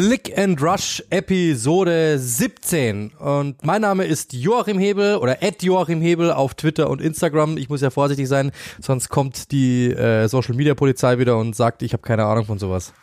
[0.00, 3.10] Click and Rush Episode 17.
[3.18, 7.58] Und mein Name ist Joachim Hebel oder Ed Joachim Hebel auf Twitter und Instagram.
[7.58, 11.82] Ich muss ja vorsichtig sein, sonst kommt die äh, Social Media Polizei wieder und sagt,
[11.82, 12.94] ich habe keine Ahnung von sowas.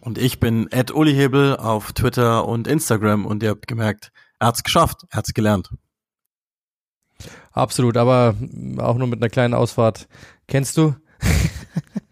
[0.00, 4.10] Und ich bin Ed Uli Hebel auf Twitter und Instagram und ihr habt gemerkt,
[4.40, 5.70] er hat's geschafft, er hat's gelernt.
[7.52, 8.34] Absolut, aber
[8.78, 10.08] auch nur mit einer kleinen Ausfahrt.
[10.48, 10.96] Kennst du?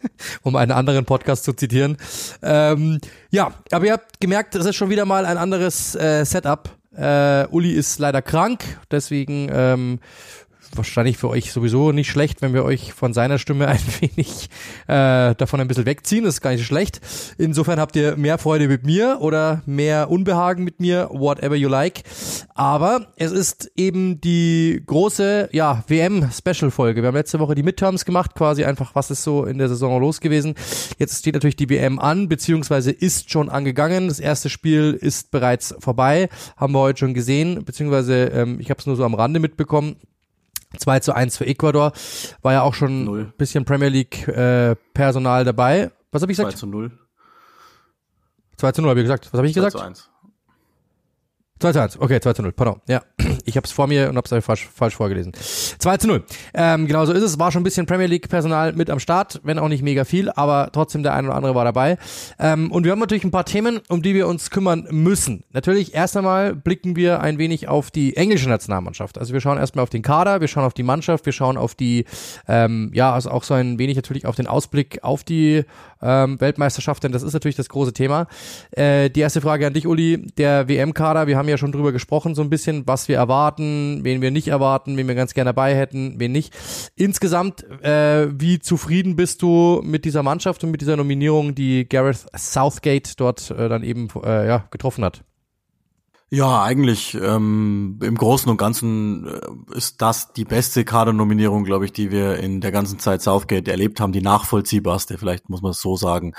[0.42, 1.96] um einen anderen Podcast zu zitieren.
[2.42, 3.00] Ähm,
[3.30, 6.70] ja, aber ihr habt gemerkt, es ist schon wieder mal ein anderes äh, Setup.
[6.96, 10.00] Äh, Uli ist leider krank, deswegen ähm,
[10.74, 14.48] wahrscheinlich für euch sowieso nicht schlecht, wenn wir euch von seiner Stimme ein wenig
[14.86, 16.24] äh, davon ein bisschen wegziehen.
[16.24, 17.00] Das ist gar nicht schlecht.
[17.38, 22.02] Insofern habt ihr mehr Freude mit mir oder mehr Unbehagen mit mir, whatever you like.
[22.54, 27.02] Aber es ist eben die große ja, WM-Special-Folge.
[27.02, 30.00] Wir haben letzte Woche die Midterms gemacht, quasi einfach, was ist so in der Saison
[30.00, 30.54] los gewesen.
[30.98, 34.08] Jetzt steht natürlich die WM an, beziehungsweise ist schon angegangen.
[34.08, 38.80] Das erste Spiel ist bereits vorbei, haben wir heute schon gesehen, beziehungsweise ähm, ich habe
[38.80, 39.96] es nur so am Rande mitbekommen.
[40.76, 41.92] 2 zu 1 für Ecuador.
[42.42, 45.90] War ja auch schon ein bisschen Premier League äh, Personal dabei.
[46.12, 46.52] Was habe ich gesagt?
[46.52, 46.90] 2 zu 0.
[48.56, 49.26] 2 zu 0 habe ich gesagt.
[49.32, 49.72] Was habe ich 2 gesagt?
[49.72, 50.09] 2 zu 1.
[51.60, 52.80] 2 zu 1, okay, 2 zu 0, pardon.
[52.88, 53.02] Ja,
[53.44, 55.32] ich habe es vor mir und habe es falsch, falsch vorgelesen.
[55.78, 56.24] 2 zu 0.
[56.54, 57.38] Ähm, genau so ist es.
[57.38, 60.70] War schon ein bisschen Premier League-Personal mit am Start, wenn auch nicht mega viel, aber
[60.72, 61.98] trotzdem der eine oder andere war dabei.
[62.38, 65.44] Ähm, und wir haben natürlich ein paar Themen, um die wir uns kümmern müssen.
[65.52, 69.18] Natürlich, erst einmal blicken wir ein wenig auf die englische Nationalmannschaft.
[69.18, 71.74] Also wir schauen erstmal auf den Kader, wir schauen auf die Mannschaft, wir schauen auf
[71.74, 72.06] die,
[72.48, 75.64] ähm, ja, also auch so ein wenig natürlich auf den Ausblick auf die
[76.02, 78.26] ähm, Weltmeisterschaft, denn das ist natürlich das große Thema.
[78.72, 82.34] Äh, die erste Frage an dich, Uli, der WM-Kader, wir haben ja schon drüber gesprochen,
[82.34, 85.76] so ein bisschen, was wir erwarten, wen wir nicht erwarten, wen wir ganz gerne dabei
[85.76, 86.54] hätten, wen nicht.
[86.96, 92.26] Insgesamt, äh, wie zufrieden bist du mit dieser Mannschaft und mit dieser Nominierung, die Gareth
[92.36, 95.22] Southgate dort äh, dann eben äh, ja, getroffen hat?
[96.32, 101.92] Ja, eigentlich ähm, im Großen und Ganzen äh, ist das die beste Kadernominierung, glaube ich,
[101.92, 105.80] die wir in der ganzen Zeit Southgate erlebt haben, die nachvollziehbarste, vielleicht muss man es
[105.80, 106.34] so sagen,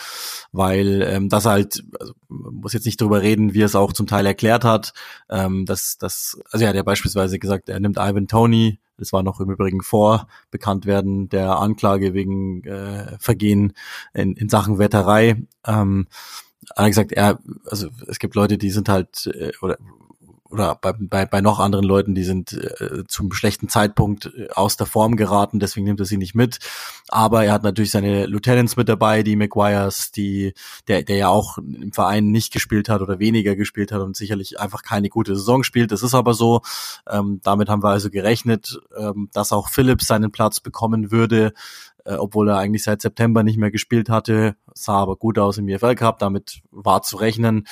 [0.54, 4.08] weil ähm, das halt, also, muss jetzt nicht drüber reden, wie er es auch zum
[4.08, 4.94] Teil erklärt hat,
[5.30, 9.24] ähm, dass das, also er hat ja beispielsweise gesagt, er nimmt Ivan Tony, das war
[9.24, 13.74] noch im Übrigen vor Bekanntwerden der Anklage wegen äh, Vergehen
[14.14, 15.44] in, in Sachen Wetterei.
[15.68, 16.08] Ähm,
[16.76, 19.78] hat gesagt, er, also es gibt Leute, die sind halt, äh, oder
[20.52, 24.76] oder bei, bei, bei noch anderen Leuten, die sind äh, zum schlechten Zeitpunkt äh, aus
[24.76, 26.60] der Form geraten, deswegen nimmt er sie nicht mit.
[27.08, 30.54] Aber er hat natürlich seine Lieutenants mit dabei, die McGuires, die,
[30.88, 34.60] der, der ja auch im Verein nicht gespielt hat oder weniger gespielt hat und sicherlich
[34.60, 35.92] einfach keine gute Saison spielt.
[35.92, 36.62] Das ist aber so.
[37.10, 41.54] Ähm, damit haben wir also gerechnet, ähm, dass auch Phillips seinen Platz bekommen würde
[42.06, 45.68] äh, obwohl er eigentlich seit September nicht mehr gespielt hatte, sah aber gut aus im
[45.68, 47.68] EFL Cup, damit war zu rechnen.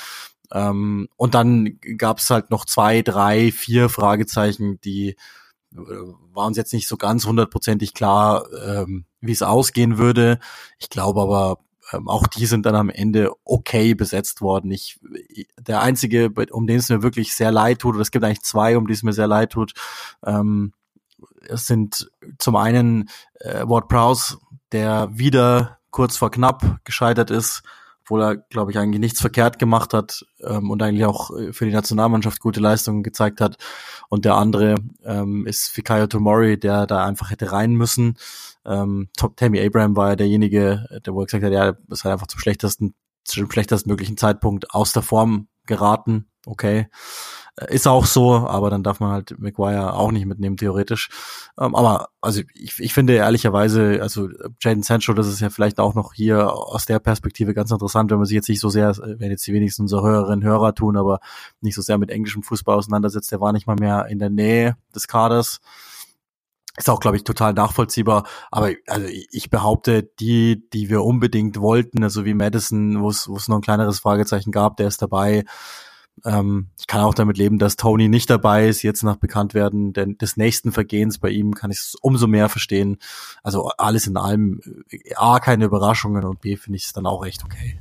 [0.51, 5.15] Ähm, und dann gab es halt noch zwei, drei, vier Fragezeichen, die
[5.73, 5.77] äh,
[6.33, 10.39] waren uns jetzt nicht so ganz hundertprozentig klar, ähm, wie es ausgehen würde.
[10.79, 11.59] Ich glaube aber,
[11.91, 14.71] ähm, auch die sind dann am Ende okay besetzt worden.
[14.71, 14.99] Ich,
[15.59, 18.77] der einzige, um den es mir wirklich sehr leid tut, oder es gibt eigentlich zwei,
[18.77, 19.73] um die es mir sehr leid tut,
[20.25, 20.73] ähm,
[21.47, 24.37] es sind zum einen äh, Ward Prowse,
[24.71, 27.63] der wieder kurz vor knapp gescheitert ist,
[28.01, 31.65] obwohl er, glaube ich, eigentlich nichts verkehrt gemacht hat ähm, und eigentlich auch äh, für
[31.65, 33.57] die Nationalmannschaft gute Leistungen gezeigt hat.
[34.09, 38.17] Und der andere ähm, ist Fikayo Tomori, der da einfach hätte rein müssen.
[38.65, 42.27] Ähm, Top Tammy Abraham war ja derjenige, der wohl gesagt hat, ja, das hat einfach
[42.27, 46.29] zum schlechtesten, zum schlechtesten möglichen Zeitpunkt aus der Form geraten.
[46.45, 46.87] Okay.
[47.67, 51.09] Ist auch so, aber dann darf man halt McGuire auch nicht mitnehmen, theoretisch.
[51.59, 54.29] Ähm, aber also ich, ich finde ehrlicherweise, also
[54.61, 58.17] Jaden Sancho, das ist ja vielleicht auch noch hier aus der Perspektive ganz interessant, wenn
[58.17, 61.19] man sich jetzt nicht so sehr, wenn jetzt die wenigsten unserer Hörerinnen Hörer tun, aber
[61.59, 64.77] nicht so sehr mit englischem Fußball auseinandersetzt, der war nicht mal mehr in der Nähe
[64.95, 65.59] des Kaders.
[66.77, 68.25] Ist auch, glaube ich, total nachvollziehbar.
[68.51, 73.57] Aber also ich behaupte, die, die wir unbedingt wollten, also wie Madison, wo es noch
[73.57, 75.43] ein kleineres Fragezeichen gab, der ist dabei.
[76.25, 80.17] Ähm, ich kann auch damit leben, dass Tony nicht dabei ist, jetzt nach Bekanntwerden denn
[80.17, 82.97] des nächsten Vergehens bei ihm kann ich es umso mehr verstehen.
[83.43, 87.25] Also alles in allem, äh, A, keine Überraschungen und B, finde ich es dann auch
[87.25, 87.79] echt okay.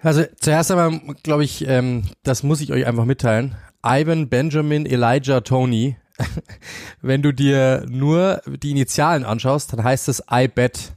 [0.00, 3.56] Also zuerst einmal, glaube ich, ähm, das muss ich euch einfach mitteilen.
[3.84, 5.96] Ivan Benjamin Elijah Tony.
[7.02, 10.92] Wenn du dir nur die Initialen anschaust, dann heißt es I bet.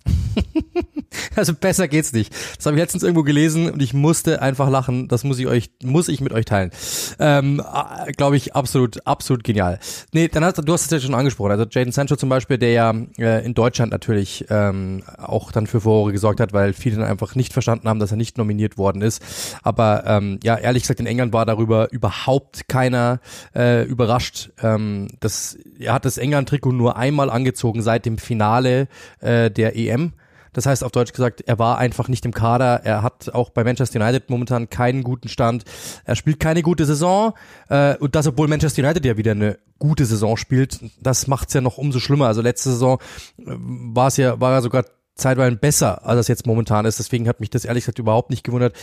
[1.36, 2.34] Also besser geht's nicht.
[2.58, 5.08] Das habe ich letztens irgendwo gelesen und ich musste einfach lachen.
[5.08, 6.72] Das muss ich euch, muss ich mit euch teilen.
[7.20, 9.80] Ähm, äh, Glaube ich absolut, absolut genial.
[10.12, 11.52] Nee, dann hast du hast es ja schon angesprochen.
[11.52, 15.82] Also Jaden Sancho zum Beispiel, der ja äh, in Deutschland natürlich ähm, auch dann für
[15.82, 19.02] Furore gesorgt hat, weil viele dann einfach nicht verstanden haben, dass er nicht nominiert worden
[19.02, 19.24] ist.
[19.64, 23.20] Aber ähm, ja, ehrlich gesagt, in England war darüber überhaupt keiner
[23.56, 24.52] äh, überrascht.
[24.62, 28.88] Ähm, das, er hat das England-Trikot nur einmal angezogen seit dem Finale
[29.20, 30.14] äh, der EM.
[30.60, 32.82] Das heißt auf Deutsch gesagt, er war einfach nicht im Kader.
[32.84, 35.64] Er hat auch bei Manchester United momentan keinen guten Stand.
[36.04, 37.32] Er spielt keine gute Saison.
[37.70, 40.82] Äh, und das, obwohl Manchester United ja wieder eine gute Saison spielt.
[41.02, 42.28] Das macht's ja noch umso schlimmer.
[42.28, 43.00] Also letzte Saison
[43.38, 44.84] äh, war es ja, war er sogar
[45.20, 47.00] zeitweilig besser, als das jetzt momentan ist.
[47.00, 48.76] Deswegen hat mich das ehrlich gesagt überhaupt nicht gewundert.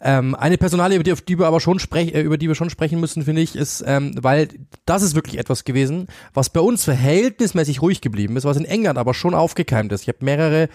[0.00, 2.54] Ähm, eine Personalie, über die, auf die wir aber schon sprechen, äh, über die wir
[2.54, 4.48] schon sprechen müssen, finde ich, ist, ähm, weil
[4.86, 8.98] das ist wirklich etwas gewesen, was bei uns verhältnismäßig ruhig geblieben ist, was in England
[8.98, 10.02] aber schon aufgekeimt ist.
[10.02, 10.68] Ich habe mehrere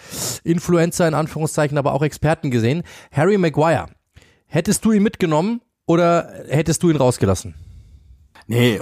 [0.44, 2.84] Influencer in Anführungszeichen, aber auch Experten gesehen.
[3.12, 3.88] Harry Maguire.
[4.46, 7.67] Hättest du ihn mitgenommen oder hättest du ihn rausgelassen?
[8.50, 8.80] Nee,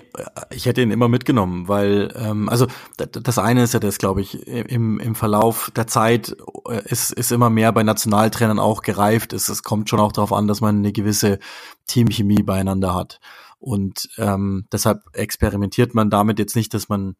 [0.51, 2.67] ich hätte ihn immer mitgenommen, weil, ähm, also
[2.97, 6.35] das eine ist ja das, glaube ich, im, im Verlauf der Zeit
[6.69, 9.33] äh, ist, ist immer mehr bei Nationaltrainern auch gereift.
[9.33, 11.39] Es, es kommt schon auch darauf an, dass man eine gewisse
[11.87, 13.19] Teamchemie beieinander hat.
[13.57, 17.15] Und ähm, deshalb experimentiert man damit jetzt nicht, dass man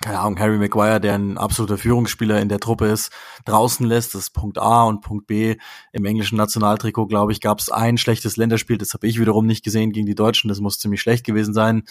[0.00, 3.12] keine Ahnung, Harry Maguire, der ein absoluter Führungsspieler in der Truppe ist,
[3.44, 4.14] draußen lässt.
[4.14, 5.56] Das ist Punkt A und Punkt B.
[5.92, 8.76] Im englischen Nationaltrikot, glaube ich, gab es ein schlechtes Länderspiel.
[8.76, 10.48] Das habe ich wiederum nicht gesehen gegen die Deutschen.
[10.48, 11.84] Das muss ziemlich schlecht gewesen sein.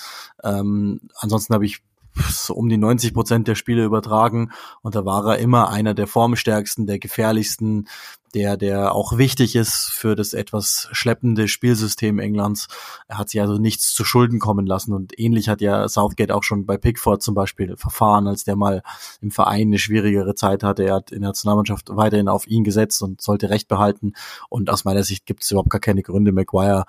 [0.44, 1.82] Ähm, ansonsten habe ich
[2.30, 4.52] so um die 90 Prozent der Spiele übertragen
[4.82, 7.88] und da war er immer einer der formstärksten, der gefährlichsten,
[8.34, 12.68] der, der auch wichtig ist für das etwas schleppende Spielsystem Englands.
[13.08, 16.44] Er hat sich also nichts zu Schulden kommen lassen und ähnlich hat ja Southgate auch
[16.44, 18.82] schon bei Pickford zum Beispiel verfahren, als der mal
[19.22, 20.84] im Verein eine schwierigere Zeit hatte.
[20.84, 24.14] Er hat in der Nationalmannschaft weiterhin auf ihn gesetzt und sollte Recht behalten
[24.50, 26.86] und aus meiner Sicht gibt es überhaupt gar keine Gründe, Maguire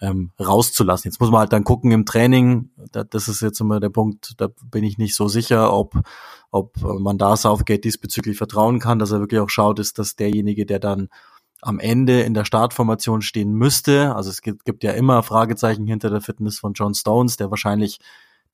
[0.00, 1.10] ähm, rauszulassen.
[1.10, 2.70] Jetzt muss man halt dann gucken im Training,
[3.10, 6.00] das ist jetzt immer der Punkt, da bin ich nicht so sicher, ob
[6.54, 10.66] ob man da Southgate diesbezüglich vertrauen kann, dass er wirklich auch schaut, ist das derjenige,
[10.66, 11.08] der dann
[11.60, 14.14] am Ende in der Startformation stehen müsste.
[14.14, 17.98] Also es gibt, gibt ja immer Fragezeichen hinter der Fitness von John Stones, der wahrscheinlich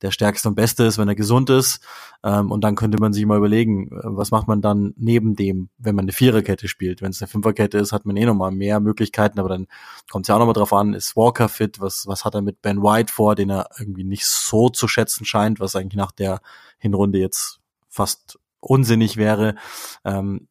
[0.01, 1.79] der stärkste und beste ist, wenn er gesund ist.
[2.23, 5.69] Ähm, und dann könnte man sich mal überlegen, äh, was macht man dann neben dem,
[5.77, 7.01] wenn man eine Viererkette spielt.
[7.01, 9.67] Wenn es eine Fünferkette ist, hat man eh nochmal mehr Möglichkeiten, aber dann
[10.09, 12.61] kommt es ja auch nochmal drauf an, ist Walker fit, was, was hat er mit
[12.61, 16.41] Ben White vor, den er irgendwie nicht so zu schätzen scheint, was eigentlich nach der
[16.77, 17.59] Hinrunde jetzt
[17.89, 19.55] fast unsinnig wäre.
[20.05, 20.47] Ähm,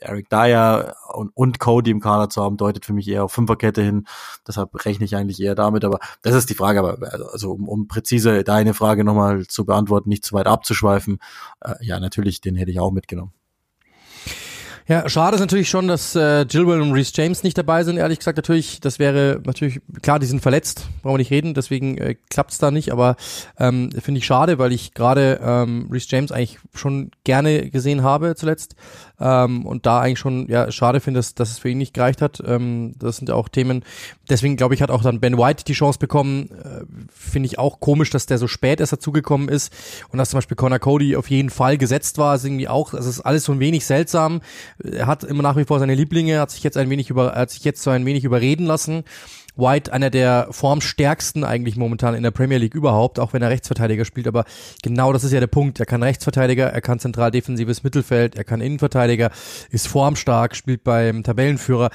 [0.00, 3.82] Eric Dyer und, und Cody im Kader zu haben, deutet für mich eher auf Fünferkette
[3.82, 4.06] hin.
[4.46, 5.84] Deshalb rechne ich eigentlich eher damit.
[5.84, 6.78] Aber das ist die Frage.
[6.78, 6.98] Aber
[7.32, 11.18] also um, um präzise deine Frage nochmal zu beantworten, nicht zu weit abzuschweifen,
[11.60, 13.32] äh, ja, natürlich, den hätte ich auch mitgenommen.
[14.88, 18.20] Ja, schade ist natürlich schon, dass äh, Gilwell und Reese James nicht dabei sind, ehrlich
[18.20, 18.38] gesagt.
[18.38, 22.52] Natürlich, das wäre natürlich, klar, die sind verletzt, brauchen wir nicht reden, deswegen äh, klappt
[22.52, 23.16] es da nicht, aber
[23.58, 28.34] ähm, finde ich schade, weil ich gerade ähm, Reese James eigentlich schon gerne gesehen habe
[28.34, 28.76] zuletzt
[29.20, 32.22] ähm, und da eigentlich schon ja schade finde, dass, dass es für ihn nicht gereicht
[32.22, 32.42] hat.
[32.44, 33.84] Ähm, das sind ja auch Themen.
[34.30, 36.50] Deswegen glaube ich, hat auch dann Ben White die Chance bekommen.
[36.50, 39.72] Äh, finde ich auch komisch, dass der so spät erst dazugekommen ist
[40.10, 42.34] und dass zum Beispiel Connor Cody auf jeden Fall gesetzt war.
[42.34, 44.40] Ist irgendwie auch, das ist alles so ein wenig seltsam.
[44.82, 47.50] Er hat immer nach wie vor seine Lieblinge, hat sich jetzt ein wenig über, hat
[47.50, 49.04] sich jetzt so ein wenig überreden lassen.
[49.58, 54.04] White einer der formstärksten eigentlich momentan in der Premier League überhaupt, auch wenn er Rechtsverteidiger
[54.04, 54.26] spielt.
[54.26, 54.44] Aber
[54.82, 55.80] genau das ist ja der Punkt.
[55.80, 59.30] Er kann Rechtsverteidiger, er kann zentral defensives Mittelfeld, er kann Innenverteidiger,
[59.70, 61.90] ist formstark, spielt beim Tabellenführer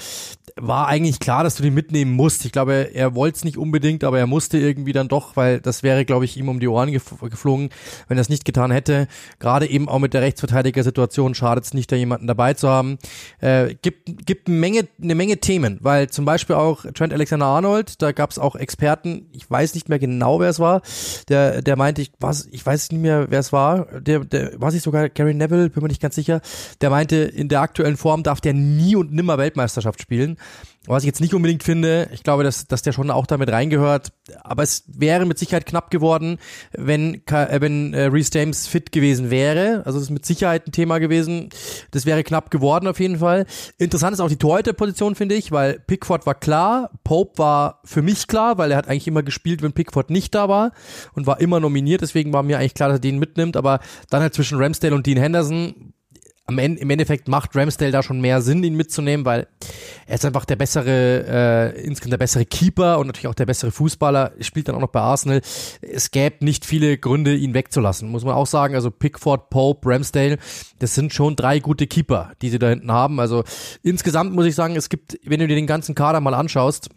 [0.55, 2.45] war eigentlich klar, dass du den mitnehmen musst.
[2.45, 5.83] Ich glaube, er wollte es nicht unbedingt, aber er musste irgendwie dann doch, weil das
[5.83, 7.69] wäre, glaube ich, ihm um die Ohren geflogen,
[8.07, 9.07] wenn er es nicht getan hätte.
[9.39, 12.97] Gerade eben auch mit der Rechtsverteidiger-Situation schadet es nicht, da jemanden dabei zu haben.
[13.39, 17.13] Äh, gibt gibt eine Menge, eine Menge Themen, weil zum Beispiel auch Trent
[17.53, 20.81] Alexander-Arnold, da gab es auch Experten, ich weiß nicht mehr genau, wer es war,
[21.29, 24.71] der, der meinte, ich, was, ich weiß nicht mehr, wer es war, der, der, war
[24.71, 26.41] sich sogar Gary Neville, bin mir nicht ganz sicher,
[26.81, 30.37] der meinte, in der aktuellen Form darf der nie und nimmer Weltmeisterschaft spielen.
[30.85, 34.11] Was ich jetzt nicht unbedingt finde, ich glaube, dass, dass der schon auch damit reingehört,
[34.41, 36.39] aber es wäre mit Sicherheit knapp geworden,
[36.73, 39.83] wenn, äh, wenn äh, Reece James fit gewesen wäre.
[39.85, 41.49] Also das ist mit Sicherheit ein Thema gewesen.
[41.91, 43.45] Das wäre knapp geworden auf jeden Fall.
[43.77, 48.27] Interessant ist auch die Torhüterposition, finde ich, weil Pickford war klar, Pope war für mich
[48.27, 50.73] klar, weil er hat eigentlich immer gespielt, wenn Pickford nicht da war
[51.13, 54.21] und war immer nominiert, deswegen war mir eigentlich klar, dass er den mitnimmt, aber dann
[54.21, 55.93] halt zwischen Ramsdale und Dean Henderson
[56.45, 59.47] am Ende, im Endeffekt macht Ramsdale da schon mehr Sinn, ihn mitzunehmen, weil
[60.05, 63.71] er ist einfach der bessere, äh, insgesamt der bessere Keeper und natürlich auch der bessere
[63.71, 65.41] Fußballer, spielt dann auch noch bei Arsenal.
[65.81, 68.75] Es gäbe nicht viele Gründe, ihn wegzulassen, muss man auch sagen.
[68.75, 70.37] Also Pickford, Pope, Ramsdale,
[70.79, 73.21] das sind schon drei gute Keeper, die sie da hinten haben.
[73.21, 73.43] Also
[73.81, 76.89] insgesamt muss ich sagen, es gibt, wenn du dir den ganzen Kader mal anschaust,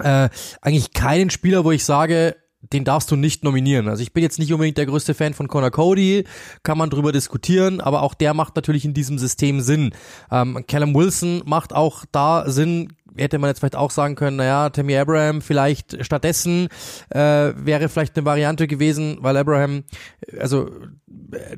[0.00, 0.28] äh,
[0.60, 3.88] eigentlich keinen Spieler, wo ich sage, den darfst du nicht nominieren.
[3.88, 6.24] Also ich bin jetzt nicht unbedingt der größte Fan von Connor Cody,
[6.62, 9.92] kann man drüber diskutieren, aber auch der macht natürlich in diesem System Sinn.
[10.30, 14.70] Ähm, Callum Wilson macht auch da Sinn, hätte man jetzt vielleicht auch sagen können, naja,
[14.70, 16.68] Tammy Abraham vielleicht stattdessen
[17.10, 19.84] äh, wäre vielleicht eine Variante gewesen, weil Abraham,
[20.38, 20.70] also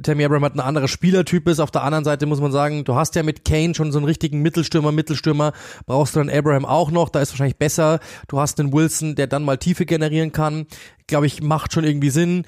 [0.03, 1.61] Tammy Abraham hat ein anderer Spielertyp ist.
[1.61, 4.07] Auf der anderen Seite muss man sagen, du hast ja mit Kane schon so einen
[4.07, 5.53] richtigen Mittelstürmer, Mittelstürmer,
[5.87, 8.01] brauchst du dann Abraham auch noch, da ist wahrscheinlich besser.
[8.29, 10.67] Du hast den Wilson, der dann mal Tiefe generieren kann.
[11.07, 12.45] Glaube ich, macht schon irgendwie Sinn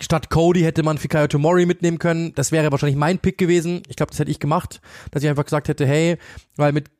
[0.00, 2.34] statt Cody hätte man Fikayo Tomori mitnehmen können.
[2.34, 3.82] Das wäre wahrscheinlich mein Pick gewesen.
[3.88, 4.80] Ich glaube, das hätte ich gemacht,
[5.10, 6.18] dass ich einfach gesagt hätte, hey,
[6.56, 6.90] weil mit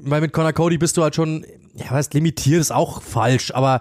[0.00, 3.80] weil mit Connor Cody bist du halt schon, ja, was limitiert ist auch falsch, aber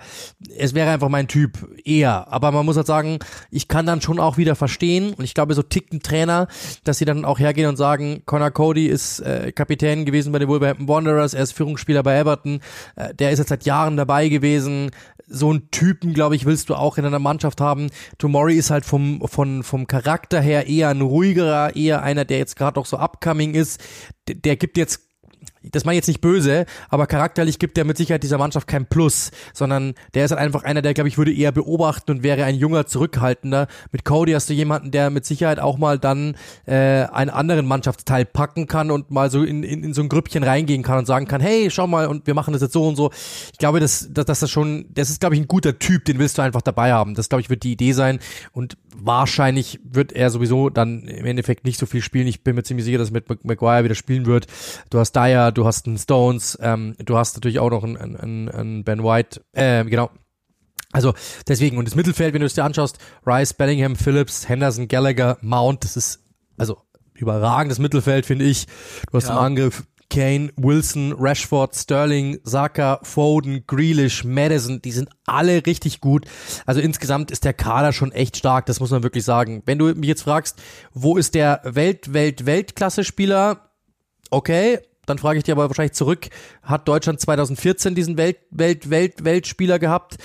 [0.57, 2.31] es wäre einfach mein Typ eher.
[2.31, 3.19] Aber man muss halt sagen,
[3.51, 6.47] ich kann dann schon auch wieder verstehen und ich glaube, so ticken Trainer,
[6.83, 10.49] dass sie dann auch hergehen und sagen, Connor Cody ist äh, Kapitän gewesen bei den
[10.49, 12.59] Wolverhampton Wanderers, er ist Führungsspieler bei Everton,
[12.95, 14.91] äh, der ist jetzt seit Jahren dabei gewesen.
[15.27, 17.89] So einen Typen, glaube ich, willst du auch in einer Mannschaft haben.
[18.19, 22.55] Tomori ist halt vom, von, vom Charakter her eher ein ruhigerer, eher einer, der jetzt
[22.55, 23.81] gerade auch so upcoming ist.
[24.27, 25.05] Der, der gibt jetzt
[25.71, 28.85] das meine ich jetzt nicht böse, aber charakterlich gibt der mit Sicherheit dieser Mannschaft kein
[28.85, 32.43] Plus, sondern der ist halt einfach einer, der, glaube ich, würde eher beobachten und wäre
[32.43, 33.67] ein junger, zurückhaltender.
[33.91, 38.25] Mit Cody hast du jemanden, der mit Sicherheit auch mal dann äh, einen anderen Mannschaftsteil
[38.25, 41.27] packen kann und mal so in, in, in so ein Grüppchen reingehen kann und sagen
[41.27, 43.11] kann, hey, schau mal, und wir machen das jetzt so und so.
[43.51, 46.19] Ich glaube, dass, dass, dass das schon, das ist, glaube ich, ein guter Typ, den
[46.19, 47.15] willst du einfach dabei haben.
[47.15, 48.19] Das, glaube ich, wird die Idee sein.
[48.51, 52.27] Und wahrscheinlich wird er sowieso dann im Endeffekt nicht so viel spielen.
[52.27, 54.47] Ich bin mir ziemlich sicher, dass mit Maguire wieder spielen wird.
[54.89, 58.49] Du hast Dyer, du hast einen Stones, ähm, du hast natürlich auch noch einen, einen,
[58.49, 60.09] einen Ben White, äh, genau.
[60.91, 61.13] Also
[61.47, 65.83] deswegen, und das Mittelfeld, wenn du es dir anschaust, Rice, Bellingham, Phillips, Henderson, Gallagher, Mount,
[65.83, 66.21] das ist
[66.57, 66.77] also
[67.13, 68.67] überragendes Mittelfeld, finde ich.
[69.11, 69.33] Du hast ja.
[69.33, 76.25] im Angriff Kane, Wilson, Rashford, Sterling, Saka, Foden, Grealish, Madison, die sind alle richtig gut.
[76.65, 79.63] Also insgesamt ist der Kader schon echt stark, das muss man wirklich sagen.
[79.65, 80.61] Wenn du mich jetzt fragst,
[80.93, 83.69] wo ist der Welt, Welt, Weltklasse-Spieler?
[84.29, 86.29] Okay, dann frage ich dir aber wahrscheinlich zurück,
[86.63, 90.17] hat Deutschland 2014 diesen Welt, Welt, Welt, Weltspieler gehabt?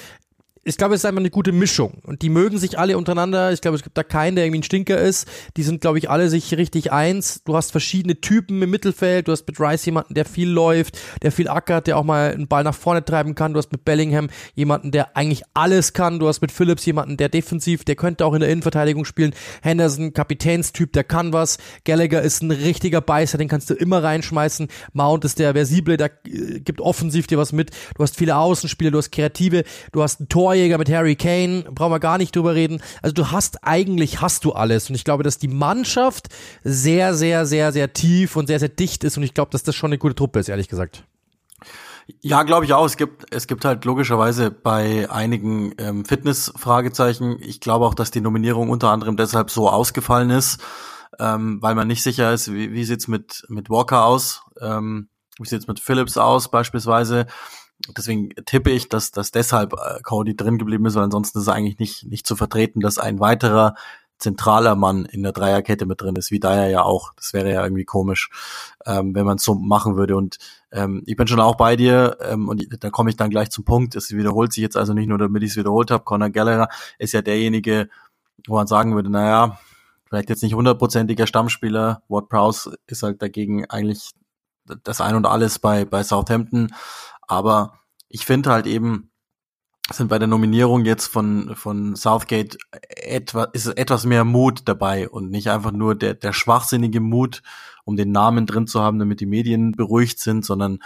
[0.71, 2.01] Ich glaube, es ist einfach eine gute Mischung.
[2.05, 3.53] Und die mögen sich alle untereinander.
[3.53, 5.27] Ich glaube, es gibt da keinen, der irgendwie ein Stinker ist.
[5.57, 7.43] Die sind, glaube ich, alle sich richtig eins.
[7.43, 9.27] Du hast verschiedene Typen im Mittelfeld.
[9.27, 12.47] Du hast mit Rice jemanden, der viel läuft, der viel ackert, der auch mal einen
[12.47, 13.53] Ball nach vorne treiben kann.
[13.53, 16.21] Du hast mit Bellingham jemanden, der eigentlich alles kann.
[16.21, 19.35] Du hast mit Phillips jemanden, der defensiv, der könnte auch in der Innenverteidigung spielen.
[19.63, 21.59] Henderson, Kapitänstyp, der kann was.
[21.85, 24.69] Gallagher ist ein richtiger Beißer, den kannst du immer reinschmeißen.
[24.93, 27.71] Mount ist der Versible, der äh, gibt offensiv dir was mit.
[27.97, 31.65] Du hast viele Außenspieler, du hast Kreative, du hast ein Tor Torjäger mit Harry Kane,
[31.75, 32.83] brauchen wir gar nicht drüber reden.
[33.01, 34.91] Also du hast eigentlich, hast du alles.
[34.91, 36.29] Und ich glaube, dass die Mannschaft
[36.65, 39.17] sehr, sehr, sehr, sehr tief und sehr, sehr dicht ist.
[39.17, 41.05] Und ich glaube, dass das schon eine gute Truppe ist, ehrlich gesagt.
[42.21, 42.85] Ja, glaube ich auch.
[42.85, 47.39] Es gibt, es gibt halt logischerweise bei einigen ähm, Fitness-Fragezeichen.
[47.41, 50.61] Ich glaube auch, dass die Nominierung unter anderem deshalb so ausgefallen ist,
[51.19, 55.49] ähm, weil man nicht sicher ist, wie, wie sieht's mit, mit Walker aus, ähm, wie
[55.49, 57.27] sieht's mit Phillips aus beispielsweise
[57.97, 61.49] deswegen tippe ich, dass, dass deshalb äh, Cody drin geblieben ist, weil ansonsten ist es
[61.49, 63.75] eigentlich nicht, nicht zu vertreten, dass ein weiterer
[64.21, 67.13] zentraler Mann in der Dreierkette mit drin ist, wie Dyer ja auch.
[67.15, 68.29] Das wäre ja irgendwie komisch,
[68.87, 70.17] ähm, wenn man es so machen würde.
[70.17, 70.39] Und
[70.71, 73.65] ähm, ich bin schon auch bei dir ähm, und da komme ich dann gleich zum
[73.65, 73.97] Punkt.
[73.97, 76.05] Es wiederholt sich jetzt also nicht nur, damit ich es wiederholt habe.
[76.05, 76.69] Conor Gallagher
[76.99, 77.89] ist ja derjenige,
[78.47, 79.59] wo man sagen würde, naja,
[80.09, 82.03] vielleicht jetzt nicht hundertprozentiger Stammspieler.
[82.09, 84.11] Ward Prowse ist halt dagegen eigentlich
[84.85, 86.75] das Ein und Alles bei, bei Southampton.
[87.31, 89.13] Aber ich finde halt eben,
[89.93, 92.59] sind bei der Nominierung jetzt von, von Southgate
[92.89, 97.43] etwa, ist etwas mehr Mut dabei und nicht einfach nur der, der schwachsinnige Mut,
[97.85, 100.81] um den Namen drin zu haben, damit die Medien beruhigt sind, sondern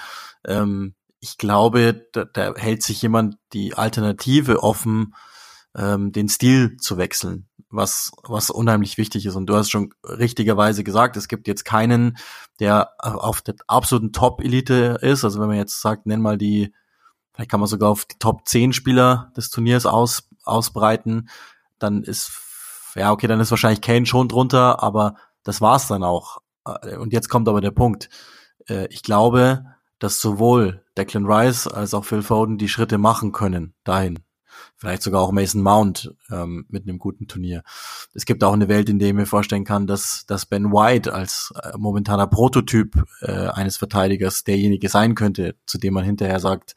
[0.47, 5.15] ähm, ich glaube, da, da hält sich jemand die Alternative offen,
[5.77, 9.35] ähm, den Stil zu wechseln, was, was unheimlich wichtig ist.
[9.35, 12.17] Und du hast schon richtigerweise gesagt, es gibt jetzt keinen,
[12.61, 15.25] der auf der absoluten Top-Elite ist.
[15.25, 16.73] Also wenn man jetzt sagt, nenn mal die,
[17.33, 21.29] vielleicht kann man sogar auf die Top 10 Spieler des Turniers aus, ausbreiten,
[21.79, 22.31] dann ist,
[22.95, 26.39] ja, okay, dann ist wahrscheinlich Kane schon drunter, aber das war's dann auch.
[26.99, 28.09] Und jetzt kommt aber der Punkt.
[28.69, 29.65] Äh, ich glaube,
[29.99, 34.24] dass sowohl Declan Rice als auch Phil Foden die Schritte machen können dahin.
[34.77, 37.63] Vielleicht sogar auch Mason Mount ähm, mit einem guten Turnier.
[38.15, 41.13] Es gibt auch eine Welt, in der ich mir vorstellen kann, dass, dass Ben White
[41.13, 46.75] als äh, momentaner Prototyp äh, eines Verteidigers derjenige sein könnte, zu dem man hinterher sagt,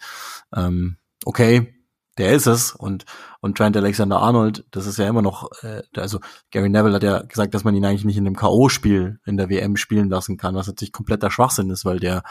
[0.56, 1.77] ähm, okay,
[2.18, 3.06] der ist es und
[3.40, 6.20] und Trent Alexander Arnold, das ist ja immer noch, äh, also
[6.52, 9.50] Gary Neville hat ja gesagt, dass man ihn eigentlich nicht in einem KO-Spiel in der
[9.50, 12.24] WM spielen lassen kann, was natürlich kompletter Schwachsinn ist, weil der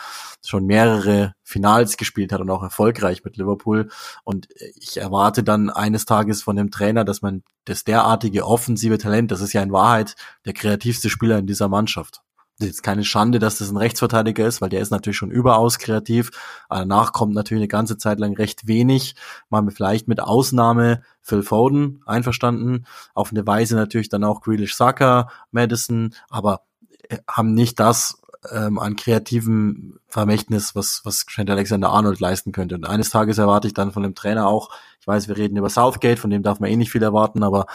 [0.44, 3.88] schon mehrere Finals gespielt hat und auch erfolgreich mit Liverpool.
[4.24, 9.30] Und ich erwarte dann eines Tages von dem Trainer, dass man das derartige offensive Talent,
[9.30, 12.22] das ist ja in Wahrheit der kreativste Spieler in dieser Mannschaft
[12.58, 15.78] ist jetzt keine Schande, dass das ein Rechtsverteidiger ist, weil der ist natürlich schon überaus
[15.78, 16.30] kreativ.
[16.68, 19.14] danach kommt natürlich eine ganze Zeit lang recht wenig.
[19.50, 22.86] Mal vielleicht mit Ausnahme Phil Foden einverstanden.
[23.14, 26.62] Auf eine Weise natürlich dann auch Grealish Saka, Madison, aber
[27.08, 32.76] äh, haben nicht das ähm, an kreativem Vermächtnis, was, was Trent Alexander Arnold leisten könnte.
[32.76, 34.70] Und eines Tages erwarte ich dann von dem Trainer auch,
[35.00, 37.66] ich weiß, wir reden über Southgate, von dem darf man eh nicht viel erwarten, aber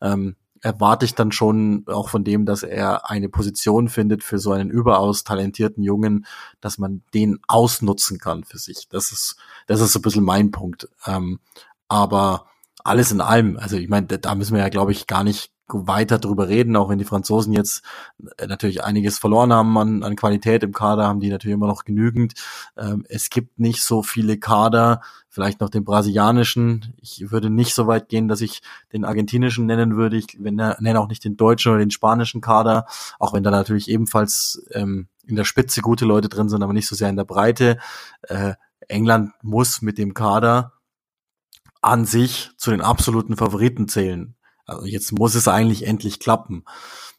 [0.00, 4.52] ähm, erwarte ich dann schon auch von dem, dass er eine Position findet für so
[4.52, 6.26] einen überaus talentierten Jungen,
[6.60, 8.88] dass man den ausnutzen kann für sich.
[8.88, 9.36] Das ist,
[9.66, 10.88] das ist so ein bisschen mein Punkt.
[11.06, 11.40] Ähm,
[11.88, 12.46] aber
[12.84, 16.18] alles in allem, also ich meine, da müssen wir ja, glaube ich, gar nicht weiter
[16.18, 17.82] drüber reden, auch wenn die Franzosen jetzt
[18.36, 21.84] äh, natürlich einiges verloren haben an, an Qualität im Kader, haben die natürlich immer noch
[21.84, 22.34] genügend.
[22.76, 26.94] Ähm, es gibt nicht so viele Kader, vielleicht noch den brasilianischen.
[27.00, 28.62] Ich würde nicht so weit gehen, dass ich
[28.92, 30.16] den argentinischen nennen würde.
[30.16, 32.86] Ich nenne auch nicht den deutschen oder den spanischen Kader,
[33.18, 36.88] auch wenn da natürlich ebenfalls ähm, in der Spitze gute Leute drin sind, aber nicht
[36.88, 37.78] so sehr in der Breite.
[38.22, 38.54] Äh,
[38.88, 40.72] England muss mit dem Kader
[41.80, 44.34] an sich zu den absoluten Favoriten zählen.
[44.70, 46.64] Also jetzt muss es eigentlich endlich klappen.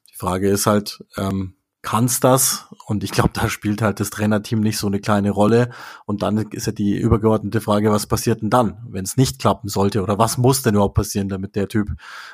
[0.10, 2.68] Die Frage ist halt, ähm, kann's das?
[2.86, 5.72] Und ich glaube, da spielt halt das Trainerteam nicht so eine kleine Rolle.
[6.06, 9.68] Und dann ist ja die übergeordnete Frage, was passiert denn dann, wenn es nicht klappen
[9.68, 10.02] sollte?
[10.04, 11.90] Oder was muss denn überhaupt passieren, damit der Typ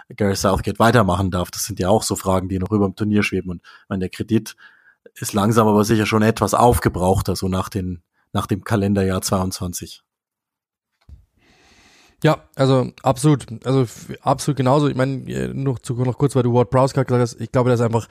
[0.09, 1.51] Gary Southgate weitermachen darf?
[1.51, 3.51] Das sind ja auch so Fragen, die noch über dem Turnier schweben.
[3.51, 4.55] Und meine, der Kredit
[5.15, 10.03] ist langsam aber sicher schon etwas aufgebrauchter, so nach, den, nach dem Kalenderjahr 22.
[12.23, 13.85] Ja, also absolut, also
[14.21, 14.87] absolut genauso.
[14.87, 17.69] Ich meine, äh, noch, zu, noch kurz, weil du Ward Prowse gesagt hast, ich glaube,
[17.69, 18.07] das ist einfach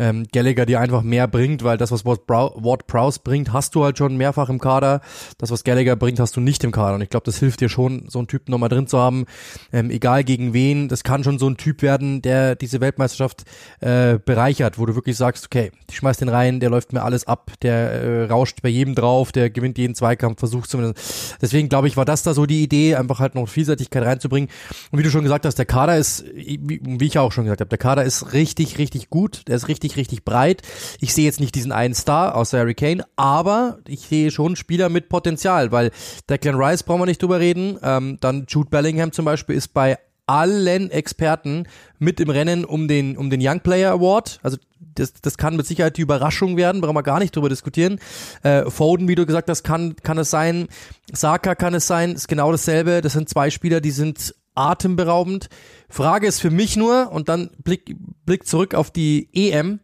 [0.00, 3.98] ähm, Gallagher dir einfach mehr bringt, weil das, was Ward, Prowse bringt, hast du halt
[3.98, 5.02] schon mehrfach im Kader.
[5.36, 6.94] Das, was Gallagher bringt, hast du nicht im Kader.
[6.94, 9.26] Und ich glaube, das hilft dir schon, so einen Typ nochmal drin zu haben,
[9.72, 10.88] ähm, egal gegen wen.
[10.88, 13.44] Das kann schon so ein Typ werden, der diese Weltmeisterschaft
[13.80, 17.26] äh, bereichert, wo du wirklich sagst, okay, ich schmeiß den rein, der läuft mir alles
[17.26, 21.36] ab, der äh, rauscht bei jedem drauf, der gewinnt jeden Zweikampf, versucht zumindest.
[21.42, 24.48] Deswegen glaube ich, war das da so die Idee, einfach halt noch Vielseitigkeit reinzubringen.
[24.90, 27.60] Und wie du schon gesagt hast, der Kader ist, wie, wie ich auch schon gesagt
[27.60, 30.62] habe, der Kader ist richtig, richtig gut, der ist richtig richtig, richtig breit.
[31.00, 34.88] Ich sehe jetzt nicht diesen einen Star außer Harry Kane, aber ich sehe schon Spieler
[34.88, 35.90] mit Potenzial, weil
[36.28, 37.78] Declan Rice brauchen wir nicht drüber reden.
[37.82, 41.66] Ähm, dann Jude Bellingham zum Beispiel ist bei allen Experten
[41.98, 44.38] mit im Rennen um den, um den Young Player Award.
[44.42, 44.58] Also
[44.94, 47.98] das, das kann mit Sicherheit die Überraschung werden, brauchen wir gar nicht drüber diskutieren.
[48.42, 50.68] Äh, Foden, wie du gesagt hast, kann, kann es sein.
[51.12, 53.00] Saka kann es sein, ist genau dasselbe.
[53.00, 55.48] Das sind zwei Spieler, die sind atemberaubend.
[55.90, 59.80] Frage ist für mich nur, und dann Blick, Blick zurück auf die EM,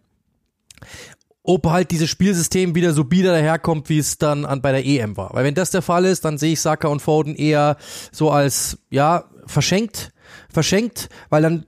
[1.42, 5.16] ob halt dieses Spielsystem wieder so bieder daherkommt, wie es dann an, bei der EM
[5.16, 5.33] war.
[5.35, 7.77] Weil wenn das der Fall ist, dann sehe ich Saka und Foden eher
[8.11, 10.12] so als, ja, verschenkt,
[10.49, 11.66] verschenkt, weil dann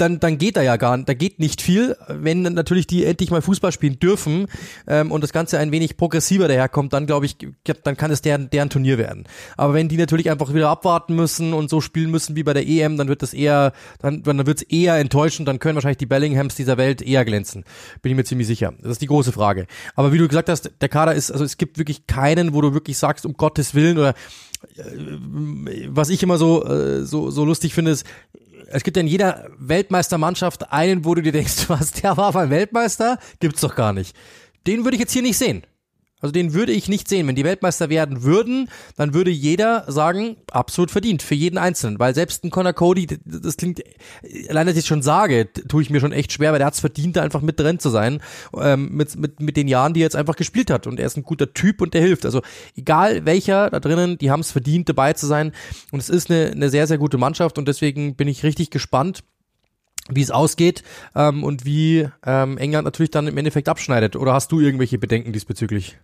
[0.00, 3.42] dann, dann geht da ja gar da geht nicht viel, wenn natürlich die endlich mal
[3.42, 4.46] Fußball spielen dürfen
[4.86, 7.36] ähm, und das Ganze ein wenig progressiver daherkommt, dann glaube ich,
[7.82, 9.24] dann kann es deren, deren Turnier werden.
[9.56, 12.66] Aber wenn die natürlich einfach wieder abwarten müssen und so spielen müssen wie bei der
[12.66, 16.06] EM, dann wird das eher, dann, dann wird es eher enttäuschend, dann können wahrscheinlich die
[16.06, 17.64] Bellinghams dieser Welt eher glänzen.
[18.02, 18.72] Bin ich mir ziemlich sicher.
[18.80, 19.66] Das ist die große Frage.
[19.94, 22.74] Aber wie du gesagt hast, der Kader ist, also es gibt wirklich keinen, wo du
[22.74, 24.14] wirklich sagst, um Gottes Willen oder
[24.76, 24.82] äh,
[25.88, 28.06] was ich immer so, äh, so, so lustig finde, ist,
[28.66, 32.50] es gibt ja in jeder Weltmeistermannschaft einen, wo du dir denkst, was, der war mal
[32.50, 33.18] Weltmeister?
[33.40, 34.16] Gibt's doch gar nicht.
[34.66, 35.62] Den würde ich jetzt hier nicht sehen.
[36.20, 37.26] Also den würde ich nicht sehen.
[37.28, 41.98] Wenn die Weltmeister werden würden, dann würde jeder sagen, absolut verdient, für jeden Einzelnen.
[41.98, 43.82] Weil selbst ein Conor Cody, das klingt,
[44.48, 46.74] allein dass ich es schon sage, tue ich mir schon echt schwer, weil der hat
[46.74, 48.20] es verdient, da einfach mit drin zu sein,
[48.56, 50.86] ähm, mit, mit, mit den Jahren, die er jetzt einfach gespielt hat.
[50.86, 52.24] Und er ist ein guter Typ und der hilft.
[52.24, 52.42] Also
[52.76, 55.52] egal welcher da drinnen, die haben es verdient, dabei zu sein.
[55.92, 59.22] Und es ist eine, eine sehr, sehr gute Mannschaft und deswegen bin ich richtig gespannt
[60.10, 60.82] wie es ausgeht
[61.14, 64.16] ähm, und wie ähm, England natürlich dann im Endeffekt abschneidet.
[64.16, 65.98] Oder hast du irgendwelche Bedenken diesbezüglich?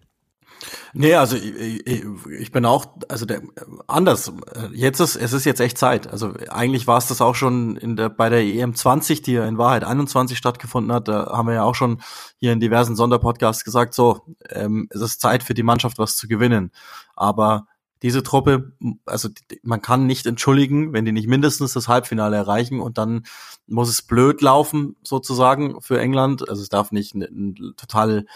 [0.93, 3.43] Nee, also ich, ich, bin auch, also der,
[3.87, 4.33] anders.
[4.73, 6.07] Jetzt ist, es ist jetzt echt Zeit.
[6.07, 9.47] Also eigentlich war es das auch schon in der, bei der EM 20, die ja
[9.47, 11.09] in Wahrheit 21 stattgefunden hat.
[11.09, 12.01] Da haben wir ja auch schon
[12.38, 16.29] hier in diversen Sonderpodcasts gesagt, so, ähm, es ist Zeit für die Mannschaft was zu
[16.29, 16.71] gewinnen.
[17.17, 17.67] Aber
[18.03, 18.73] diese Truppe,
[19.07, 19.31] also
[19.62, 23.25] man kann nicht entschuldigen, wenn die nicht mindestens das Halbfinale erreichen und dann
[23.67, 26.49] muss es blöd laufen sozusagen für England.
[26.49, 28.27] Also es darf nicht ein, ein total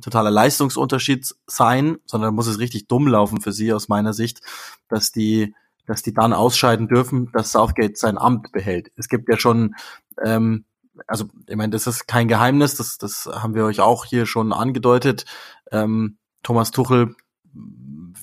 [0.00, 4.40] totaler Leistungsunterschied sein, sondern muss es richtig dumm laufen für sie aus meiner Sicht,
[4.88, 8.92] dass die dass die dann ausscheiden dürfen, dass Southgate sein Amt behält.
[8.96, 9.74] Es gibt ja schon
[10.22, 10.64] ähm,
[11.06, 14.52] also ich meine, das ist kein Geheimnis, das, das haben wir euch auch hier schon
[14.52, 15.24] angedeutet.
[15.70, 17.14] Ähm, Thomas Tuchel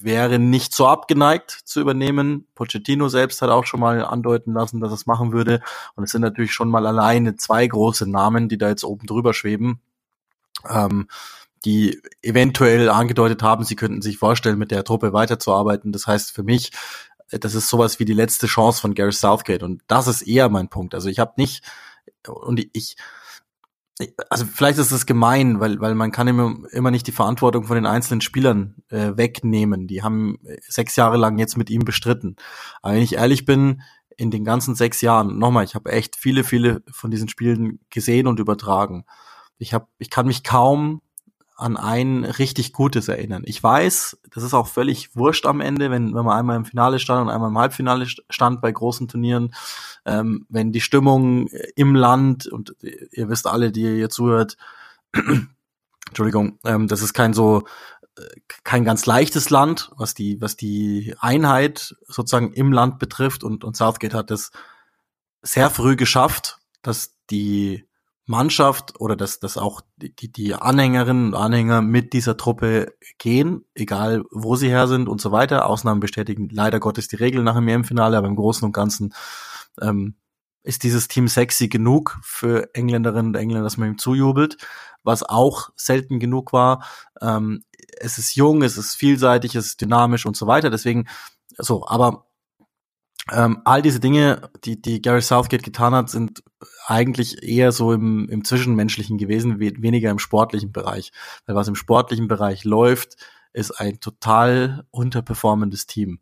[0.02, 2.48] wäre nicht so abgeneigt zu übernehmen.
[2.56, 5.62] Pochettino selbst hat auch schon mal andeuten lassen, dass es machen würde.
[5.96, 9.34] Und es sind natürlich schon mal alleine zwei große Namen, die da jetzt oben drüber
[9.34, 9.82] schweben,
[10.68, 11.08] ähm,
[11.66, 15.92] die eventuell angedeutet haben, sie könnten sich vorstellen, mit der Truppe weiterzuarbeiten.
[15.92, 16.72] Das heißt für mich,
[17.30, 19.64] das ist sowas wie die letzte Chance von Gary Southgate.
[19.64, 20.96] Und das ist eher mein Punkt.
[20.96, 21.64] Also ich habe nicht,
[22.28, 22.96] und ich,
[24.30, 27.76] also vielleicht ist es gemein, weil, weil man kann immer, immer nicht die Verantwortung von
[27.76, 29.88] den einzelnen Spielern äh, wegnehmen.
[29.88, 32.36] Die haben sechs Jahre lang jetzt mit ihm bestritten.
[32.82, 33.82] Aber wenn ich ehrlich bin,
[34.18, 38.28] in den ganzen sechs Jahren, nochmal, ich habe echt viele, viele von diesen Spielen gesehen
[38.28, 39.06] und übertragen.
[39.58, 41.02] Ich habe, ich kann mich kaum
[41.60, 43.44] an ein richtig Gutes erinnern.
[43.46, 47.00] Ich weiß, das ist auch völlig wurscht am Ende, wenn, wenn man einmal im Finale
[47.00, 49.54] stand und einmal im Halbfinale stand bei großen Turnieren,
[50.06, 54.58] ähm, wenn die Stimmung im Land, und ihr wisst alle, die ihr hier zuhört,
[56.08, 57.64] Entschuldigung, ähm, das ist kein so,
[58.18, 58.22] äh,
[58.64, 63.76] kein ganz leichtes Land, was die, was die Einheit sozusagen im Land betrifft und, und
[63.76, 64.52] Southgate hat es
[65.42, 67.89] sehr früh geschafft, dass die
[68.30, 74.24] Mannschaft oder dass, dass auch die, die Anhängerinnen und Anhänger mit dieser Truppe gehen, egal
[74.30, 75.66] wo sie her sind und so weiter.
[75.66, 79.16] Ausnahmen bestätigen leider Gottes die Regel nach dem EM-Finale, aber im Großen und Ganzen
[79.82, 80.16] ähm,
[80.62, 84.58] ist dieses Team sexy genug für Engländerinnen und Engländer, dass man ihm zujubelt,
[85.02, 86.86] was auch selten genug war.
[87.22, 87.64] Ähm,
[88.00, 90.70] es ist jung, es ist vielseitig, es ist dynamisch und so weiter.
[90.70, 91.08] Deswegen,
[91.58, 92.29] so, aber
[93.32, 96.44] ähm, all diese Dinge, die, die Gary Southgate getan hat, sind
[96.86, 101.12] eigentlich eher so im, im Zwischenmenschlichen gewesen, we weniger im sportlichen Bereich.
[101.46, 103.16] Weil was im sportlichen Bereich läuft,
[103.54, 106.20] ist ein total unterperformendes Team.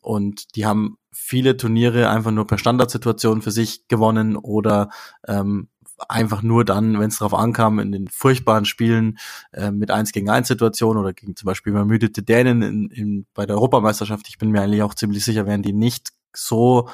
[0.00, 4.90] Und die haben viele Turniere einfach nur per Standardsituation für sich gewonnen oder
[5.26, 5.68] ähm,
[6.08, 9.18] einfach nur dann, wenn es darauf ankam, in den furchtbaren Spielen
[9.52, 13.46] äh, mit 1 gegen 1 Situationen oder gegen zum Beispiel übermüdete Dänen in, in, bei
[13.46, 16.88] der Europameisterschaft, ich bin mir eigentlich auch ziemlich sicher, wären die nicht so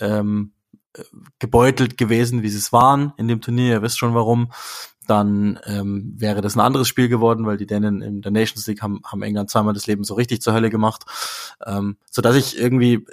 [0.00, 0.52] ähm,
[1.38, 4.52] gebeutelt gewesen, wie sie es waren in dem Turnier, ihr wisst schon warum,
[5.06, 8.82] dann ähm, wäre das ein anderes Spiel geworden, weil die Dänen in der Nations League
[8.82, 11.04] haben, haben England zweimal das Leben so richtig zur Hölle gemacht,
[11.66, 13.04] ähm, so dass ich irgendwie,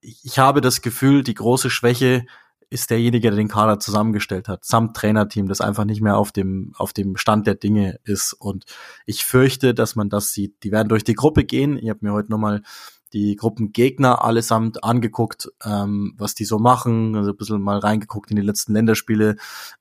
[0.00, 2.26] ich habe das Gefühl, die große Schwäche
[2.70, 6.72] ist derjenige, der den Kader zusammengestellt hat, samt Trainerteam, das einfach nicht mehr auf dem,
[6.76, 8.32] auf dem Stand der Dinge ist.
[8.32, 8.64] Und
[9.06, 10.64] ich fürchte, dass man das sieht.
[10.64, 11.78] Die werden durch die Gruppe gehen.
[11.78, 12.62] Ich habe mir heute nochmal
[13.14, 18.36] die Gruppengegner allesamt angeguckt, ähm, was die so machen, also ein bisschen mal reingeguckt in
[18.36, 19.36] die letzten Länderspiele,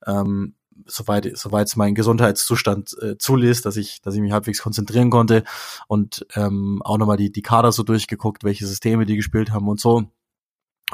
[0.06, 5.10] ähm, soweit soweit es mein Gesundheitszustand äh, zulässt, dass ich dass ich mich halbwegs konzentrieren
[5.10, 5.44] konnte
[5.88, 9.80] und ähm, auch nochmal die die Kader so durchgeguckt, welche Systeme die gespielt haben und
[9.80, 10.06] so.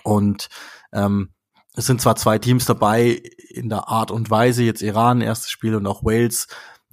[0.03, 0.49] Und
[0.93, 1.29] ähm,
[1.75, 5.75] es sind zwar zwei Teams dabei in der Art und Weise, jetzt Iran erstes Spiel
[5.75, 6.47] und auch Wales,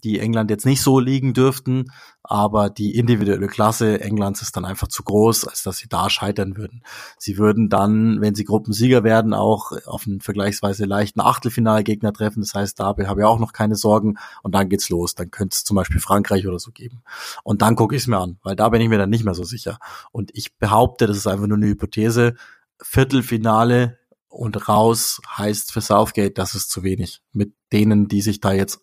[0.06, 1.90] die England jetzt nicht so liegen dürften,
[2.22, 6.56] aber die individuelle Klasse Englands ist dann einfach zu groß, als dass sie da scheitern
[6.56, 6.84] würden.
[7.18, 12.40] Sie würden dann, wenn sie Gruppensieger werden, auch auf einen vergleichsweise leichten Achtelfinalgegner treffen.
[12.40, 15.16] Das heißt, da habe ich auch noch keine Sorgen und dann geht's los.
[15.16, 17.02] Dann könnte es zum Beispiel Frankreich oder so geben.
[17.42, 19.34] Und dann gucke ich es mir an, weil da bin ich mir dann nicht mehr
[19.34, 19.78] so sicher.
[20.12, 22.34] Und ich behaupte, das ist einfach nur eine Hypothese.
[22.80, 27.22] Viertelfinale und raus heißt für Southgate, das ist zu wenig.
[27.32, 28.80] Mit denen, die sich da jetzt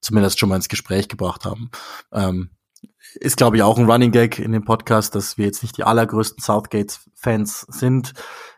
[0.00, 1.70] zumindest schon mal ins Gespräch gebracht haben.
[2.12, 2.50] Ähm,
[3.14, 5.84] ist, glaube ich, auch ein Running Gag in dem Podcast, dass wir jetzt nicht die
[5.84, 8.12] allergrößten Southgate-Fans sind.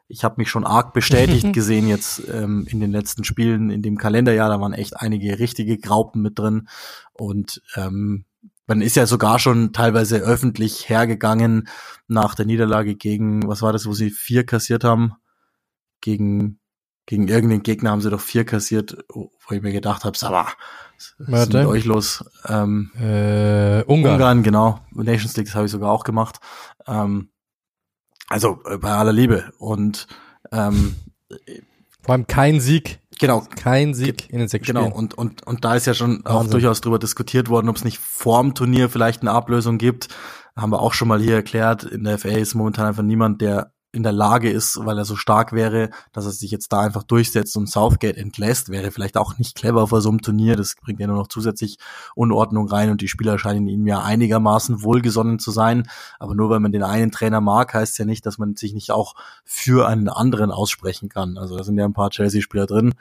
[0.06, 3.96] Ich habe mich schon arg bestätigt gesehen jetzt ähm, in den letzten Spielen in dem
[3.96, 4.48] Kalenderjahr.
[4.48, 6.68] Da waren echt einige richtige Graupen mit drin.
[7.12, 8.24] Und ähm,
[8.66, 11.68] man ist ja sogar schon teilweise öffentlich hergegangen
[12.06, 15.14] nach der Niederlage gegen, was war das, wo sie vier kassiert haben?
[16.00, 16.60] Gegen,
[17.06, 20.48] gegen irgendeinen Gegner haben sie doch vier kassiert, wo ich mir gedacht habe, aber
[21.18, 22.24] was ist mit euch los?
[22.48, 24.14] Ähm, äh, Ungarn.
[24.14, 24.80] Ungarn, genau.
[24.92, 26.38] Nations League, das habe ich sogar auch gemacht.
[26.86, 27.30] Ähm,
[28.28, 29.52] also äh, bei aller Liebe.
[29.58, 30.06] Und
[30.52, 30.96] ähm,
[32.02, 33.00] vor allem kein Sieg.
[33.20, 33.46] Genau.
[33.56, 34.94] Kein Sieg in den sechs Genau, Spielen.
[34.94, 36.32] und, und, und da ist ja schon Wahnsinn.
[36.32, 40.08] auch durchaus drüber diskutiert worden, ob es nicht vorm Turnier vielleicht eine Ablösung gibt.
[40.56, 41.84] Haben wir auch schon mal hier erklärt.
[41.84, 45.16] In der FA ist momentan einfach niemand, der in der Lage ist, weil er so
[45.16, 49.38] stark wäre, dass er sich jetzt da einfach durchsetzt und Southgate entlässt, wäre vielleicht auch
[49.38, 50.56] nicht clever vor so einem Turnier.
[50.56, 51.78] Das bringt ja nur noch zusätzlich
[52.14, 55.88] Unordnung rein und die Spieler scheinen ihm ja einigermaßen wohlgesonnen zu sein.
[56.18, 58.90] Aber nur weil man den einen Trainer mag, heißt ja nicht, dass man sich nicht
[58.90, 61.38] auch für einen anderen aussprechen kann.
[61.38, 62.94] Also da sind ja ein paar Chelsea-Spieler drin,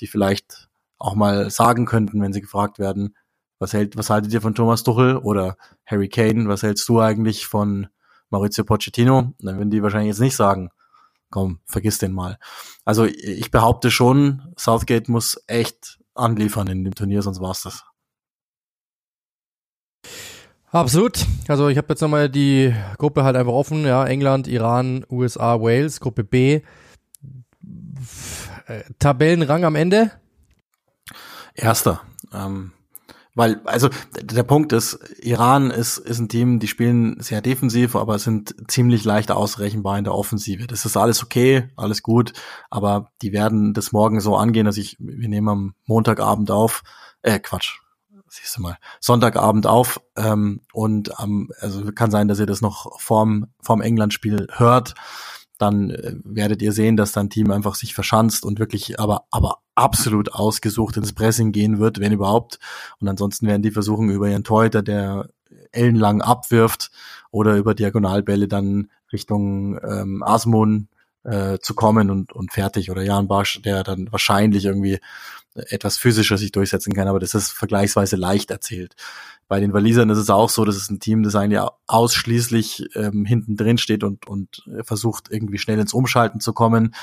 [0.00, 3.14] die vielleicht auch mal sagen könnten, wenn sie gefragt werden,
[3.58, 7.46] was hält, was haltet ihr von Thomas Tuchel oder Harry Kane, was hältst du eigentlich
[7.46, 7.88] von
[8.30, 10.70] Maurizio Pochettino, dann würden die wahrscheinlich jetzt nicht sagen,
[11.30, 12.38] komm, vergiss den mal.
[12.84, 17.84] Also ich behaupte schon, Southgate muss echt anliefern in dem Turnier, sonst war's das.
[20.72, 21.26] Absolut.
[21.48, 25.98] Also ich habe jetzt nochmal die Gruppe halt einfach offen, ja, England, Iran, USA, Wales,
[25.98, 26.60] Gruppe B.
[28.66, 30.12] Äh, Tabellenrang am Ende?
[31.54, 32.02] Erster.
[32.32, 32.72] Ähm,
[33.34, 33.88] weil, also
[34.20, 39.04] der Punkt ist, Iran ist, ist ein Team, die spielen sehr defensiv, aber sind ziemlich
[39.04, 40.66] leicht ausrechenbar in der Offensive.
[40.66, 42.32] Das ist alles okay, alles gut,
[42.70, 46.82] aber die werden das morgen so angehen, dass ich, wir nehmen am Montagabend auf,
[47.22, 47.78] äh, Quatsch,
[48.28, 53.00] siehst du mal, Sonntagabend auf ähm, und am, also kann sein, dass ihr das noch
[53.00, 54.94] vorm, vorm England-Spiel hört
[55.60, 59.58] dann äh, werdet ihr sehen, dass dein Team einfach sich verschanzt und wirklich aber, aber
[59.74, 62.58] absolut ausgesucht ins Pressing gehen wird, wenn überhaupt.
[63.00, 65.28] Und ansonsten werden die versuchen, über ihren Torhüter, der
[65.72, 66.90] ellenlang abwirft
[67.30, 70.88] oder über Diagonalbälle dann Richtung ähm, Asmun
[71.24, 72.90] äh, zu kommen und, und fertig.
[72.90, 74.98] Oder Jan Barsch, der dann wahrscheinlich irgendwie
[75.54, 78.94] etwas physischer sich durchsetzen kann, aber das ist vergleichsweise leicht erzählt.
[79.50, 83.24] Bei den Walisern ist es auch so, dass es ein Team, das eigentlich ausschließlich ähm,
[83.24, 86.94] hinten drin steht und, und versucht, irgendwie schnell ins Umschalten zu kommen.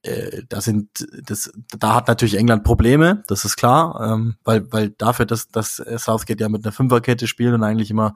[0.00, 4.90] Äh, da sind, das, da hat natürlich England Probleme, das ist klar, ähm, weil, weil
[4.96, 8.14] dafür, dass, dass Southgate ja mit einer Fünferkette spielt und eigentlich immer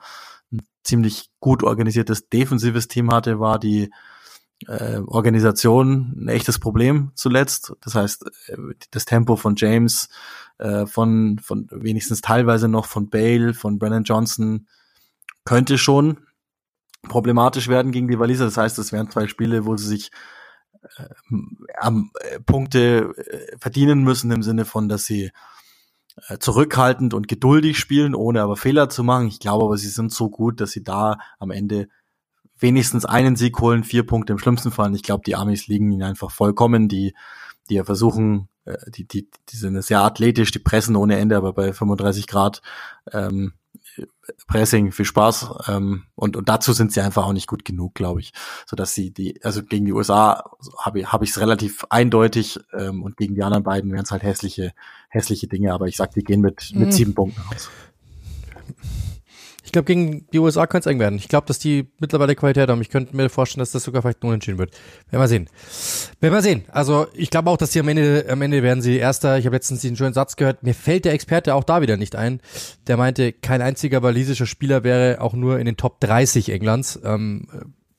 [0.51, 3.91] ein ziemlich gut organisiertes defensives Team hatte, war die
[4.67, 7.75] äh, Organisation ein echtes Problem zuletzt.
[7.83, 8.57] Das heißt, äh,
[8.91, 10.09] das Tempo von James,
[10.59, 14.67] äh, von, von wenigstens teilweise noch von Bale, von Brennan Johnson
[15.45, 16.19] könnte schon
[17.09, 18.47] problematisch werden gegen die Waliser.
[18.47, 20.11] Das heißt, es wären zwei Spiele, wo sie sich
[20.83, 21.05] äh,
[21.79, 25.31] am äh, Punkte äh, verdienen müssen im Sinne von, dass sie
[26.27, 29.29] äh, zurückhaltend und geduldig spielen, ohne aber Fehler zu machen.
[29.29, 31.89] Ich glaube aber, sie sind so gut, dass sie da am Ende
[32.59, 34.95] wenigstens einen Sieg holen, vier Punkte im schlimmsten Fall.
[34.95, 36.89] ich glaube, die Amis liegen ihnen einfach vollkommen.
[36.89, 37.15] Die,
[37.69, 41.53] die ja versuchen, äh, die, die, die sind sehr athletisch, die pressen ohne Ende, aber
[41.53, 42.63] bei 35 Grad
[43.13, 43.53] ähm,
[44.47, 45.51] Pressing, viel Spaß.
[45.69, 48.33] Ähm, und, und dazu sind sie einfach auch nicht gut genug, glaube ich.
[48.67, 50.45] So dass sie die, also gegen die USA
[50.79, 54.23] habe hab ich es relativ eindeutig ähm, und gegen die anderen beiden wären es halt
[54.23, 54.73] hässliche,
[55.09, 56.93] hässliche Dinge, aber ich sag, die gehen mit, mit mhm.
[56.93, 57.71] sieben Punkten raus.
[59.79, 61.15] Ich glaube, gegen die USA könnte es eng werden.
[61.17, 62.81] Ich glaube, dass die mittlerweile Qualität haben.
[62.81, 64.73] Ich könnte mir vorstellen, dass das sogar vielleicht Unentschieden wird.
[65.09, 65.49] Werden wir sehen.
[66.19, 66.65] Werden wir sehen.
[66.73, 69.39] Also ich glaube auch, dass sie am Ende, am Ende werden sie Erster.
[69.39, 70.65] Ich habe letztens den schönen Satz gehört.
[70.65, 72.41] Mir fällt der Experte auch da wieder nicht ein.
[72.89, 76.99] Der meinte, kein einziger walisischer Spieler wäre auch nur in den Top 30 Englands.
[77.05, 77.47] Ähm,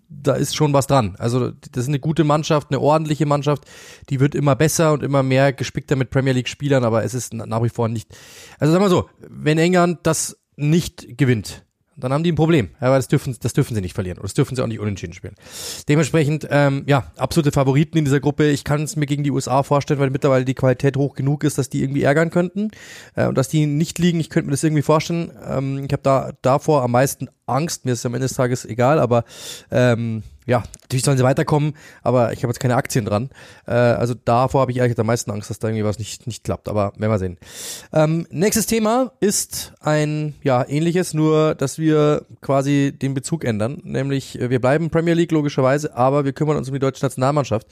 [0.10, 1.16] da ist schon was dran.
[1.18, 3.64] Also das ist eine gute Mannschaft, eine ordentliche Mannschaft.
[4.10, 7.34] Die wird immer besser und immer mehr gespickter mit Premier League Spielern, aber es ist
[7.34, 8.14] nach wie vor nicht.
[8.58, 11.64] Also sag mal so, wenn England das nicht gewinnt,
[12.00, 12.70] dann haben die ein Problem.
[12.80, 14.18] Aber das dürfen, das dürfen sie nicht verlieren.
[14.18, 15.36] Und das dürfen sie auch nicht unentschieden spielen.
[15.88, 18.50] Dementsprechend, ähm, ja, absolute Favoriten in dieser Gruppe.
[18.50, 21.58] Ich kann es mir gegen die USA vorstellen, weil mittlerweile die Qualität hoch genug ist,
[21.58, 22.72] dass die irgendwie ärgern könnten.
[23.16, 25.32] Äh, und dass die nicht liegen, ich könnte mir das irgendwie vorstellen.
[25.48, 27.86] Ähm, ich habe da davor am meisten Angst.
[27.86, 29.24] Mir ist am Ende des Tages egal, aber
[29.72, 33.30] ähm, ja, natürlich sollen sie weiterkommen, aber ich habe jetzt keine Aktien dran.
[33.68, 36.44] Äh, also davor habe ich eigentlich am meisten Angst, dass da irgendwie was nicht, nicht
[36.44, 37.38] klappt, aber werden wir sehen.
[37.94, 43.80] Ähm, nächstes Thema ist ein, ja, ähnliches, nur dass wir quasi den Bezug ändern.
[43.84, 47.68] Nämlich, äh, wir bleiben Premier League logischerweise, aber wir kümmern uns um die deutsche Nationalmannschaft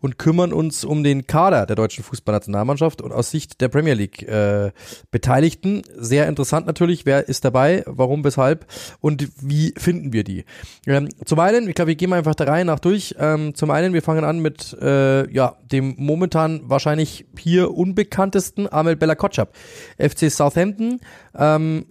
[0.00, 4.22] und kümmern uns um den Kader der deutschen Fußballnationalmannschaft und aus Sicht der Premier League
[4.22, 4.72] äh,
[5.10, 5.82] Beteiligten.
[5.98, 8.64] Sehr interessant natürlich, wer ist dabei, warum, weshalb
[9.00, 10.46] und wie finden wir die.
[10.86, 13.16] Ähm, zum einen, ich glaube, wir gehen mal einfach der Reihe nach durch.
[13.18, 18.94] Ähm, zum einen, wir fangen an mit äh, ja, dem momentan wahrscheinlich hier unbekanntesten Amel
[18.94, 19.52] Bella Kotschap.
[19.98, 21.00] FC Southampton
[21.36, 21.86] ähm,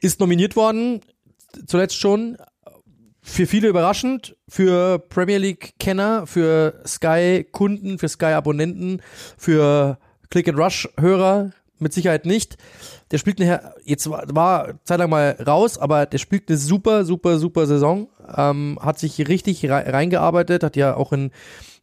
[0.00, 1.00] ist nominiert worden,
[1.66, 2.36] zuletzt schon.
[3.20, 9.02] Für viele überraschend, für Premier League-Kenner, für Sky-Kunden, für Sky-Abonnenten,
[9.36, 9.98] für
[10.30, 12.56] Click-and-Rush-Hörer mit Sicherheit nicht.
[13.10, 17.38] Der spielt eine, jetzt war, war zeitlang mal raus, aber der spielt eine super, super,
[17.38, 18.08] super Saison.
[18.36, 21.30] Ähm, hat sich richtig reingearbeitet, hat ja auch in,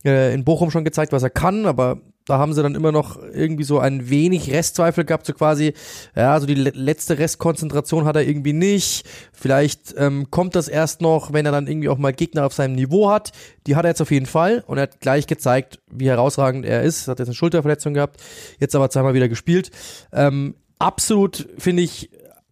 [0.04, 3.22] äh, in Bochum schon gezeigt, was er kann, aber da haben sie dann immer noch
[3.22, 5.74] irgendwie so ein wenig Restzweifel gehabt, so quasi,
[6.16, 9.06] ja, so die letzte Restkonzentration hat er irgendwie nicht.
[9.32, 12.76] Vielleicht ähm, kommt das erst noch, wenn er dann irgendwie auch mal Gegner auf seinem
[12.76, 13.32] Niveau hat.
[13.68, 16.82] Die hat er jetzt auf jeden Fall und er hat gleich gezeigt, wie herausragend er
[16.82, 17.08] ist.
[17.08, 18.22] Hat jetzt eine Schulterverletzung gehabt,
[18.60, 19.70] jetzt aber zweimal wieder gespielt.
[20.12, 22.10] Ähm, absolut finde ich,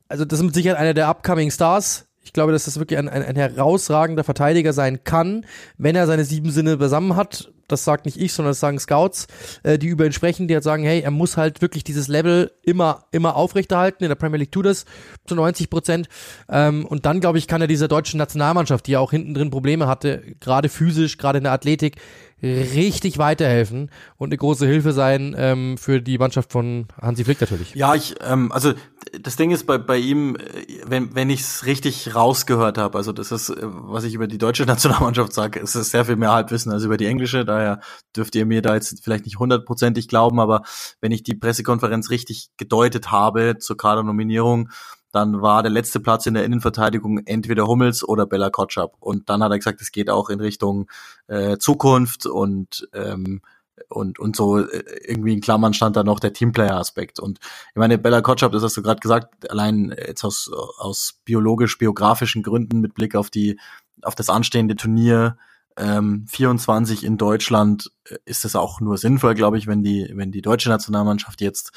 [0.08, 3.10] also das ist mit Sicherheit einer der upcoming Stars ich glaube, dass das wirklich ein,
[3.10, 5.46] ein, ein herausragender Verteidiger sein kann,
[5.78, 7.52] wenn er seine sieben Sinne beisammen hat.
[7.68, 9.28] Das sagt nicht ich, sondern das sagen Scouts,
[9.64, 12.52] äh, die über ihn sprechen, die halt sagen, hey, er muss halt wirklich dieses Level
[12.64, 14.04] immer, immer aufrechterhalten.
[14.04, 14.86] In der Premier League tut das
[15.26, 16.08] zu 90 Prozent.
[16.50, 19.50] Ähm, und dann, glaube ich, kann er dieser deutschen Nationalmannschaft, die ja auch hinten drin
[19.50, 21.98] Probleme hatte, gerade physisch, gerade in der Athletik,
[22.44, 27.74] richtig weiterhelfen und eine große Hilfe sein ähm, für die Mannschaft von Hansi Flick natürlich.
[27.74, 28.74] Ja, ich, ähm, also
[29.22, 30.38] das Ding ist bei, bei ihm,
[30.86, 34.64] wenn, wenn ich es richtig rausgehört habe, also das ist, was ich über die deutsche
[34.68, 37.80] Nationalmannschaft sage, ist es sehr viel mehr Halbwissen als über die englische, daher
[38.16, 40.64] dürft ihr mir da jetzt vielleicht nicht hundertprozentig glauben, aber
[41.00, 44.70] wenn ich die Pressekonferenz richtig gedeutet habe zur Kadernominierung,
[45.14, 48.96] dann war der letzte Platz in der Innenverteidigung entweder Hummels oder Bella Kotschap.
[49.00, 50.90] Und dann hat er gesagt, es geht auch in Richtung
[51.28, 53.42] äh, Zukunft und ähm,
[53.90, 57.20] und und so äh, irgendwie in Klammern stand da noch der Teamplayer-Aspekt.
[57.20, 60.50] Und ich meine, Bella Kotschap, das hast du gerade gesagt, allein jetzt aus
[60.80, 63.60] aus biologisch-biografischen Gründen mit Blick auf die
[64.02, 65.38] auf das anstehende Turnier
[65.78, 70.32] ähm, 24 in Deutschland äh, ist es auch nur sinnvoll, glaube ich, wenn die wenn
[70.32, 71.72] die deutsche Nationalmannschaft jetzt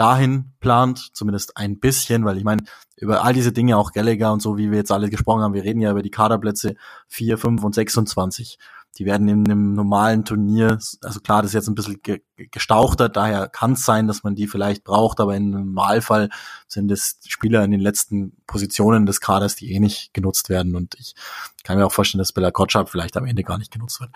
[0.00, 2.62] dahin plant, zumindest ein bisschen, weil ich meine,
[2.96, 5.62] über all diese Dinge, auch Gallagher und so, wie wir jetzt alle gesprochen haben, wir
[5.62, 6.76] reden ja über die Kaderplätze
[7.08, 8.58] 4, 5 und 26.
[8.96, 13.10] Die werden in einem normalen Turnier, also klar, das ist jetzt ein bisschen ge gestauchter,
[13.10, 16.30] daher kann es sein, dass man die vielleicht braucht, aber im Normalfall
[16.66, 20.74] sind es Spieler in den letzten Positionen des Kaders, die eh nicht genutzt werden.
[20.74, 21.14] Und ich
[21.62, 24.10] kann mir auch vorstellen, dass Bella Kotschap vielleicht am Ende gar nicht genutzt wird.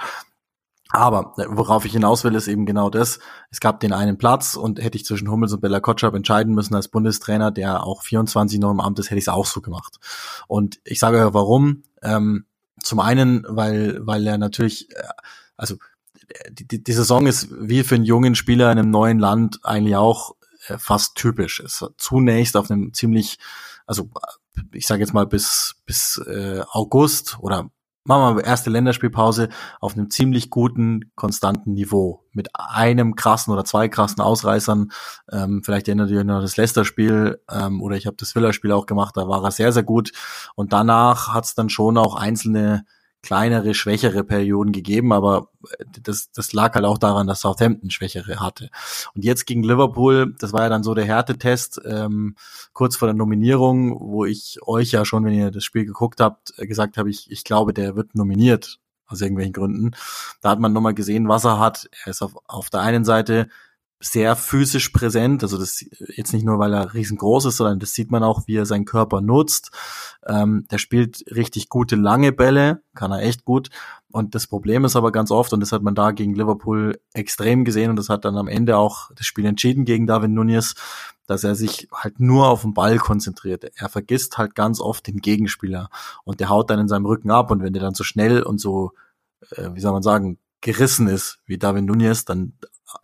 [0.95, 3.19] Aber äh, worauf ich hinaus will, ist eben genau das.
[3.51, 6.77] Es gab den einen Platz und hätte ich zwischen Hummels und Bella Kotschap entscheiden müssen
[6.77, 9.99] als Bundestrainer, der auch 24 noch im Amt ist, hätte ich es auch so gemacht.
[10.47, 11.83] Und ich sage ja, warum.
[12.01, 12.47] Ähm,
[12.81, 15.03] zum einen, weil, weil er natürlich, äh,
[15.57, 15.75] also
[16.51, 19.97] die, die, die Saison ist wie für einen jungen Spieler in einem neuen Land eigentlich
[19.97, 20.37] auch
[20.69, 21.59] äh, fast typisch.
[21.59, 23.39] Es zunächst auf einem ziemlich,
[23.85, 24.11] also
[24.73, 27.69] ich sage jetzt mal bis bis äh, August oder
[28.05, 29.49] machen wir erste Länderspielpause
[29.81, 32.25] auf einem ziemlich guten, konstanten Niveau.
[32.33, 34.91] Mit einem krassen oder zwei krassen Ausreißern.
[35.33, 38.87] Ähm, vielleicht erinnert ihr euch noch das Leicester-Spiel ähm, oder ich habe das Villa-Spiel auch
[38.87, 40.13] gemacht, da war er sehr, sehr gut.
[40.55, 42.85] Und danach hat es dann schon auch einzelne
[43.25, 48.39] kleinere, schwächere Perioden gegeben, aber äh, das, das lag halt auch daran, dass Southampton schwächere
[48.39, 48.71] hatte.
[49.15, 52.37] Und jetzt gegen Liverpool, das war ja dann so der Härtetest, ähm,
[52.73, 56.53] kurz vor der Nominierung, wo ich euch ja schon, wenn ihr das Spiel geguckt habt,
[56.59, 59.93] äh, gesagt habe, ich, ich glaube, der wird nominiert aus irgendwelchen Gründen.
[60.41, 61.89] Da hat man nochmal gesehen, was er hat.
[62.05, 63.49] Er ist auf, auf der einen Seite
[64.05, 65.43] sehr physisch präsent.
[65.43, 68.57] Also das jetzt nicht nur, weil er riesengroß ist, sondern das sieht man auch, wie
[68.57, 69.71] er seinen Körper nutzt.
[70.27, 73.71] Ähm, der spielt richtig gute lange Bälle, kann er echt gut.
[74.13, 77.65] Und das Problem ist aber ganz oft, und das hat man da gegen Liverpool extrem
[77.65, 80.75] gesehen, und das hat dann am Ende auch das Spiel entschieden gegen David Nunez,
[81.27, 83.65] dass er sich halt nur auf den Ball konzentriert.
[83.75, 85.89] Er vergisst halt ganz oft den Gegenspieler
[86.25, 88.61] und der haut dann in seinem Rücken ab und wenn der dann so schnell und
[88.61, 88.93] so,
[89.51, 92.53] äh, wie soll man sagen, gerissen ist wie David Nunez, dann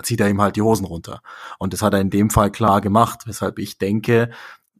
[0.02, 1.22] zieht er ihm halt die Hosen runter.
[1.58, 4.30] Und das hat er in dem Fall klar gemacht, weshalb ich denke,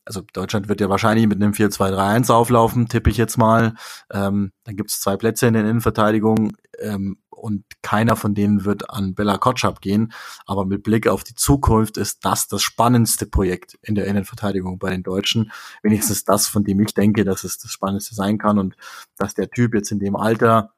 [0.04, 3.74] also Deutschland wird ja wahrscheinlich mit einem 4-2-3-1 auflaufen, tippe ich jetzt mal.
[4.12, 8.90] Ähm, dann gibt es zwei Plätze in der Innenverteidigung ähm, und keiner von denen wird
[8.90, 10.12] an Bella Kotschap gehen.
[10.46, 14.90] Aber mit Blick auf die Zukunft ist das das spannendste Projekt in der Innenverteidigung bei
[14.90, 15.52] den Deutschen.
[15.82, 18.76] Wenigstens das, von dem ich denke, dass es das Spannendste sein kann und
[19.16, 20.72] dass der Typ jetzt in dem Alter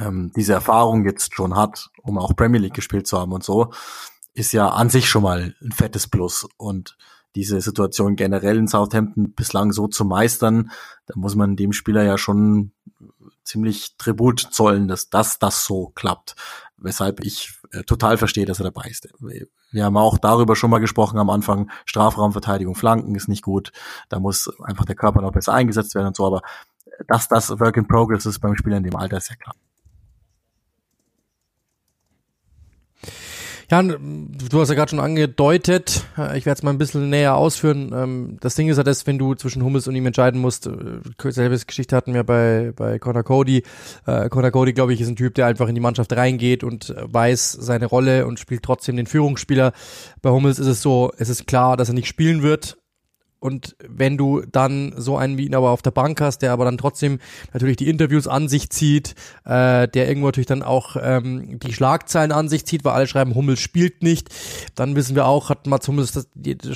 [0.00, 3.72] ähm, diese Erfahrung jetzt schon hat, um auch Premier League gespielt zu haben und so,
[4.34, 6.46] ist ja an sich schon mal ein fettes Plus.
[6.56, 6.96] Und
[7.34, 10.70] diese Situation generell in Southampton bislang so zu meistern,
[11.06, 12.72] da muss man dem Spieler ja schon
[13.44, 16.36] ziemlich Tribut zollen, dass das, das so klappt.
[16.76, 19.08] Weshalb ich äh, total verstehe, dass er dabei ist.
[19.20, 21.70] Wir haben auch darüber schon mal gesprochen am Anfang.
[21.84, 23.72] Strafraumverteidigung, Flanken ist nicht gut.
[24.08, 26.26] Da muss einfach der Körper noch besser eingesetzt werden und so.
[26.26, 26.42] Aber
[27.08, 29.54] dass das Work in Progress ist beim Spieler in dem Alter, ist ja klar.
[33.72, 37.36] Ja, du hast ja gerade schon angedeutet, äh, ich werde es mal ein bisschen näher
[37.36, 37.90] ausführen.
[37.94, 41.30] Ähm, das Ding ist ja das, wenn du zwischen Hummels und ihm entscheiden musst, äh,
[41.30, 43.62] selbe Geschichte hatten wir bei, bei Connor Cody.
[44.04, 46.94] Äh, Connor Cody, glaube ich, ist ein Typ, der einfach in die Mannschaft reingeht und
[46.98, 49.72] weiß seine Rolle und spielt trotzdem den Führungsspieler.
[50.20, 52.76] Bei Hummels ist es so, es ist klar, dass er nicht spielen wird,
[53.42, 56.64] Und wenn du dann so einen wie ihn aber auf der Bank hast, der aber
[56.64, 57.18] dann trotzdem
[57.52, 62.30] natürlich die Interviews an sich zieht, äh, der irgendwo natürlich dann auch ähm, die Schlagzeilen
[62.30, 64.28] an sich zieht, weil alle schreiben, Hummels spielt nicht,
[64.76, 66.28] dann wissen wir auch, hat Mats Hummels das,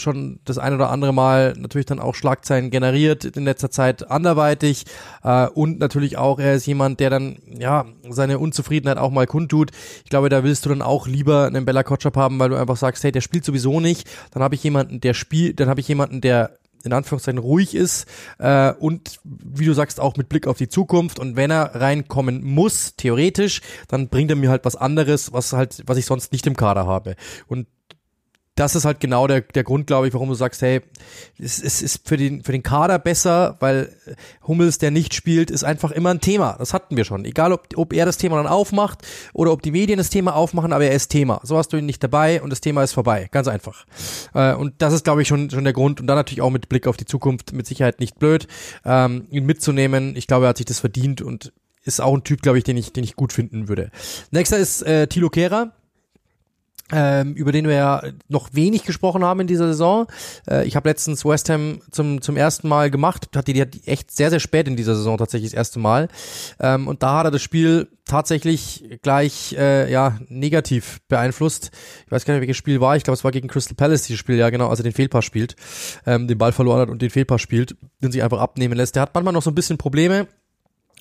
[0.03, 4.87] schon das ein oder andere Mal natürlich dann auch Schlagzeilen generiert in letzter Zeit anderweitig
[5.23, 9.71] äh, und natürlich auch, er ist jemand, der dann ja seine Unzufriedenheit auch mal kundtut.
[10.03, 12.77] Ich glaube, da willst du dann auch lieber einen Bella Kotschap haben, weil du einfach
[12.77, 15.87] sagst, hey, der spielt sowieso nicht, dann habe ich jemanden, der spielt, dann habe ich
[15.87, 16.56] jemanden, der
[16.87, 18.07] in Anführungszeichen ruhig ist
[18.39, 21.19] äh, und wie du sagst auch mit Blick auf die Zukunft.
[21.19, 25.83] Und wenn er reinkommen muss theoretisch dann bringt er mir halt was anderes was halt
[25.87, 27.17] was ich sonst nicht im Kader habe.
[27.47, 27.67] Und
[28.57, 30.81] das ist halt genau der, der Grund, glaube ich, warum du sagst, hey,
[31.39, 33.95] es, es ist für den, für den Kader besser, weil
[34.47, 36.57] Hummels, der nicht spielt, ist einfach immer ein Thema.
[36.59, 37.27] Das hatten wir schon.
[37.27, 40.73] Egal, ob, ob er das Thema dann aufmacht oder ob die Medien das Thema aufmachen,
[40.73, 41.39] aber er ist Thema.
[41.43, 43.29] So hast du ihn nicht dabei und das Thema ist vorbei.
[43.31, 43.85] Ganz einfach.
[44.33, 46.01] Äh, und das ist, glaube ich, schon, schon der Grund.
[46.01, 48.49] Und dann natürlich auch mit Blick auf die Zukunft mit Sicherheit nicht blöd,
[48.87, 50.17] ähm, ihn mitzunehmen.
[50.17, 51.53] Ich glaube, er hat sich das verdient und
[51.85, 53.91] ist auch ein Typ, glaube ich, den ich, den ich gut finden würde.
[54.31, 55.73] Nächster ist äh, Thilo Kehrer
[56.93, 60.07] ähm, über den wir ja noch wenig gesprochen haben in dieser Saison.
[60.49, 63.77] Äh, ich habe letztens West Ham zum, zum ersten Mal gemacht, hat die, die hat
[63.87, 66.09] echt sehr, sehr spät in dieser Saison tatsächlich das erste Mal.
[66.61, 71.73] Ähm, und da hat er das Spiel tatsächlich gleich äh, ja negativ beeinflusst.
[72.07, 72.97] Ich weiß gar nicht, welches Spiel war.
[72.97, 75.25] Ich glaube, es war gegen Crystal Palace dieses Spiel, ja genau, als er den Fehlpass
[75.25, 75.57] spielt,
[76.07, 78.95] ähm, den Ball verloren hat und den Fehlpass spielt, den sich einfach abnehmen lässt.
[78.95, 80.29] Der hat manchmal noch so ein bisschen Probleme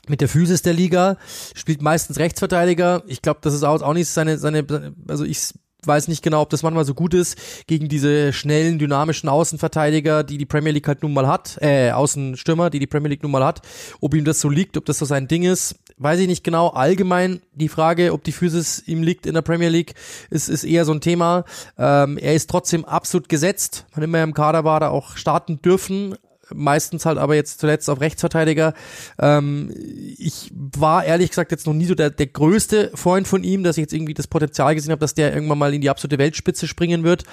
[0.08, 1.18] mit der Physis der Liga,
[1.56, 3.04] spielt meistens Rechtsverteidiger.
[3.08, 5.54] Ich glaube, das ist auch, nicht seine, seine, also ich
[5.86, 10.38] weiß nicht genau, ob das manchmal so gut ist gegen diese schnellen, dynamischen Außenverteidiger, die
[10.38, 13.46] die Premier League halt nun mal hat, äh, Außenstürmer, die die Premier League nun mal
[13.46, 13.62] hat.
[14.02, 16.70] Ob ihm das so liegt, ob das so sein Ding ist, weiß ich nicht genau.
[16.70, 19.94] Allgemein die Frage, ob die Physis ihm liegt in der Premier League,
[20.30, 21.46] ist, ist eher so ein Thema.
[21.78, 23.86] Ähm, er ist trotzdem absolut gesetzt.
[23.94, 26.16] Wann immer er im Kader war, da auch starten dürfen
[26.54, 28.74] meistens halt aber jetzt zuletzt auf Rechtsverteidiger.
[29.20, 29.74] Ähm,
[30.18, 33.78] ich war ehrlich gesagt jetzt noch nie so der, der größte Freund von ihm, dass
[33.78, 36.68] ich jetzt irgendwie das Potenzial gesehen habe, dass der irgendwann mal in die absolute Weltspitze
[36.68, 37.24] springen wird.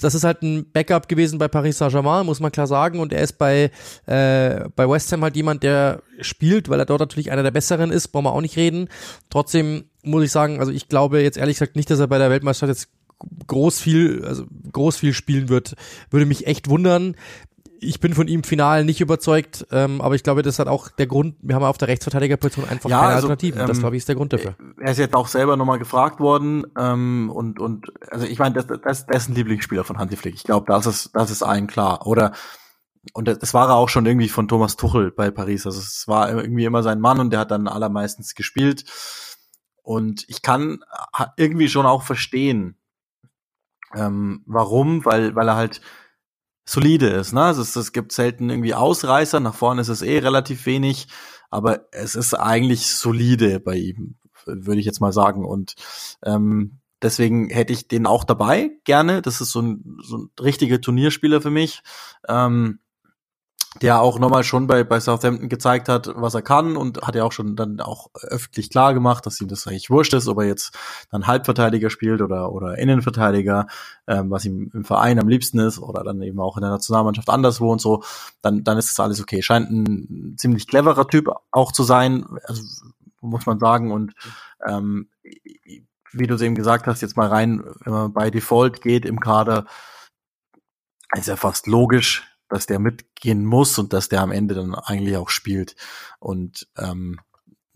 [0.00, 2.98] Das ist halt ein Backup gewesen bei Paris Saint-Germain, muss man klar sagen.
[2.98, 3.70] Und er ist bei,
[4.06, 7.90] äh, bei West Ham halt jemand, der spielt, weil er dort natürlich einer der Besseren
[7.90, 8.88] ist, brauchen wir auch nicht reden.
[9.30, 12.30] Trotzdem muss ich sagen, also ich glaube jetzt ehrlich gesagt nicht, dass er bei der
[12.30, 12.88] Weltmeisterschaft jetzt
[13.46, 15.74] groß viel, also groß viel spielen wird,
[16.10, 17.16] würde mich echt wundern
[17.80, 21.06] ich bin von ihm final nicht überzeugt, ähm, aber ich glaube, das hat auch der
[21.06, 23.60] Grund, wir haben auf der Rechtsverteidigerposition einfach ja, keine also, Alternativen.
[23.60, 24.56] Ähm, das glaube ich ist der Grund dafür.
[24.80, 28.66] Er ist jetzt auch selber nochmal gefragt worden ähm, und und also ich meine, das,
[28.66, 30.34] das, das ist ein Lieblingsspieler von Hansi Flick.
[30.34, 32.06] Ich glaube, das ist das ist allen klar.
[32.06, 32.32] Oder
[33.12, 35.66] und das war er auch schon irgendwie von Thomas Tuchel bei Paris.
[35.66, 38.84] Also es war irgendwie immer sein Mann und der hat dann allermeistens gespielt.
[39.82, 40.80] Und ich kann
[41.36, 42.76] irgendwie schon auch verstehen,
[43.94, 45.80] ähm, warum, weil weil er halt
[46.66, 47.32] solide ist.
[47.32, 47.42] Ne?
[47.42, 51.06] Also es, es gibt selten irgendwie Ausreißer, nach vorne ist es eh relativ wenig,
[51.50, 55.44] aber es ist eigentlich solide bei ihm, würde ich jetzt mal sagen.
[55.44, 55.76] Und
[56.24, 59.22] ähm, deswegen hätte ich den auch dabei, gerne.
[59.22, 61.82] Das ist so ein, so ein richtiger Turnierspieler für mich.
[62.28, 62.80] Ähm,
[63.82, 67.24] der auch nochmal schon bei, bei Southampton gezeigt hat, was er kann und hat ja
[67.24, 70.46] auch schon dann auch öffentlich klar gemacht, dass ihm das eigentlich wurscht ist, ob er
[70.46, 70.76] jetzt
[71.10, 73.66] dann Halbverteidiger spielt oder, oder Innenverteidiger,
[74.06, 77.28] ähm, was ihm im Verein am liebsten ist oder dann eben auch in der Nationalmannschaft
[77.28, 78.02] anderswo und so,
[78.42, 79.42] dann, dann ist das alles okay.
[79.42, 82.62] Scheint ein ziemlich cleverer Typ auch zu sein, also
[83.20, 84.14] muss man sagen und
[84.66, 85.08] ähm,
[86.12, 89.20] wie du es eben gesagt hast, jetzt mal rein, wenn man bei Default geht im
[89.20, 89.66] Kader,
[91.14, 95.16] ist ja fast logisch, dass der mitgehen muss und dass der am Ende dann eigentlich
[95.16, 95.76] auch spielt.
[96.18, 97.20] Und ähm,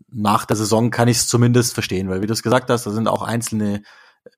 [0.09, 2.91] nach der Saison kann ich es zumindest verstehen, weil wie du es gesagt hast, da
[2.91, 3.83] sind auch einzelne,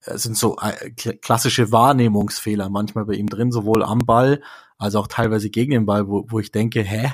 [0.04, 4.42] äh, sind so äh, klassische Wahrnehmungsfehler manchmal bei ihm drin, sowohl am Ball
[4.78, 7.12] als auch teilweise gegen den Ball, wo, wo ich denke, hä,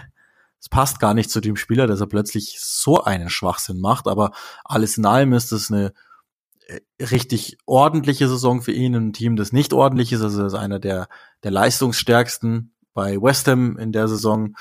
[0.61, 4.33] es passt gar nicht zu dem Spieler, dass er plötzlich so einen Schwachsinn macht, aber
[4.65, 5.93] alles in allem ist es eine
[6.67, 10.81] äh, richtig ordentliche Saison für ihn, ein Team, das nicht ordentlich ist, also ist einer
[10.81, 11.09] der,
[11.45, 14.57] der leistungsstärksten bei West Ham in der Saison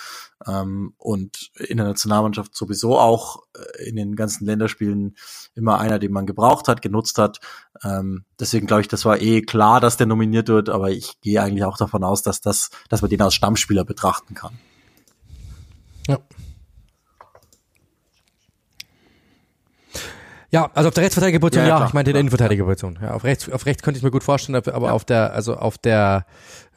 [0.45, 5.15] ähm, und in der Nationalmannschaft sowieso auch äh, in den ganzen Länderspielen
[5.55, 7.39] immer einer, den man gebraucht hat, genutzt hat.
[7.83, 11.41] Ähm, deswegen glaube ich, das war eh klar, dass der nominiert wird, aber ich gehe
[11.41, 14.59] eigentlich auch davon aus, dass das, dass man den als Stammspieler betrachten kann.
[16.07, 16.19] Ja.
[20.49, 22.99] Ja, also auf der Rechtsverteidigerposition, ja, Ja, ja, ich der klar, Innenverteidigerposition.
[23.01, 25.77] Ja, auf rechts, auf rechts könnte ich mir gut vorstellen, aber auf der, also auf
[25.77, 26.25] der,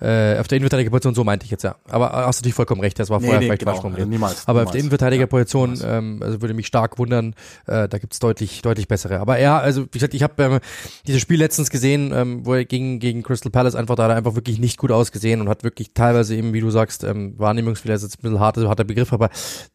[0.01, 1.76] äh, auf der Innenverteidigerposition, so meinte ich jetzt ja.
[1.88, 4.07] Aber hast du natürlich vollkommen recht, das war Nee, vorher nee, vielleicht genau, falsch formuliert.
[4.07, 4.72] also niemals, aber auf niemals.
[4.72, 7.34] der Innenverteidigerposition, Ja, ähm, also würde mich stark wundern,
[7.66, 9.20] äh, da gibt's deutlich, deutlich bessere.
[9.20, 10.61] Aber ja, also wie gesagt, ich habe ähm,
[11.07, 14.16] dieses Spiel letztens gesehen, ähm, wo er gegen, gegen Crystal Palace einfach da hat er
[14.16, 17.94] einfach wirklich nicht gut ausgesehen und hat wirklich teilweise eben, wie du sagst, ähm, Wahrnehmungsfehler
[17.94, 19.28] ist jetzt ein bisschen hart, harter Begriff, aber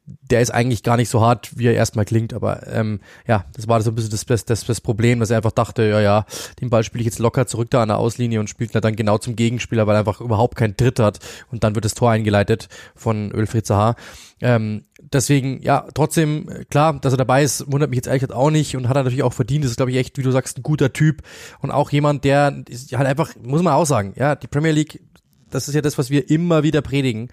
[0.05, 2.33] der ist eigentlich gar nicht so hart, wie er erstmal klingt.
[2.33, 5.37] Aber ähm, ja, das war so ein bisschen das, das, das, das Problem, dass er
[5.37, 6.25] einfach dachte, ja, ja,
[6.61, 9.17] den Ball spiele ich jetzt locker zurück da an der Auslinie und spielt dann genau
[9.17, 11.19] zum Gegenspieler, weil er einfach überhaupt keinen Tritt hat
[11.51, 13.95] und dann wird das Tor eingeleitet von Ölfried Zaha.
[14.41, 18.37] Ähm, deswegen, ja, trotzdem, äh, klar, dass er dabei ist, wundert mich jetzt ehrlich gesagt
[18.37, 19.63] auch nicht und hat er natürlich auch verdient.
[19.63, 21.21] Das ist, glaube ich, echt, wie du sagst, ein guter Typ
[21.61, 25.01] und auch jemand, der ist halt einfach, muss man auch sagen, ja, die Premier League,
[25.49, 27.29] das ist ja das, was wir immer wieder predigen,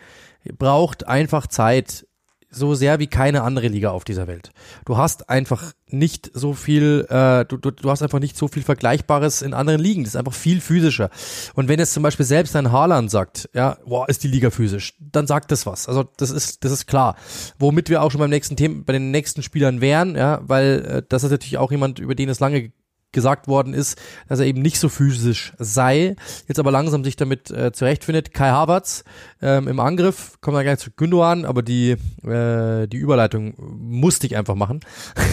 [0.59, 2.07] braucht einfach Zeit,
[2.53, 4.53] so sehr wie keine andere Liga auf dieser Welt.
[4.85, 8.63] Du hast einfach nicht so viel, äh, du, du, du hast einfach nicht so viel
[8.63, 10.05] Vergleichbares in anderen Ligen.
[10.05, 11.11] Das ist einfach viel physischer.
[11.55, 14.95] Und wenn jetzt zum Beispiel selbst ein Haaland sagt, ja, boah, ist die Liga physisch,
[15.01, 15.89] dann sagt das was.
[15.89, 17.17] Also das ist, das ist klar.
[17.59, 21.03] Womit wir auch schon beim nächsten Thema, bei den nächsten Spielern wären, ja, weil äh,
[21.09, 22.73] das ist natürlich auch jemand, über den es lange
[23.13, 26.17] gesagt worden ist, dass er eben nicht so physisch sei,
[26.49, 28.35] jetzt aber langsam sich damit äh, zurechtfindet.
[28.35, 29.05] Kai Havertz
[29.41, 31.97] ähm, im Angriff, kommen wir gleich zu Gündogan, aber die,
[32.27, 34.81] äh, die Überleitung musste ich einfach machen.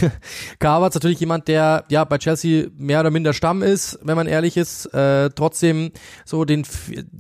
[0.59, 4.27] Kai Havertz natürlich jemand, der ja bei Chelsea mehr oder minder Stamm ist, wenn man
[4.27, 5.91] ehrlich ist, äh, trotzdem
[6.25, 6.65] so den,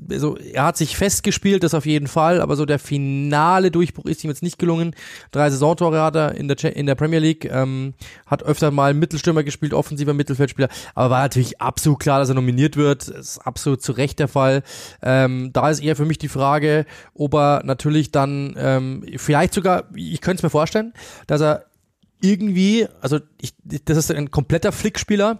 [0.09, 4.23] so, er hat sich festgespielt, das auf jeden Fall, aber so der finale Durchbruch ist
[4.23, 4.95] ihm jetzt nicht gelungen.
[5.31, 7.93] Drei Saisontore hat er in der, in der Premier League, ähm,
[8.25, 10.13] hat öfter mal Mittelstürmer gespielt, offensiver
[10.49, 13.07] Mittelfeldspieler, aber war natürlich absolut klar, dass er nominiert wird.
[13.07, 14.63] Ist absolut zu Recht der Fall.
[15.01, 19.85] Ähm, da ist eher für mich die Frage, ob er natürlich dann ähm, vielleicht sogar,
[19.95, 20.93] ich könnte es mir vorstellen,
[21.27, 21.65] dass er
[22.21, 25.39] irgendwie, also ich, das ist ein kompletter Flickspieler,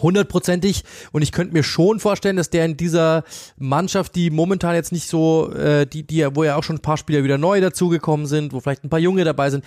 [0.00, 0.84] hundertprozentig.
[1.12, 3.24] Und ich könnte mir schon vorstellen, dass der in dieser
[3.58, 6.96] Mannschaft, die momentan jetzt nicht so, äh, die, die, wo ja auch schon ein paar
[6.96, 9.64] Spieler wieder neu dazugekommen sind, wo vielleicht ein paar Junge dabei sind,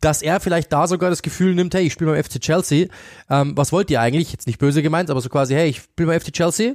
[0.00, 2.88] dass er vielleicht da sogar das Gefühl nimmt, hey, ich spiele beim FC Chelsea,
[3.28, 4.32] ähm, was wollt ihr eigentlich?
[4.32, 6.74] Jetzt nicht böse gemeint, aber so quasi, hey, ich spiele beim FC Chelsea,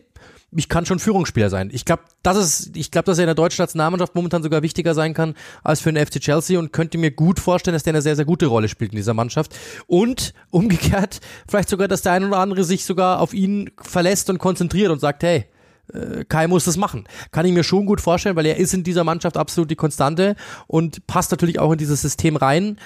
[0.51, 1.69] ich kann schon Führungsspieler sein.
[1.73, 4.93] Ich glaube, das ist, ich glaube, dass er in der deutschen Nationalmannschaft momentan sogar wichtiger
[4.93, 8.01] sein kann als für den FC Chelsea und könnte mir gut vorstellen, dass der eine
[8.01, 9.55] sehr, sehr gute Rolle spielt in dieser Mannschaft.
[9.87, 14.37] Und umgekehrt, vielleicht sogar, dass der ein oder andere sich sogar auf ihn verlässt und
[14.37, 15.45] konzentriert und sagt, hey,
[15.93, 17.05] äh, Kai muss das machen.
[17.31, 20.35] Kann ich mir schon gut vorstellen, weil er ist in dieser Mannschaft absolut die Konstante
[20.67, 22.77] und passt natürlich auch in dieses System rein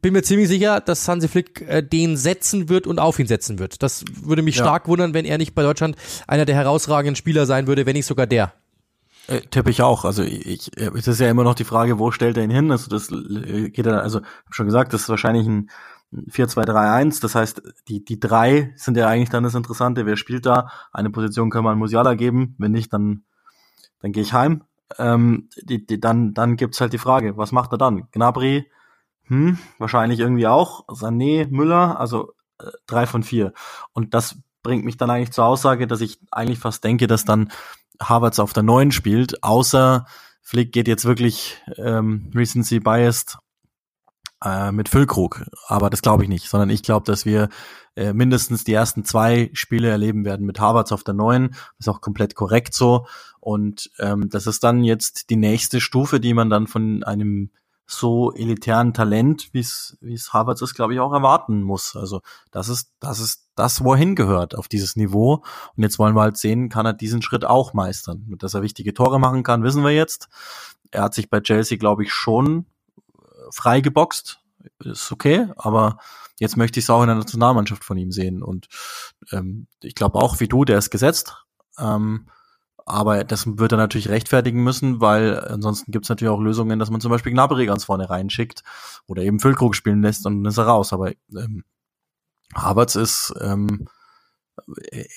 [0.00, 3.58] bin mir ziemlich sicher, dass Hansi Flick äh, den setzen wird und auf ihn setzen
[3.58, 3.82] wird.
[3.82, 4.64] Das würde mich Ja.
[4.64, 8.06] stark wundern, wenn er nicht bei Deutschland einer der herausragenden Spieler sein würde, wenn nicht
[8.06, 8.54] sogar der.
[9.28, 10.04] Äh, tippe ich auch.
[10.04, 12.70] Also ich, äh, es ist ja immer noch die Frage, wo stellt er ihn hin?
[12.72, 15.70] Also das äh, geht ja, also hab schon gesagt, das ist wahrscheinlich ein
[16.30, 17.20] 4-2-3-1.
[17.20, 20.06] Das heißt, die, die drei sind ja eigentlich dann das Interessante.
[20.06, 20.68] Wer spielt da?
[20.92, 22.54] Eine Position kann man Musiala geben.
[22.58, 23.24] Wenn nicht, dann,
[24.00, 24.64] dann gehe ich heim.
[24.98, 28.08] Ähm, die, die, dann, dann gibt's halt die Frage, was macht er dann?
[28.12, 28.66] Gnabry,
[29.32, 30.86] hm, wahrscheinlich irgendwie auch.
[30.88, 33.54] Sané, Müller, also äh, drei von vier.
[33.94, 37.50] Und das bringt mich dann eigentlich zur Aussage, dass ich eigentlich fast denke, dass dann
[37.98, 40.04] Havertz auf der neuen spielt, außer
[40.42, 43.38] Flick geht jetzt wirklich ähm, Recency Biased
[44.44, 45.46] äh, mit Füllkrug.
[45.66, 47.48] Aber das glaube ich nicht, sondern ich glaube, dass wir
[47.96, 51.54] äh, mindestens die ersten zwei Spiele erleben werden mit Havertz auf der neuen.
[51.78, 53.06] Ist auch komplett korrekt so.
[53.40, 57.50] Und ähm, das ist dann jetzt die nächste Stufe, die man dann von einem
[57.92, 61.96] so elitären Talent, wie es wie es Havertz ist, glaube ich, auch erwarten muss.
[61.96, 62.20] Also
[62.50, 65.42] das ist das ist das, wo er hingehört auf dieses Niveau.
[65.76, 68.34] Und jetzt wollen wir halt sehen, kann er diesen Schritt auch meistern.
[68.38, 70.28] Dass er wichtige Tore machen kann, wissen wir jetzt.
[70.90, 72.66] Er hat sich bei Chelsea, glaube ich, schon
[73.18, 74.40] äh, frei geboxt.
[74.84, 75.98] Ist okay, aber
[76.38, 78.42] jetzt möchte ich es auch in der Nationalmannschaft von ihm sehen.
[78.42, 78.68] Und
[79.32, 81.44] ähm, ich glaube auch, wie du, der ist gesetzt.
[81.78, 82.28] Ähm,
[82.86, 86.90] aber das wird er natürlich rechtfertigen müssen, weil ansonsten gibt es natürlich auch Lösungen, dass
[86.90, 88.62] man zum Beispiel Gnabry ganz vorne reinschickt
[89.06, 90.92] oder eben Füllkrug spielen lässt und dann ist er raus.
[90.92, 91.64] Aber ähm,
[92.54, 93.86] Havertz ist ähm,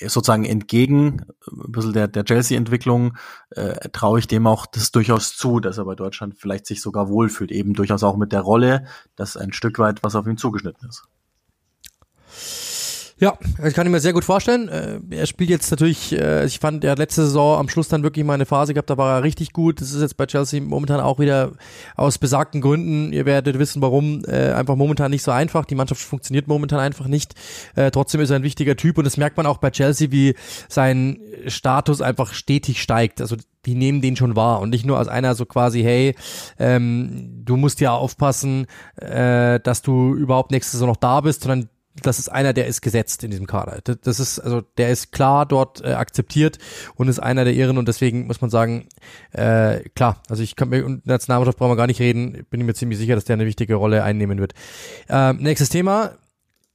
[0.08, 3.18] sozusagen entgegen ein bisschen der, der Chelsea-Entwicklung,
[3.52, 7.10] äh, traue ich dem auch das durchaus zu, dass er bei Deutschland vielleicht sich sogar
[7.10, 8.86] wohlfühlt, eben durchaus auch mit der Rolle,
[9.16, 11.04] dass ein Stück weit was auf ihn zugeschnitten ist.
[13.18, 14.68] Ja, das kann ich mir sehr gut vorstellen.
[14.68, 18.04] Äh, er spielt jetzt natürlich, äh, ich fand, er hat letzte Saison am Schluss dann
[18.04, 19.80] wirklich mal eine Phase gehabt, da war er richtig gut.
[19.80, 21.54] Das ist jetzt bei Chelsea momentan auch wieder
[21.96, 25.64] aus besagten Gründen, ihr werdet wissen warum, äh, einfach momentan nicht so einfach.
[25.64, 27.36] Die Mannschaft funktioniert momentan einfach nicht.
[27.92, 30.36] Trotzdem ist er ein wichtiger Typ und das merkt man auch bei Chelsea, wie
[30.68, 33.22] sein Status einfach stetig steigt.
[33.22, 36.16] Also die nehmen den schon wahr und nicht nur als einer so quasi, hey,
[36.60, 41.70] ähm, du musst ja aufpassen, äh, dass du überhaupt nächste Saison noch da bist, sondern
[42.02, 43.80] das ist einer, der ist gesetzt in diesem Kader.
[43.82, 46.58] Das ist, also der ist klar dort äh, akzeptiert
[46.96, 48.88] und ist einer der Ehren und deswegen muss man sagen,
[49.32, 52.66] äh, klar, also ich kann mir, und Nationalmannschaft brauchen wir gar nicht reden, bin ich
[52.66, 54.54] mir ziemlich sicher, dass der eine wichtige Rolle einnehmen wird.
[55.08, 56.12] Ähm, nächstes Thema,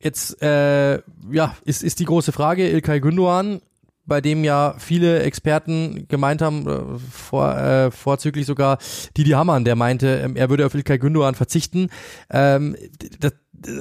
[0.01, 1.01] jetzt, äh,
[1.31, 3.61] ja, ist, ist die große Frage, Ilkay Gündoğan,
[4.07, 8.79] bei dem ja viele Experten gemeint haben, äh, vor, äh, vorzüglich sogar
[9.17, 11.91] Didi Hamann, der meinte, ähm, er würde auf Ilkay Gündoğan verzichten.
[12.31, 12.77] Ähm,
[13.21, 13.33] das,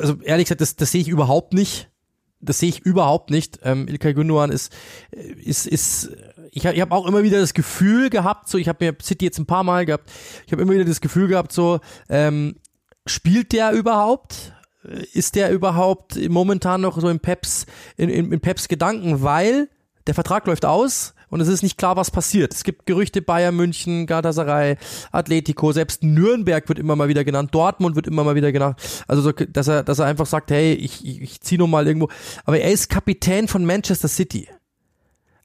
[0.02, 1.90] also ehrlich gesagt, das, das sehe ich überhaupt nicht.
[2.42, 3.60] Das sehe ich überhaupt nicht.
[3.64, 4.74] Ähm, Ilkay Gündoğan ist,
[5.12, 6.12] ist, ist,
[6.52, 9.26] ich habe ich hab auch immer wieder das Gefühl gehabt, so, ich habe mir City
[9.26, 10.10] jetzt ein paar Mal gehabt,
[10.46, 12.56] ich habe immer wieder das Gefühl gehabt, so, ähm,
[13.06, 14.54] spielt der überhaupt?
[15.14, 17.66] Ist der überhaupt momentan noch so im Peps,
[17.98, 19.22] in, in, in Peps Gedanken?
[19.22, 19.70] Weil
[20.10, 22.52] der Vertrag läuft aus und es ist nicht klar, was passiert.
[22.52, 24.78] Es gibt Gerüchte Bayern München, Galatasaray,
[25.12, 28.78] Atletico, selbst Nürnberg wird immer mal wieder genannt, Dortmund wird immer mal wieder genannt.
[29.08, 31.86] Also so, dass er, dass er einfach sagt, hey, ich, ich, ich zieh noch mal
[31.86, 32.10] irgendwo.
[32.44, 34.50] Aber er ist Kapitän von Manchester City.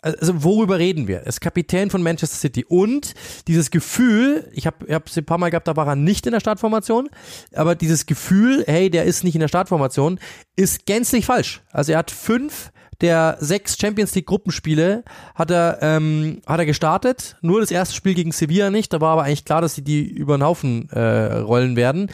[0.01, 1.19] Also worüber reden wir?
[1.19, 3.13] Er ist Kapitän von Manchester City und
[3.49, 6.41] dieses Gefühl, ich habe es ein paar Mal gehabt, da war er nicht in der
[6.41, 7.11] Startformation,
[7.55, 10.19] aber dieses Gefühl, hey, der ist nicht in der Startformation,
[10.57, 11.63] ist gänzlich falsch.
[11.71, 12.71] Also er hat fünf
[13.05, 17.37] der sechs Champions League Gruppenspiele hat er, ähm, hat er gestartet.
[17.43, 18.95] Nur das erste Spiel gegen Sevilla nicht.
[18.95, 22.11] Da war aber eigentlich klar, dass sie die über den Haufen äh, rollen werden.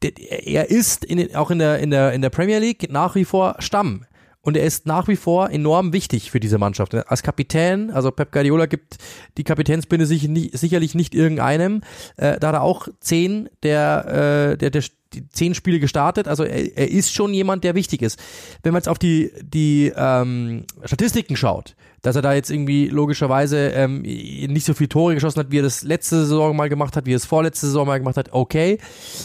[0.00, 3.56] Er ist in, auch in der, in, der, in der Premier League nach wie vor
[3.58, 4.06] Stamm.
[4.40, 6.94] Und er ist nach wie vor enorm wichtig für diese Mannschaft.
[6.94, 8.96] Als Kapitän, also Pep Guardiola gibt
[9.36, 11.82] die Kapitänsbinde sich nicht, sicherlich nicht irgendeinem.
[12.16, 16.44] Äh, da hat er auch zehn der, äh, der, der die zehn Spiele gestartet, also
[16.44, 18.18] er, er ist schon jemand, der wichtig ist.
[18.62, 21.76] Wenn man jetzt auf die, die ähm, Statistiken schaut,
[22.06, 25.64] dass er da jetzt irgendwie logischerweise ähm, nicht so viele Tore geschossen hat, wie er
[25.64, 28.78] das letzte Saison mal gemacht hat, wie er es vorletzte Saison mal gemacht hat, okay.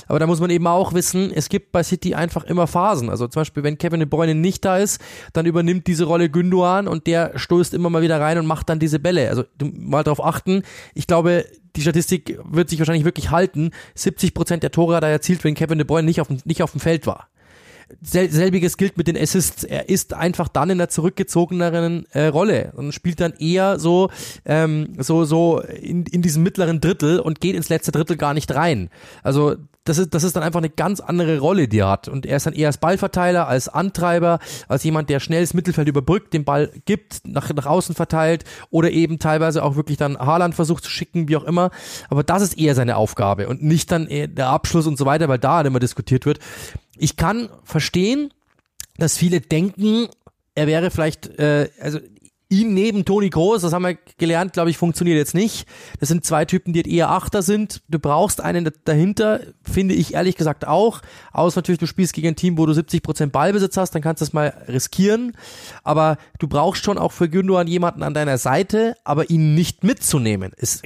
[0.08, 3.12] Aber da muss man eben auch wissen, es gibt bei City einfach immer Phasen.
[3.12, 5.00] Also zum Beispiel, wenn Kevin De Bruyne nicht da ist,
[5.34, 8.80] dann übernimmt diese Rolle Gündogan und der stößt immer mal wieder rein und macht dann
[8.80, 9.30] diese Bälle.
[9.30, 10.64] Also mal darauf achten.
[10.96, 13.70] Ich glaube, die Statistik wird sich wahrscheinlich wirklich halten.
[13.94, 16.64] 70 Prozent der Tore hat er erzielt, wenn Kevin De Bruyne nicht auf dem, nicht
[16.64, 17.28] auf dem Feld war.
[18.02, 19.64] Selbiges gilt mit den Assists.
[19.64, 24.10] Er ist einfach dann in der zurückgezogeneren äh, Rolle und spielt dann eher so,
[24.46, 28.54] ähm, so, so in, in diesem mittleren Drittel und geht ins letzte Drittel gar nicht
[28.54, 28.90] rein.
[29.24, 32.08] Also das ist, das ist dann einfach eine ganz andere Rolle, die er hat.
[32.08, 35.88] Und er ist dann eher als Ballverteiler, als Antreiber, als jemand, der schnell das Mittelfeld
[35.88, 40.54] überbrückt, den Ball gibt, nach, nach außen verteilt oder eben teilweise auch wirklich dann Haaland
[40.54, 41.72] versucht zu schicken, wie auch immer.
[42.10, 45.40] Aber das ist eher seine Aufgabe und nicht dann der Abschluss und so weiter, weil
[45.40, 46.40] da immer diskutiert wird.
[47.02, 48.32] Ich kann verstehen,
[48.98, 50.08] dass viele denken,
[50.54, 52.00] er wäre vielleicht, äh, also
[52.48, 55.68] ihn neben Toni Groß, das haben wir gelernt, glaube ich, funktioniert jetzt nicht.
[56.00, 57.82] Das sind zwei Typen, die eher Achter sind.
[57.88, 61.02] Du brauchst einen dahinter, finde ich ehrlich gesagt auch.
[61.32, 64.26] Außer natürlich, du spielst gegen ein Team, wo du 70% Ballbesitz hast, dann kannst du
[64.26, 65.36] das mal riskieren.
[65.84, 70.52] Aber du brauchst schon auch für Gündogan jemanden an deiner Seite, aber ihn nicht mitzunehmen,
[70.56, 70.84] ist,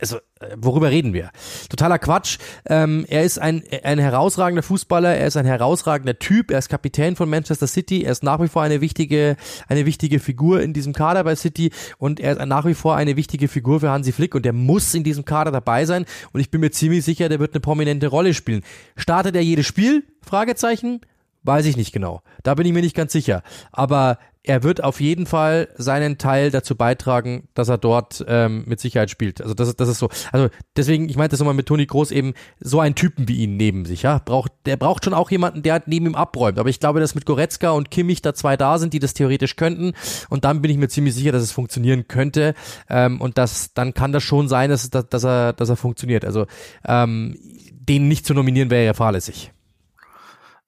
[0.00, 0.18] also
[0.56, 1.30] worüber reden wir?
[1.68, 2.38] Totaler Quatsch.
[2.66, 7.16] Ähm, er ist ein, ein herausragender Fußballer, er ist ein herausragender Typ, er ist Kapitän
[7.16, 9.36] von Manchester City, er ist nach wie vor eine wichtige,
[9.68, 13.16] eine wichtige Figur in diesem Kader bei City und er ist nach wie vor eine
[13.16, 16.50] wichtige Figur für Hansi Flick und der muss in diesem Kader dabei sein und ich
[16.50, 18.62] bin mir ziemlich sicher, der wird eine prominente Rolle spielen.
[18.96, 20.04] Startet er jedes Spiel?
[20.22, 21.00] Fragezeichen.
[21.44, 22.22] Weiß ich nicht genau.
[22.42, 23.42] Da bin ich mir nicht ganz sicher.
[23.72, 28.80] Aber er wird auf jeden Fall seinen Teil dazu beitragen, dass er dort ähm, mit
[28.80, 29.40] Sicherheit spielt.
[29.40, 30.08] Also das das ist so.
[30.32, 33.56] Also deswegen, ich meinte das nochmal mit Toni Groß eben so einen Typen wie ihn
[33.56, 34.02] neben sich.
[34.02, 36.58] Ja, braucht der braucht schon auch jemanden, der neben ihm abräumt.
[36.58, 39.54] Aber ich glaube, dass mit Goretzka und Kimmich da zwei da sind, die das theoretisch
[39.54, 39.92] könnten.
[40.28, 42.54] Und dann bin ich mir ziemlich sicher, dass es funktionieren könnte.
[42.88, 46.24] Ähm, und das dann kann das schon sein, dass, dass, dass er dass er funktioniert.
[46.24, 46.46] Also
[46.84, 47.36] ähm,
[47.70, 49.51] den nicht zu nominieren wäre ja fahrlässig.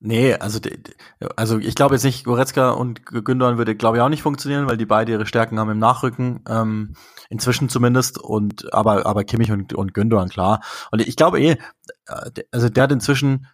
[0.07, 0.61] Nee, also
[1.35, 4.77] also ich glaube jetzt nicht, Goretzka und Gündogan würde, glaube ich, auch nicht funktionieren, weil
[4.77, 6.95] die beide ihre Stärken haben im Nachrücken, ähm,
[7.31, 10.61] inzwischen zumindest, und aber aber Kimmich und, und Gündogan, klar.
[10.91, 11.57] Und ich glaube eh,
[12.07, 13.47] äh, also der hat inzwischen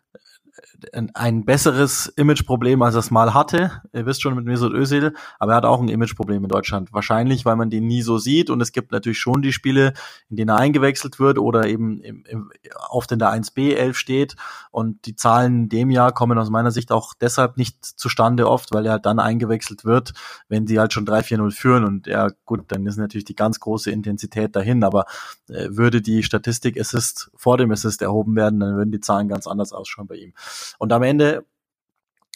[1.15, 3.83] ein besseres Imageproblem, als er es mal hatte.
[3.93, 6.93] Ihr wisst schon mit Mesut Özil, aber er hat auch ein Imageproblem in Deutschland.
[6.93, 9.93] Wahrscheinlich, weil man den nie so sieht und es gibt natürlich schon die Spiele,
[10.29, 12.51] in denen er eingewechselt wird oder eben im, im,
[12.89, 14.37] oft in der 1B 11 steht
[14.71, 18.73] und die Zahlen in dem Jahr kommen aus meiner Sicht auch deshalb nicht zustande oft,
[18.73, 20.13] weil er halt dann eingewechselt wird,
[20.49, 23.91] wenn sie halt schon 3-4-0 führen und ja gut, dann ist natürlich die ganz große
[23.91, 25.07] Intensität dahin, aber
[25.49, 29.47] äh, würde die Statistik Assist vor dem Assist erhoben werden, dann würden die Zahlen ganz
[29.47, 30.33] anders ausschauen bei ihm.
[30.79, 31.45] Und am Ende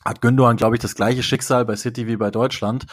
[0.05, 2.85] hat Gündogan, glaube ich, das gleiche Schicksal bei City wie bei Deutschland.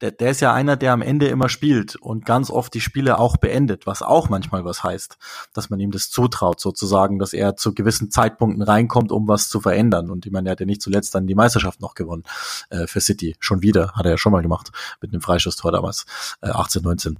[0.00, 3.18] Der, der ist ja einer, der am Ende immer spielt und ganz oft die Spiele
[3.18, 5.18] auch beendet, was auch manchmal was heißt,
[5.52, 9.60] dass man ihm das zutraut, sozusagen, dass er zu gewissen Zeitpunkten reinkommt, um was zu
[9.60, 10.10] verändern.
[10.10, 12.22] Und ich meine, er hat ja nicht zuletzt dann die Meisterschaft noch gewonnen
[12.70, 13.36] äh, für City.
[13.40, 14.70] Schon wieder, hat er ja schon mal gemacht,
[15.02, 16.06] mit einem Freischusstor damals,
[16.40, 17.18] äh, 18, 19.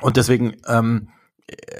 [0.00, 1.10] Und deswegen, ähm,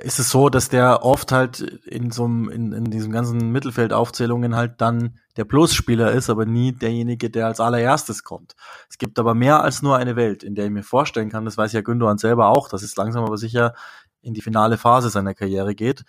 [0.03, 4.57] ist es so, dass der oft halt in so einem, in, in diesem ganzen Mittelfeldaufzählungen
[4.57, 8.57] halt dann der Plusspieler ist, aber nie derjenige, der als allererstes kommt.
[8.89, 11.57] Es gibt aber mehr als nur eine Welt, in der ich mir vorstellen kann, das
[11.57, 13.75] weiß ja Gündogan selber auch, dass es langsam aber sicher
[14.23, 16.05] in die finale Phase seiner Karriere geht.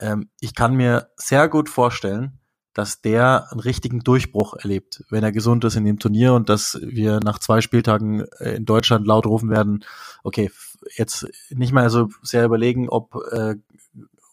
[0.00, 2.38] Ähm, ich kann mir sehr gut vorstellen,
[2.76, 6.78] dass der einen richtigen Durchbruch erlebt, wenn er gesund ist in dem Turnier und dass
[6.82, 9.84] wir nach zwei Spieltagen äh, in Deutschland laut rufen werden,
[10.22, 10.50] okay,
[10.96, 13.56] jetzt nicht mal so sehr überlegen, ob, äh,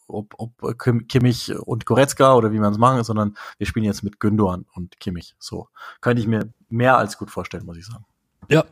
[0.08, 0.78] ob, ob
[1.08, 5.00] Kimmich und Goretzka oder wie man es machen, sondern wir spielen jetzt mit Gündogan und
[5.00, 5.36] Kimmich.
[5.40, 5.68] So
[6.02, 8.06] könnte ich mir mehr als gut vorstellen, muss ich sagen.
[8.50, 8.66] Ja,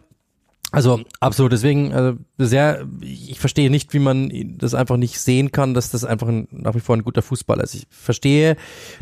[0.73, 5.73] also absolut, deswegen also sehr, ich verstehe nicht, wie man das einfach nicht sehen kann,
[5.73, 7.75] dass das einfach ein, nach wie vor ein guter Fußballer ist.
[7.75, 8.55] Ich verstehe,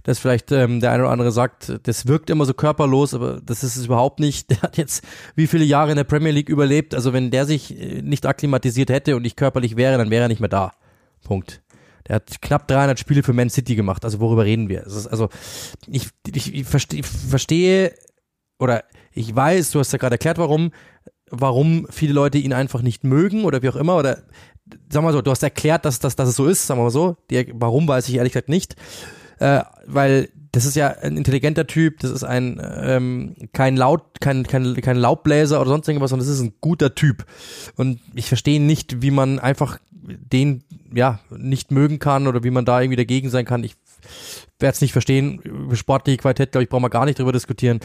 [0.04, 3.64] dass vielleicht ähm, der eine oder andere sagt, das wirkt immer so körperlos, aber das
[3.64, 4.50] ist es überhaupt nicht.
[4.50, 5.04] Der hat jetzt
[5.36, 8.90] wie viele Jahre in der Premier League überlebt, also wenn der sich äh, nicht akklimatisiert
[8.90, 10.74] hätte und ich körperlich wäre, dann wäre er nicht mehr da.
[11.24, 11.62] Punkt.
[12.08, 14.86] Der hat knapp 300 Spiele für Man City gemacht, also worüber reden wir?
[14.88, 15.30] also
[15.86, 17.94] ich, ich, ich, verstehe, ich verstehe
[18.58, 20.72] oder ich weiß, du hast ja gerade erklärt, warum
[21.32, 23.98] warum viele Leute ihn einfach nicht mögen oder wie auch immer.
[23.98, 24.20] Oder
[24.90, 26.92] sag mal so, du hast erklärt, dass, dass, dass es so ist, sagen wir mal
[26.92, 27.18] so.
[27.30, 28.76] Die, warum weiß ich ehrlich gesagt nicht.
[29.40, 34.44] Äh, weil das ist ja ein intelligenter Typ, das ist ein ähm, kein laut, kein,
[34.44, 37.26] kein, kein Laubbläser oder sonst irgendwas, sondern das ist ein guter Typ.
[37.76, 40.64] Und ich verstehe nicht, wie man einfach den
[40.94, 43.64] ja nicht mögen kann oder wie man da irgendwie dagegen sein kann.
[43.64, 43.76] Ich
[44.60, 45.40] werde es nicht verstehen.
[45.40, 47.80] Über sportliche Qualität, glaube ich, brauchen wir gar nicht drüber diskutieren.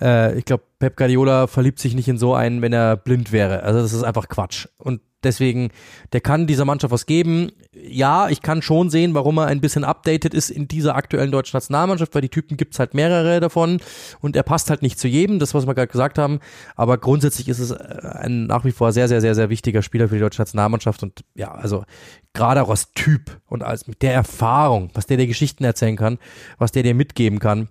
[0.00, 3.62] Äh, ich glaube, Pep Guardiola verliebt sich nicht in so einen, wenn er blind wäre.
[3.62, 4.68] Also das ist einfach Quatsch.
[4.78, 5.70] Und deswegen,
[6.12, 7.50] der kann dieser Mannschaft was geben.
[7.72, 11.56] Ja, ich kann schon sehen, warum er ein bisschen updated ist in dieser aktuellen deutschen
[11.56, 13.80] Nationalmannschaft, weil die Typen gibt's halt mehrere davon
[14.20, 16.40] und er passt halt nicht zu jedem, das was wir gerade gesagt haben.
[16.76, 20.08] Aber grundsätzlich ist es äh, ein nach wie vor sehr, sehr, sehr, sehr wichtiger Spieler
[20.08, 21.84] für die deutsche Nationalmannschaft und ja, also
[22.32, 26.18] gerade auch als Typ und als mit der Erfahrung, was der dir Geschichten erzählen kann,
[26.58, 27.68] was der dir mitgeben kann,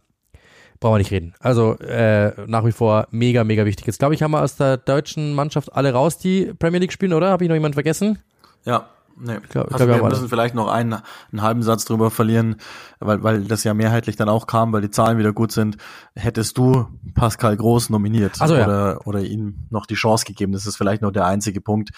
[0.79, 1.33] brauchen wir nicht reden.
[1.39, 3.87] Also äh, nach wie vor mega, mega wichtig.
[3.87, 7.13] Jetzt glaube ich, haben wir aus der deutschen Mannschaft alle raus, die Premier League spielen,
[7.13, 7.29] oder?
[7.29, 8.19] Habe ich noch jemanden vergessen?
[8.65, 8.89] Ja.
[9.15, 9.37] Nee.
[9.43, 10.95] Ich glaub, also glaub, wir, müssen vielleicht noch einen,
[11.31, 12.55] einen halben Satz drüber verlieren,
[12.99, 15.77] weil, weil das ja mehrheitlich dann auch kam, weil die Zahlen wieder gut sind.
[16.15, 19.01] Hättest du Pascal Groß nominiert also, oder, ja.
[19.05, 20.51] oder ihm noch die Chance gegeben?
[20.51, 21.91] Das ist vielleicht noch der einzige Punkt,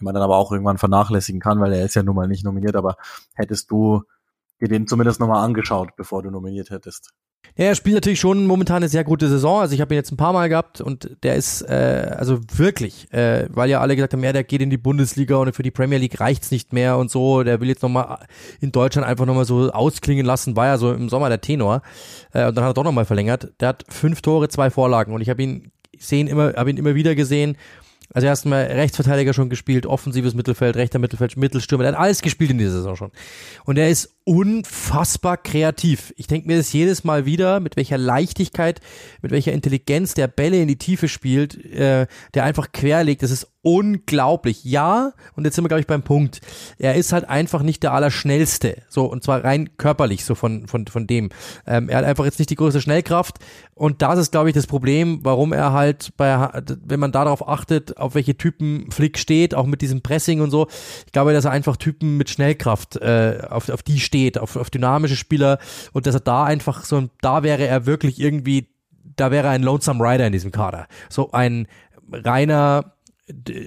[0.00, 2.44] den man dann aber auch irgendwann vernachlässigen kann, weil er ist ja nun mal nicht
[2.44, 2.96] nominiert, aber
[3.34, 4.02] hättest du
[4.60, 7.12] dir den zumindest nochmal angeschaut, bevor du nominiert hättest?
[7.56, 9.60] Ja, er spielt natürlich schon momentan eine sehr gute Saison.
[9.60, 13.12] Also ich habe ihn jetzt ein paar Mal gehabt und der ist äh, also wirklich,
[13.12, 15.70] äh, weil ja alle gesagt haben, ja, der geht in die Bundesliga und für die
[15.70, 17.42] Premier League reicht's nicht mehr und so.
[17.42, 18.26] Der will jetzt nochmal
[18.60, 21.82] in Deutschland einfach nochmal so ausklingen lassen, war ja so im Sommer der Tenor.
[22.32, 23.52] Äh, und dann hat er doch nochmal verlängert.
[23.60, 26.94] Der hat fünf Tore, zwei Vorlagen und ich habe ihn sehen immer, habe ihn immer
[26.94, 27.56] wieder gesehen
[28.14, 32.58] also erstmal Rechtsverteidiger schon gespielt, offensives Mittelfeld, rechter Mittelfeld, Mittelstürmer, er hat alles gespielt in
[32.58, 33.10] dieser Saison schon.
[33.64, 36.12] Und er ist unfassbar kreativ.
[36.16, 38.80] Ich denke mir das jedes Mal wieder, mit welcher Leichtigkeit,
[39.22, 43.22] mit welcher Intelligenz der Bälle in die Tiefe spielt, äh, der einfach querlegt.
[43.22, 44.64] Das ist unglaublich.
[44.64, 46.40] Ja, und jetzt sind wir, glaube ich, beim Punkt.
[46.78, 48.82] Er ist halt einfach nicht der Allerschnellste.
[48.88, 51.30] So, und zwar rein körperlich, so von, von, von dem.
[51.66, 53.38] Ähm, er hat einfach jetzt nicht die größte Schnellkraft.
[53.74, 56.48] Und das ist, glaube ich, das Problem, warum er halt bei,
[56.84, 60.68] wenn man darauf achtet, auf welche Typen Flick steht, auch mit diesem Pressing und so,
[61.04, 64.70] ich glaube, dass er einfach Typen mit Schnellkraft, äh, auf, auf die steht, auf, auf
[64.70, 65.58] dynamische Spieler
[65.92, 68.68] und dass er da einfach so, da wäre er wirklich irgendwie
[69.16, 70.86] da wäre ein Lonesome Rider in diesem Kader.
[71.08, 71.66] So ein
[72.10, 72.92] reiner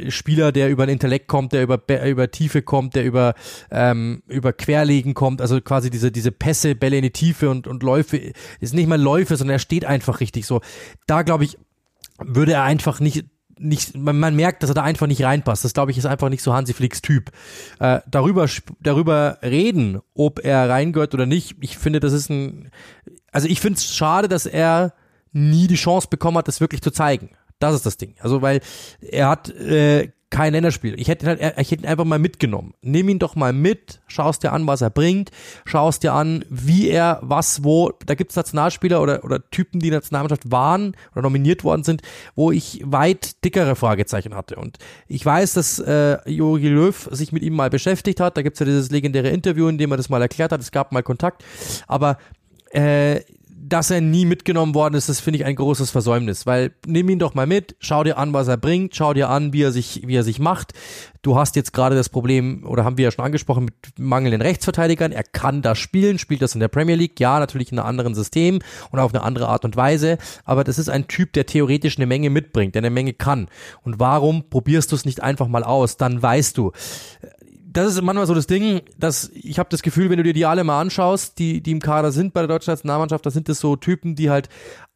[0.07, 3.33] Spieler, der über den Intellekt kommt, der über, über Tiefe kommt, der über,
[3.71, 7.83] ähm, über Querlegen kommt, also quasi diese, diese Pässe, Bälle in die Tiefe und, und
[7.83, 8.31] Läufe,
[8.61, 10.61] ist nicht mal Läufe, sondern er steht einfach richtig so.
[11.07, 11.57] Da glaube ich,
[12.19, 13.25] würde er einfach nicht
[13.59, 15.63] nicht, man, man merkt, dass er da einfach nicht reinpasst.
[15.65, 17.31] Das glaube ich ist einfach nicht so Hansi Flicks Typ.
[17.79, 18.47] Äh, darüber,
[18.79, 22.71] darüber reden, ob er reingehört oder nicht, ich finde, das ist ein
[23.31, 24.93] also ich finde es schade, dass er
[25.31, 27.31] nie die Chance bekommen hat, das wirklich zu zeigen.
[27.59, 28.15] Das ist das Ding.
[28.19, 28.61] Also weil
[29.01, 30.99] er hat äh, kein Länderspiel.
[30.99, 32.73] Ich hätte halt, ich hätte ihn einfach mal mitgenommen.
[32.81, 35.31] Nimm ihn doch mal mit, schaust dir an, was er bringt,
[35.65, 37.91] schaust dir an, wie er was wo.
[38.05, 42.03] Da gibt's Nationalspieler oder oder Typen, die in der Nationalmannschaft waren oder nominiert worden sind,
[42.35, 44.55] wo ich weit dickere Fragezeichen hatte.
[44.55, 44.77] Und
[45.07, 48.37] ich weiß, dass äh, Jogi Löw sich mit ihm mal beschäftigt hat.
[48.37, 50.61] Da gibt's ja dieses legendäre Interview, in dem er das mal erklärt hat.
[50.61, 51.43] Es gab mal Kontakt,
[51.87, 52.17] aber
[52.71, 53.21] äh,
[53.69, 57.19] dass er nie mitgenommen worden ist, das finde ich ein großes Versäumnis, weil nimm ihn
[57.19, 60.01] doch mal mit, schau dir an, was er bringt, schau dir an, wie er sich,
[60.05, 60.73] wie er sich macht.
[61.21, 65.11] Du hast jetzt gerade das Problem, oder haben wir ja schon angesprochen, mit mangelnden Rechtsverteidigern.
[65.11, 68.15] Er kann das spielen, spielt das in der Premier League, ja, natürlich in einem anderen
[68.15, 68.59] System
[68.91, 72.07] und auf eine andere Art und Weise, aber das ist ein Typ, der theoretisch eine
[72.07, 73.49] Menge mitbringt, der eine Menge kann.
[73.83, 75.97] Und warum probierst du es nicht einfach mal aus?
[75.97, 76.71] Dann weißt du,
[77.71, 80.45] das ist manchmal so das Ding, dass ich habe das Gefühl, wenn du dir die
[80.45, 83.59] alle mal anschaust, die, die im Kader sind bei der deutschen Nationalmannschaft, da sind das
[83.59, 84.49] so Typen, die halt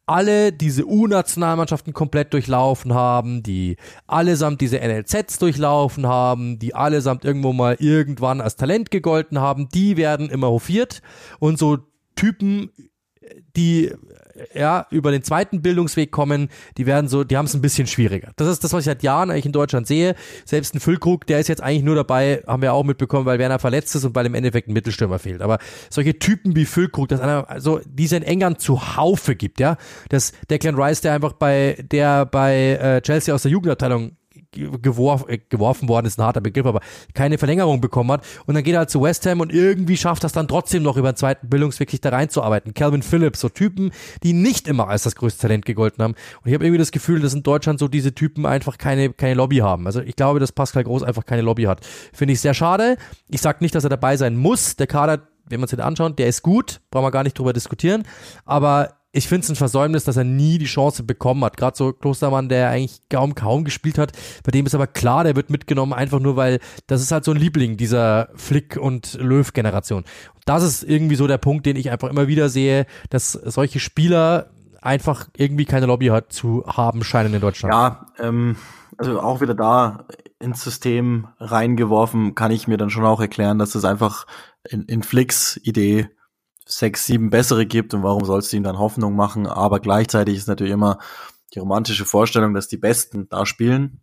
[0.06, 7.52] alle diese U-Nationalmannschaften komplett durchlaufen haben, die allesamt diese NLZs durchlaufen haben, die allesamt irgendwo
[7.52, 11.00] mal irgendwann als Talent gegolten haben, die werden immer hofiert.
[11.38, 11.78] Und so
[12.16, 12.70] Typen,
[13.56, 13.92] die
[14.54, 18.32] ja, über den zweiten Bildungsweg kommen, die werden so, die haben es ein bisschen schwieriger.
[18.36, 20.14] Das ist das, was ich seit Jahren eigentlich in Deutschland sehe.
[20.44, 23.58] Selbst ein Füllkrug, der ist jetzt eigentlich nur dabei, haben wir auch mitbekommen, weil Werner
[23.58, 25.42] verletzt ist und weil im Endeffekt ein Mittelstürmer fehlt.
[25.42, 25.58] Aber
[25.90, 29.76] solche Typen wie Füllkrug, dass einer, also, die es in England zu Haufe gibt, ja.
[30.08, 34.16] Das, Declan Rice, der einfach bei, der bei äh, Chelsea aus der Jugendabteilung
[34.54, 36.80] geworf, äh, geworfen worden ist ein harter Begriff, aber
[37.14, 38.24] keine Verlängerung bekommen hat.
[38.46, 40.96] Und dann geht er halt zu West Ham und irgendwie schafft das dann trotzdem noch
[40.96, 42.74] über den zweiten Bildungsweg sich da reinzuarbeiten.
[42.74, 43.90] Calvin Phillips, so Typen,
[44.22, 46.14] die nicht immer als das größte Talent gegolten haben.
[46.14, 49.34] Und ich habe irgendwie das Gefühl, dass in Deutschland so diese Typen einfach keine, keine
[49.34, 49.86] Lobby haben.
[49.86, 51.84] Also ich glaube, dass Pascal Groß einfach keine Lobby hat.
[52.12, 52.96] Finde ich sehr schade.
[53.28, 54.76] Ich sage nicht, dass er dabei sein muss.
[54.76, 57.52] Der Kader, wenn man sich den anschaut, der ist gut, brauchen wir gar nicht drüber
[57.52, 58.04] diskutieren.
[58.44, 61.56] Aber ich finde es ein Versäumnis, dass er nie die Chance bekommen hat.
[61.56, 64.12] Gerade so Klostermann, der eigentlich kaum, kaum gespielt hat.
[64.42, 66.58] Bei dem ist aber klar, der wird mitgenommen, einfach nur, weil
[66.88, 70.04] das ist halt so ein Liebling dieser Flick- und Löw-Generation.
[70.46, 74.50] Das ist irgendwie so der Punkt, den ich einfach immer wieder sehe, dass solche Spieler
[74.82, 77.72] einfach irgendwie keine Lobby hat zu haben scheinen in Deutschland.
[77.72, 78.56] Ja, ähm,
[78.98, 80.06] also auch wieder da
[80.40, 84.26] ins System reingeworfen, kann ich mir dann schon auch erklären, dass es einfach
[84.68, 86.08] in, in Flicks Idee
[86.66, 89.46] sechs, sieben bessere gibt und warum sollst du ihm dann Hoffnung machen?
[89.46, 90.98] Aber gleichzeitig ist natürlich immer
[91.54, 94.00] die romantische Vorstellung, dass die Besten da spielen.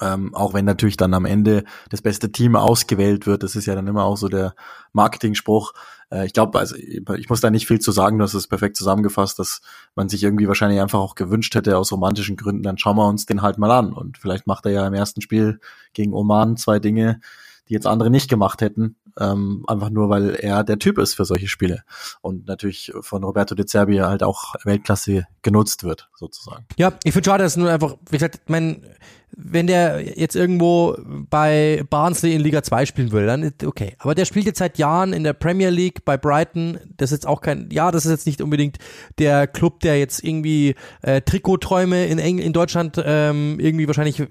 [0.00, 3.74] Ähm, auch wenn natürlich dann am Ende das beste Team ausgewählt wird, das ist ja
[3.74, 4.54] dann immer auch so der
[4.92, 5.72] Marketing-Spruch.
[6.10, 8.76] Äh, ich glaube, also ich muss da nicht viel zu sagen, du hast es perfekt
[8.76, 9.62] zusammengefasst, dass
[9.96, 13.26] man sich irgendwie wahrscheinlich einfach auch gewünscht hätte aus romantischen Gründen, dann schauen wir uns
[13.26, 13.92] den halt mal an.
[13.92, 15.58] Und vielleicht macht er ja im ersten Spiel
[15.92, 17.20] gegen Oman zwei Dinge,
[17.68, 21.24] die jetzt andere nicht gemacht hätten, ähm, einfach nur, weil er der Typ ist für
[21.24, 21.82] solche Spiele
[22.20, 26.66] und natürlich von Roberto De Zerbi halt auch Weltklasse genutzt wird, sozusagen.
[26.76, 28.82] Ja, ich finde schade, dass nur einfach, wie gesagt, mein,
[29.36, 30.96] wenn der jetzt irgendwo
[31.28, 33.94] bei Barnsley in Liga 2 spielen würde, dann okay.
[33.98, 36.78] Aber der spielt jetzt seit Jahren in der Premier League bei Brighton.
[36.96, 38.78] Das ist jetzt auch kein, ja, das ist jetzt nicht unbedingt
[39.18, 44.22] der Club, der jetzt irgendwie äh, Trikotträume in, Eng in Deutschland ähm, irgendwie wahrscheinlich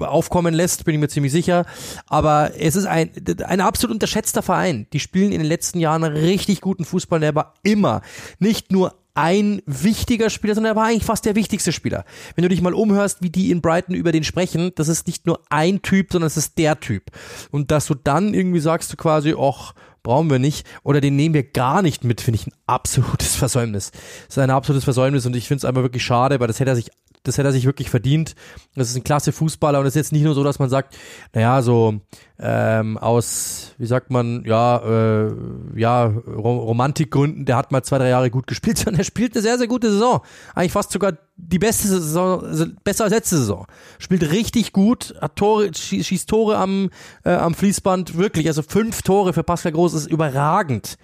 [0.00, 1.64] aufkommen lässt, bin ich mir ziemlich sicher.
[2.06, 3.10] Aber es ist ein,
[3.44, 4.86] ein absolut unterschätzter Verein.
[4.92, 7.20] Die spielen in den letzten Jahren richtig guten Fußball.
[7.20, 8.02] Der war immer
[8.38, 12.04] nicht nur ein wichtiger Spieler, sondern er war eigentlich fast der wichtigste Spieler.
[12.36, 15.26] Wenn du dich mal umhörst, wie die in Brighton über den sprechen, das ist nicht
[15.26, 17.02] nur ein Typ, sondern es ist der Typ.
[17.50, 19.74] Und dass du dann irgendwie sagst du quasi, ach,
[20.04, 23.90] brauchen wir nicht oder den nehmen wir gar nicht mit, finde ich ein absolutes Versäumnis.
[24.28, 26.70] Das ist ein absolutes Versäumnis und ich finde es einfach wirklich schade, weil das hätte
[26.70, 26.90] er sich
[27.22, 28.34] das hätte er sich wirklich verdient.
[28.74, 30.96] Das ist ein klasse Fußballer und es ist jetzt nicht nur so, dass man sagt,
[31.34, 32.00] naja, so
[32.38, 35.32] ähm, aus, wie sagt man, ja, äh,
[35.74, 39.58] ja, Romantikgründen, der hat mal zwei, drei Jahre gut gespielt, sondern er spielt eine sehr,
[39.58, 40.20] sehr gute Saison.
[40.54, 43.66] Eigentlich fast sogar die beste Saison, also besser als letzte Saison.
[43.98, 46.90] Spielt richtig gut, hat Tore, schießt Tore am,
[47.24, 50.96] äh, am Fließband, wirklich, also fünf Tore für Pascal Groß ist überragend.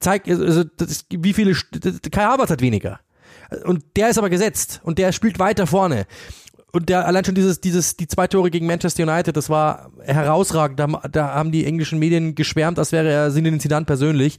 [0.00, 3.00] Zeigt, also, das, wie viele, Kai Havertz hat weniger.
[3.64, 6.06] Und der ist aber gesetzt und der spielt weiter vorne
[6.72, 10.80] und der allein schon dieses, dieses, die zwei Tore gegen Manchester United, das war herausragend.
[10.80, 14.38] Da, da haben die englischen Medien geschwärmt, als wäre er Zinedine Zidane persönlich.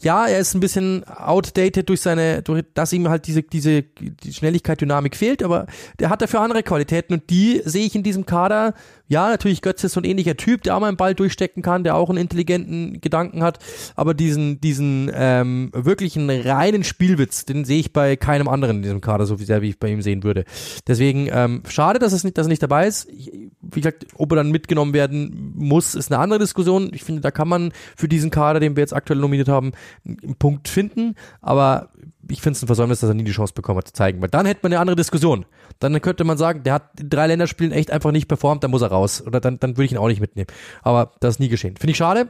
[0.00, 4.32] Ja, er ist ein bisschen outdated durch seine, durch, dass ihm halt diese, diese die
[4.32, 5.66] Schnelligkeit, Dynamik fehlt, aber
[6.00, 8.74] der hat dafür andere Qualitäten und die sehe ich in diesem Kader.
[9.08, 11.82] Ja, natürlich Götze ist so ein ähnlicher Typ, der auch mal einen Ball durchstecken kann,
[11.82, 13.58] der auch einen intelligenten Gedanken hat,
[13.96, 19.00] aber diesen, diesen ähm, wirklichen reinen Spielwitz, den sehe ich bei keinem anderen in diesem
[19.00, 20.44] Kader so sehr, wie ich bei ihm sehen würde.
[20.86, 23.08] Deswegen ähm, schade, dass es nicht, dass er nicht dabei ist.
[23.08, 23.32] Ich,
[23.70, 26.90] wie gesagt, ob er dann mitgenommen werden muss, ist eine andere Diskussion.
[26.92, 29.72] Ich finde, da kann man für diesen Kader, den wir jetzt aktuell nominiert haben,
[30.06, 31.14] einen Punkt finden.
[31.40, 31.90] Aber
[32.30, 34.22] ich finde es ein Versäumnis, dass er nie die Chance bekommen hat zu zeigen.
[34.22, 35.44] Weil dann hätte man eine andere Diskussion.
[35.80, 38.82] Dann könnte man sagen, der hat in drei Länderspielen echt einfach nicht performt, dann muss
[38.82, 39.22] er raus.
[39.26, 40.48] Oder dann, dann würde ich ihn auch nicht mitnehmen.
[40.82, 41.76] Aber das ist nie geschehen.
[41.76, 42.28] Finde ich schade.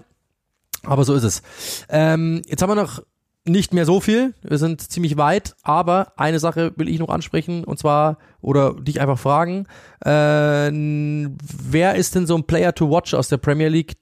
[0.85, 1.43] Aber so ist es.
[1.89, 3.03] Ähm, jetzt haben wir noch
[3.49, 4.35] nicht mehr so viel.
[4.43, 9.01] Wir sind ziemlich weit, aber eine Sache will ich noch ansprechen und zwar oder dich
[9.01, 9.67] einfach fragen:
[10.05, 13.97] äh, Wer ist denn so ein Player to watch aus der Premier League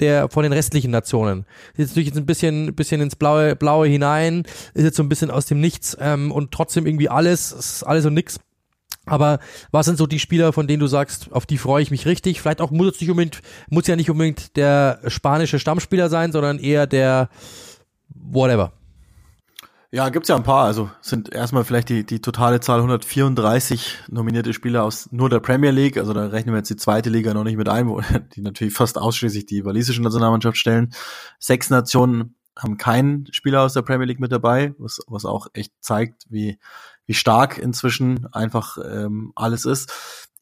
[0.00, 1.46] der von den restlichen Nationen?
[1.76, 4.44] Ist natürlich jetzt ein bisschen, bisschen ins Blaue, Blaue hinein,
[4.74, 8.06] ist jetzt so ein bisschen aus dem Nichts ähm, und trotzdem irgendwie alles, ist alles
[8.06, 8.38] und nix.
[9.06, 9.40] Aber
[9.72, 12.40] was sind so die Spieler, von denen du sagst, auf die freue ich mich richtig?
[12.40, 16.58] Vielleicht auch muss es nicht unbedingt, muss ja nicht unbedingt der spanische Stammspieler sein, sondern
[16.58, 17.28] eher der
[18.08, 18.72] whatever.
[19.92, 20.66] Ja, gibt's ja ein paar.
[20.66, 25.72] Also sind erstmal vielleicht die, die totale Zahl 134 nominierte Spieler aus nur der Premier
[25.72, 25.96] League.
[25.96, 28.00] Also da rechnen wir jetzt die zweite Liga noch nicht mit ein, wo
[28.36, 30.92] die natürlich fast ausschließlich die walisische Nationalmannschaft stellen.
[31.40, 35.72] Sechs Nationen haben keinen Spieler aus der Premier League mit dabei, was, was auch echt
[35.80, 36.58] zeigt, wie,
[37.06, 39.92] wie stark inzwischen einfach ähm, alles ist.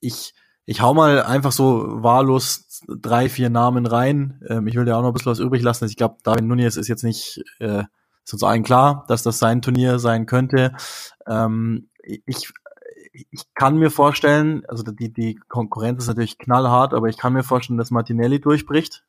[0.01, 0.35] Ich,
[0.67, 4.43] ich hau mal einfach so wahllos drei, vier Namen rein.
[4.47, 5.87] Ähm, ich will dir auch noch ein bisschen was übrig lassen.
[5.87, 7.85] Ich glaube, David Nunez ist jetzt nicht äh,
[8.29, 10.75] ist uns allen klar, dass das sein Turnier sein könnte.
[11.27, 12.53] Ähm, ich,
[13.31, 17.43] ich kann mir vorstellen, also die, die Konkurrenz ist natürlich knallhart, aber ich kann mir
[17.43, 19.05] vorstellen, dass Martinelli durchbricht.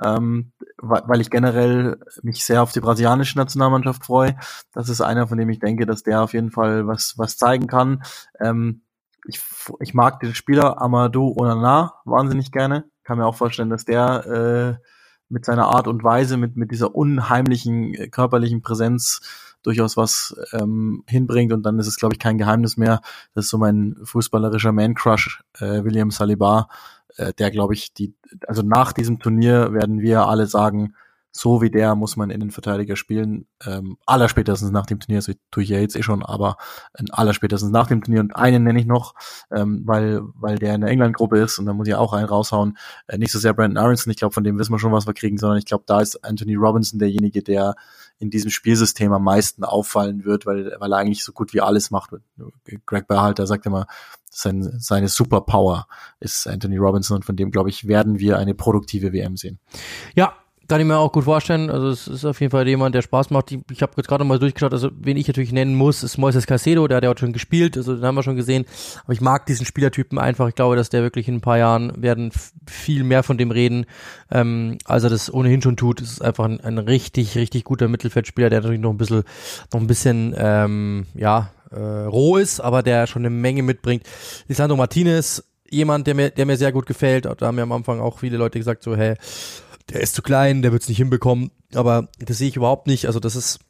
[0.00, 4.36] Ähm, weil ich generell mich sehr auf die brasilianische Nationalmannschaft freue.
[4.72, 7.66] Das ist einer, von dem ich denke, dass der auf jeden Fall was, was zeigen
[7.66, 8.02] kann.
[8.40, 8.82] Ähm,
[9.26, 9.42] ich,
[9.80, 12.84] ich mag den Spieler Amadou Onana wahnsinnig gerne.
[13.02, 14.90] Kann mir auch vorstellen, dass der äh,
[15.30, 19.20] mit seiner Art und Weise, mit, mit dieser unheimlichen äh, körperlichen Präsenz
[19.62, 23.00] durchaus was ähm, hinbringt und dann ist es, glaube ich, kein Geheimnis mehr.
[23.34, 26.68] Das ist so mein fußballerischer Man-Crush, äh, William Saliba,
[27.16, 28.14] äh, der, glaube ich, die,
[28.46, 30.94] also nach diesem Turnier werden wir alle sagen,
[31.32, 33.46] so wie der muss man Innenverteidiger spielen.
[33.64, 36.56] Ähm, allerspätestens nach dem Turnier, das tue ich ja jetzt eh schon, aber
[36.94, 38.20] äh, allerspätestens nach dem Turnier.
[38.20, 39.14] Und einen nenne ich noch,
[39.52, 42.76] ähm, weil, weil der in der England-Gruppe ist und da muss ich auch einen raushauen.
[43.06, 45.14] Äh, nicht so sehr Brandon Aronson, ich glaube, von dem wissen wir schon, was wir
[45.14, 47.76] kriegen, sondern ich glaube, da ist Anthony Robinson derjenige, der
[48.18, 51.90] in diesem Spielsystem am meisten auffallen wird, weil, weil er eigentlich so gut wie alles
[51.90, 52.10] macht.
[52.86, 53.86] Greg Berhalter sagt immer,
[54.30, 55.86] sein, seine Superpower
[56.20, 59.58] ist Anthony Robinson und von dem, glaube ich, werden wir eine produktive WM sehen.
[60.14, 60.34] Ja,
[60.70, 61.68] kann ich mir auch gut vorstellen.
[61.68, 63.50] Also es ist auf jeden Fall jemand, der Spaß macht.
[63.50, 66.86] Ich habe jetzt gerade mal durchgeschaut, also wen ich natürlich nennen muss, ist Moises Casedo,
[66.86, 68.64] der hat ja auch schon gespielt, also den haben wir schon gesehen.
[69.02, 70.48] Aber ich mag diesen Spielertypen einfach.
[70.48, 72.30] Ich glaube, dass der wirklich in ein paar Jahren werden
[72.68, 73.84] viel mehr von dem reden,
[74.30, 76.00] ähm, als er das ohnehin schon tut.
[76.00, 79.24] Es ist einfach ein, ein richtig, richtig guter Mittelfeldspieler, der natürlich noch ein bisschen,
[79.72, 84.04] noch ein bisschen, ähm, ja, äh, roh ist, aber der schon eine Menge mitbringt.
[84.46, 87.24] Lisandro Martinez, jemand, der mir, der mir sehr gut gefällt.
[87.24, 89.16] Da haben mir am Anfang auch viele Leute gesagt, so, hey,
[89.90, 91.50] der ist zu klein, der wird es nicht hinbekommen.
[91.74, 93.06] Aber das sehe ich überhaupt nicht.
[93.06, 93.60] Also das ist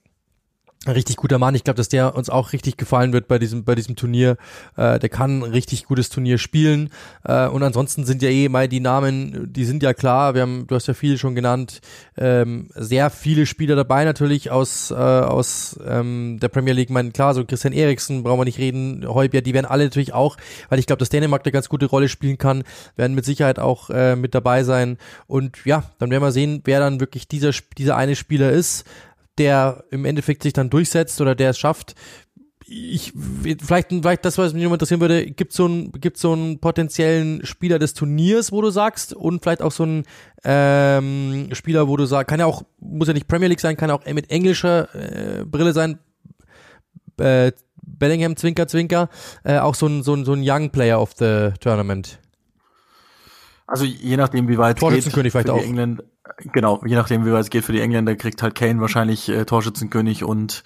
[0.87, 1.55] richtig guter Mann.
[1.55, 4.39] Ich glaube, dass der uns auch richtig gefallen wird bei diesem bei diesem Turnier.
[4.77, 6.89] Äh, der kann richtig gutes Turnier spielen.
[7.23, 10.35] Äh, und ansonsten sind ja eh mal die Namen, die sind ja klar.
[10.35, 11.83] Wir haben, du hast ja viele schon genannt,
[12.17, 16.89] ähm, sehr viele Spieler dabei natürlich aus äh, aus ähm, der Premier League.
[16.89, 20.39] Meine, klar, so Christian Eriksen brauchen wir nicht reden, Heubier, die werden alle natürlich auch,
[20.71, 22.65] weil ich glaube, dass Dänemark eine ganz gute Rolle spielen kann,
[22.97, 24.97] werden mit Sicherheit auch äh, mit dabei sein.
[25.27, 28.87] Und ja, dann werden wir sehen, wer dann wirklich dieser dieser eine Spieler ist
[29.39, 31.95] der im Endeffekt sich dann durchsetzt oder der es schafft.
[32.67, 37.45] Ich, vielleicht, vielleicht das, was mich interessieren würde, gibt so einen, gibt so einen potenziellen
[37.45, 40.05] Spieler des Turniers, wo du sagst, und vielleicht auch so einen
[40.45, 43.91] ähm, Spieler, wo du sagst, kann ja auch, muss ja nicht Premier League sein, kann
[43.91, 45.99] auch mit englischer äh, Brille sein.
[47.19, 47.53] Äh,
[47.83, 49.09] Bellingham, Zwinker, Zwinker,
[49.45, 52.21] äh, auch so ein, so ein, so ein Young Player of the Tournament.
[53.67, 55.63] Also je nachdem, wie weit geht vielleicht für auch.
[55.63, 56.03] England,
[56.39, 59.45] genau, je nachdem, wie weit es geht für die Engländer, kriegt halt Kane wahrscheinlich äh,
[59.45, 60.63] Torschützenkönig und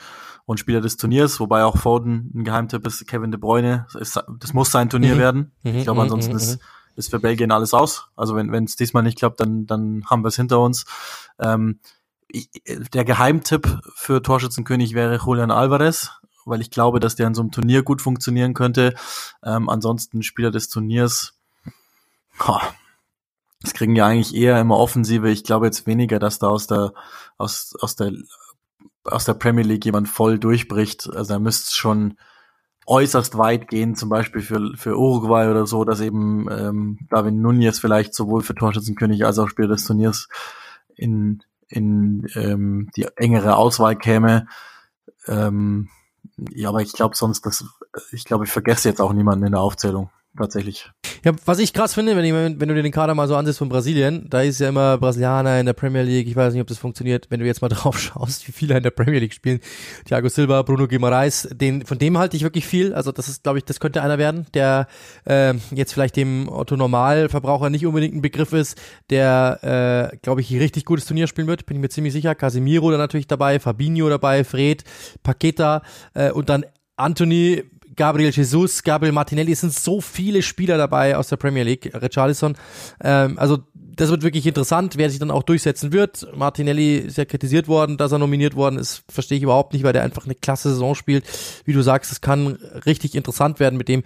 [0.47, 3.87] und Spieler des Turniers, wobei auch Foden ein Geheimtipp ist, Kevin De Bruyne.
[3.93, 5.19] Das, ist, das muss sein Turnier mhm.
[5.19, 5.53] werden.
[5.63, 6.59] Mhm, ich glaube, mhm, ansonsten mhm, ist,
[6.97, 8.09] ist für Belgien alles aus.
[8.17, 10.85] Also wenn es diesmal nicht klappt, dann, dann haben wir es hinter uns.
[11.39, 11.81] Ähm,
[12.29, 12.51] ich,
[12.93, 16.11] der Geheimtipp für Torschützenkönig wäre Julian Alvarez,
[16.45, 18.95] weil ich glaube, dass der in so einem Turnier gut funktionieren könnte.
[19.43, 21.35] Ähm, ansonsten Spieler des Turniers,
[22.39, 22.61] boah,
[23.65, 25.31] das kriegen ja eigentlich eher immer Offensive.
[25.31, 26.93] Ich glaube jetzt weniger, dass da aus der,
[27.39, 28.13] aus, aus der,
[29.05, 31.09] aus der Premier League jemand voll durchbricht.
[31.15, 32.19] Also da müsste schon
[32.87, 37.79] äußerst weit gehen, zum Beispiel für, für Uruguay oder so, dass eben ähm, David Nunez
[37.79, 40.29] vielleicht sowohl für Torschützenkönig als auch Spieler des Turniers
[40.95, 44.47] in, in ähm, die engere Auswahl käme.
[45.27, 45.89] Ähm,
[46.37, 47.65] ja, aber ich glaube sonst, dass
[48.13, 50.11] ich glaube, ich vergesse jetzt auch niemanden in der Aufzählung.
[50.37, 50.91] Tatsächlich.
[51.25, 53.59] Ja, was ich krass finde, wenn, ich, wenn du dir den Kader mal so ansiehst
[53.59, 56.67] von Brasilien, da ist ja immer Brasilianer in der Premier League, ich weiß nicht, ob
[56.67, 59.61] das funktioniert, wenn du jetzt mal drauf schaust, wie viele in der Premier League spielen.
[60.05, 63.59] Thiago Silva, Bruno Guimaraes, den, von dem halte ich wirklich viel, also das ist, glaube
[63.59, 64.87] ich, das könnte einer werden, der
[65.25, 68.79] äh, jetzt vielleicht dem Otto Normalverbraucher nicht unbedingt ein Begriff ist,
[69.11, 72.35] der, äh, glaube ich, richtig gutes Turnier spielen wird, bin ich mir ziemlich sicher.
[72.35, 74.85] Casemiro da natürlich dabei, Fabinho dabei, Fred,
[75.23, 75.83] Paqueta
[76.15, 76.65] äh, und dann
[76.97, 77.65] Anthony
[77.97, 82.57] Gabriel Jesus, Gabriel Martinelli, es sind so viele Spieler dabei aus der Premier League, Richarlison.
[83.03, 83.59] Ähm, also
[83.97, 86.27] das wird wirklich interessant, wer sich dann auch durchsetzen wird.
[86.35, 89.93] Martinelli ist ja kritisiert worden, dass er nominiert worden ist, verstehe ich überhaupt nicht, weil
[89.93, 91.25] der einfach eine klasse Saison spielt.
[91.65, 94.03] Wie du sagst, es kann richtig interessant werden mit dem.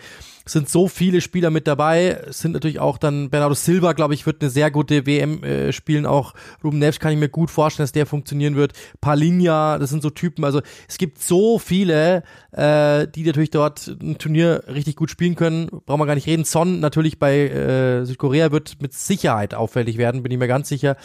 [0.48, 2.22] Sind so viele Spieler mit dabei.
[2.28, 5.72] Es sind natürlich auch dann Bernardo Silva, glaube ich, wird eine sehr gute WM äh,
[5.72, 6.06] spielen.
[6.06, 6.34] Auch
[6.64, 8.72] Ruben Neves kann ich mir gut vorstellen, dass der funktionieren wird.
[9.00, 10.44] Palinja, das sind so Typen.
[10.44, 12.22] Also es gibt so viele,
[12.52, 15.68] äh, die natürlich dort ein Turnier richtig gut spielen können.
[15.86, 16.44] Brauchen wir gar nicht reden.
[16.44, 20.96] Son natürlich bei äh, Südkorea wird mit Sicherheit auffällig werden, bin ich mir ganz sicher.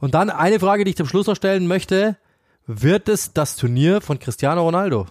[0.00, 2.16] Und dann eine Frage, die ich zum Schluss noch stellen möchte.
[2.70, 5.06] Wird es das Turnier von Cristiano Ronaldo?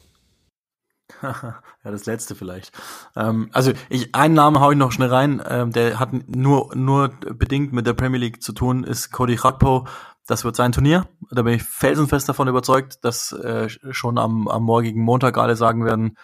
[1.22, 2.72] ja, das letzte vielleicht.
[3.16, 7.10] Ähm, also ich, einen Namen hau ich noch schnell rein, ähm, der hat nur, nur
[7.10, 9.88] bedingt mit der Premier League zu tun, ist Cody Gakpo.
[10.28, 11.08] Das wird sein Turnier.
[11.32, 15.86] Da bin ich felsenfest davon überzeugt, dass äh, schon am, am morgigen Montag alle sagen
[15.86, 16.18] werden,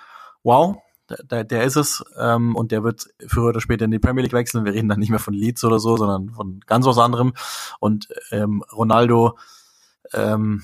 [0.43, 0.75] wow,
[1.09, 4.33] der, der ist es ähm, und der wird früher oder später in die Premier League
[4.33, 4.65] wechseln.
[4.65, 7.33] Wir reden dann nicht mehr von Leeds oder so, sondern von ganz was anderem.
[7.79, 9.37] Und ähm, Ronaldo,
[10.13, 10.63] ähm,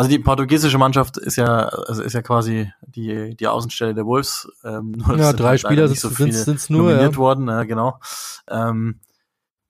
[0.00, 4.48] also die portugiesische Mannschaft ist ja, also ist ja quasi die, die Außenstelle der Wolves.
[4.64, 7.18] Ähm, nur ja, drei halt Spieler sind so sind's nur, nominiert ja.
[7.18, 8.00] worden, ja, genau.
[8.48, 9.00] Ähm,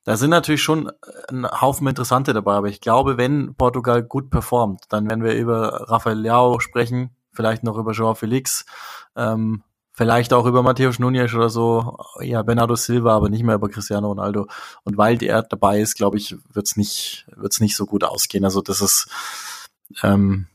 [0.05, 0.89] da sind natürlich schon
[1.29, 5.91] ein Haufen Interessante dabei, aber ich glaube, wenn Portugal gut performt, dann werden wir über
[5.91, 8.65] Rafael Leao sprechen, vielleicht noch über Joao Felix,
[9.17, 9.65] ähm,
[9.95, 14.07] vielleicht auch über Matthäus Nunez oder so, ja, Bernardo Silva, aber nicht mehr über Cristiano
[14.07, 14.47] Ronaldo.
[14.85, 18.45] Und weil der dabei ist, glaube ich, wird's nicht, wird's nicht so gut ausgehen.
[18.45, 19.09] Also das ist,
[20.03, 20.47] ähm,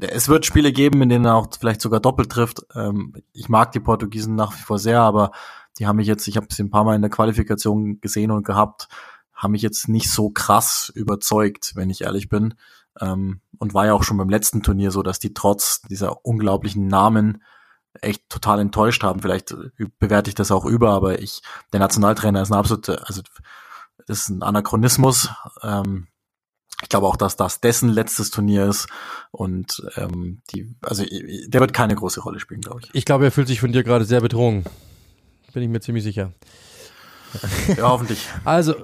[0.00, 2.60] es wird Spiele geben, in denen er auch vielleicht sogar doppelt trifft.
[2.74, 5.32] Ähm, ich mag die Portugiesen nach wie vor sehr, aber
[5.78, 8.44] die haben mich jetzt, ich habe sie ein paar Mal in der Qualifikation gesehen und
[8.44, 8.88] gehabt,
[9.34, 12.54] haben mich jetzt nicht so krass überzeugt, wenn ich ehrlich bin.
[13.00, 16.86] Ähm, und war ja auch schon beim letzten Turnier so, dass die trotz dieser unglaublichen
[16.86, 17.42] Namen
[18.00, 19.20] echt total enttäuscht haben.
[19.20, 19.54] Vielleicht
[19.98, 21.42] bewerte ich das auch über, aber ich,
[21.72, 23.22] der Nationaltrainer ist ein absolute, also
[24.06, 25.28] das ist ein Anachronismus.
[25.62, 26.06] Ähm,
[26.82, 28.88] ich glaube auch, dass das dessen letztes Turnier ist
[29.30, 32.90] und ähm, die, also der wird keine große Rolle spielen, glaube ich.
[32.94, 34.64] Ich glaube, er fühlt sich von dir gerade sehr betrogen.
[35.52, 36.32] Bin ich mir ziemlich sicher.
[37.76, 38.26] Ja, hoffentlich.
[38.44, 38.74] Also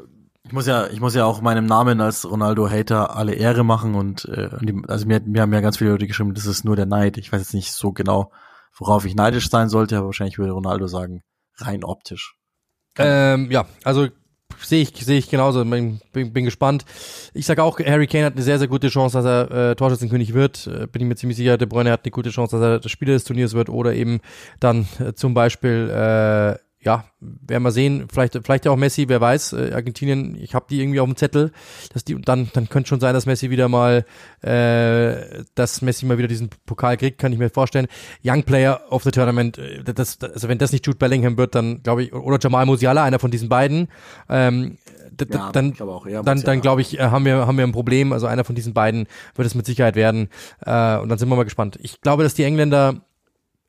[0.44, 4.26] ich muss ja, ich muss ja auch meinem Namen als Ronaldo-Hater alle Ehre machen und
[4.26, 4.48] äh,
[4.86, 7.18] also mir, mir haben ja ganz viele Leute geschrieben, das ist nur der Neid.
[7.18, 8.30] Ich weiß jetzt nicht so genau,
[8.78, 11.22] worauf ich neidisch sein sollte, aber wahrscheinlich würde Ronaldo sagen,
[11.56, 12.36] rein optisch.
[12.96, 14.08] Ähm, ja, also
[14.62, 15.64] sehe ich, sehe ich genauso.
[15.64, 16.84] Bin, bin, bin gespannt.
[17.34, 20.34] Ich sage auch, Harry Kane hat eine sehr, sehr gute Chance, dass er äh, Torschützenkönig
[20.34, 20.66] wird.
[20.66, 21.58] Äh, bin ich mir ziemlich sicher.
[21.58, 24.20] De Bruyne hat eine gute Chance, dass er der Spieler des Turniers wird oder eben
[24.60, 29.20] dann äh, zum Beispiel äh, ja, werden wir sehen, vielleicht, vielleicht ja auch Messi, wer
[29.20, 31.50] weiß, äh, Argentinien, ich habe die irgendwie auf dem Zettel,
[31.92, 34.06] dass die, dann, dann könnte schon sein, dass Messi wieder mal,
[34.42, 37.88] äh, dass Messi mal wieder diesen Pokal kriegt, kann ich mir vorstellen.
[38.24, 41.82] Young Player of the Tournament, äh, das, also wenn das nicht Jude Bellingham wird, dann
[41.82, 43.88] glaube ich, oder Jamal Musiala, einer von diesen beiden,
[44.28, 44.78] ähm,
[45.28, 48.12] ja, dann, auch, ja, dann, dann glaube ich, äh, haben wir, haben wir ein Problem.
[48.12, 50.28] Also einer von diesen beiden wird es mit Sicherheit werden.
[50.64, 51.78] Äh, und dann sind wir mal gespannt.
[51.82, 53.00] Ich glaube, dass die Engländer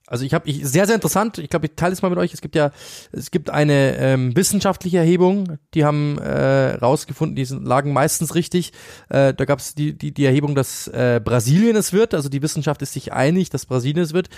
[0.08, 1.38] also ich habe ich sehr sehr interessant.
[1.38, 2.34] Ich glaube, ich teile es mal mit euch.
[2.34, 2.72] Es gibt ja
[3.12, 8.72] es gibt eine ähm, wissenschaftliche Erhebung, die haben äh, rausgefunden, die sind, lagen meistens richtig.
[9.10, 12.14] Äh, da gab es die, die die Erhebung, dass äh, Brasilien es wird.
[12.14, 14.30] Also die Wissenschaft ist sich einig, dass Brasilien es wird.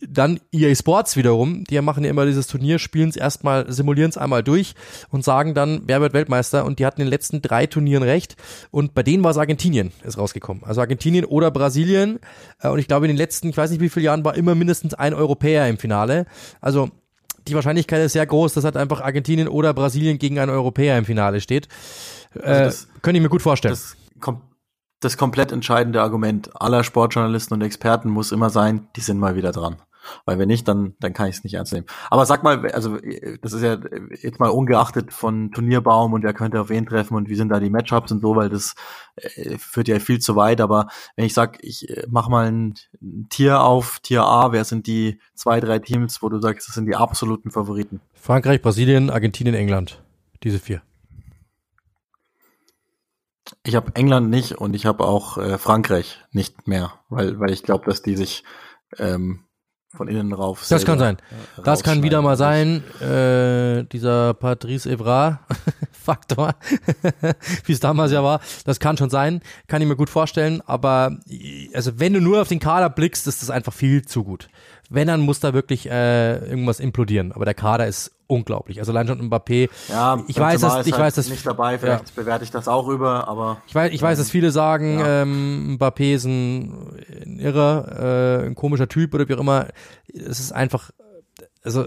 [0.00, 4.16] Dann EA Sports wiederum, die machen ja immer dieses Turnier, spielen es erstmal, simulieren es
[4.16, 4.74] einmal durch
[5.10, 6.64] und sagen dann, wer wird Weltmeister?
[6.64, 8.36] Und die hatten in den letzten drei Turnieren recht.
[8.70, 10.62] Und bei denen war es Argentinien, ist rausgekommen.
[10.64, 12.20] Also Argentinien oder Brasilien.
[12.60, 14.54] Äh, und ich glaube, in den letzten, ich weiß nicht wie viele Jahren, war immer
[14.54, 16.26] mindestens ein Europäer im Finale.
[16.60, 16.90] Also
[17.48, 21.06] die Wahrscheinlichkeit ist sehr groß, dass halt einfach Argentinien oder Brasilien gegen einen Europäer im
[21.06, 21.66] Finale steht.
[22.34, 23.74] Also äh, das, könnte ich mir gut vorstellen.
[23.74, 24.42] Das kommt
[25.00, 29.52] das komplett entscheidende Argument aller Sportjournalisten und Experten muss immer sein, die sind mal wieder
[29.52, 29.76] dran.
[30.24, 31.86] Weil wenn nicht, dann, dann kann ich es nicht ernst nehmen.
[32.10, 32.98] Aber sag mal, also
[33.42, 33.78] das ist ja
[34.20, 37.60] jetzt mal ungeachtet von Turnierbaum und wer könnte auf wen treffen und wie sind da
[37.60, 38.74] die Matchups und so, weil das
[39.16, 40.60] äh, führt ja viel zu weit.
[40.60, 42.74] Aber wenn ich sag, ich äh, mach mal ein,
[43.28, 46.86] Tier auf, Tier A, wer sind die zwei, drei Teams, wo du sagst, das sind
[46.86, 48.00] die absoluten Favoriten?
[48.14, 50.02] Frankreich, Brasilien, Argentinien, England.
[50.42, 50.82] Diese vier.
[53.64, 57.62] Ich habe England nicht und ich habe auch äh, Frankreich nicht mehr, weil, weil ich
[57.62, 58.44] glaube, dass die sich
[58.98, 59.44] ähm,
[59.96, 60.66] von innen rauf.
[60.68, 61.16] Das kann sein.
[61.64, 62.82] Das kann wieder mal sein.
[63.00, 63.82] Äh, das kann wieder mal sein.
[63.82, 65.40] Äh, dieser Patrice Evra
[65.92, 66.54] Faktor,
[67.64, 68.40] wie es damals ja war.
[68.64, 69.40] Das kann schon sein.
[69.66, 70.62] Kann ich mir gut vorstellen.
[70.66, 71.16] Aber
[71.72, 74.48] also wenn du nur auf den Kader blickst, ist das einfach viel zu gut.
[74.90, 77.32] Wenn, dann muss da wirklich äh, irgendwas implodieren.
[77.32, 78.78] Aber der Kader ist unglaublich.
[78.78, 79.68] Also allein schon Mbappé.
[79.88, 81.78] Ja, ich weiß, dass, ich halt weiß, dass nicht dabei.
[81.78, 82.12] Vielleicht ja.
[82.14, 85.22] bewerte ich das auch über, aber ich weiß, ich weiß, dass viele sagen, ja.
[85.22, 89.68] ähm, Mbappé ist ein, ein irrer, äh, ein komischer Typ oder wie auch immer.
[90.12, 90.90] Es ist einfach,
[91.62, 91.86] also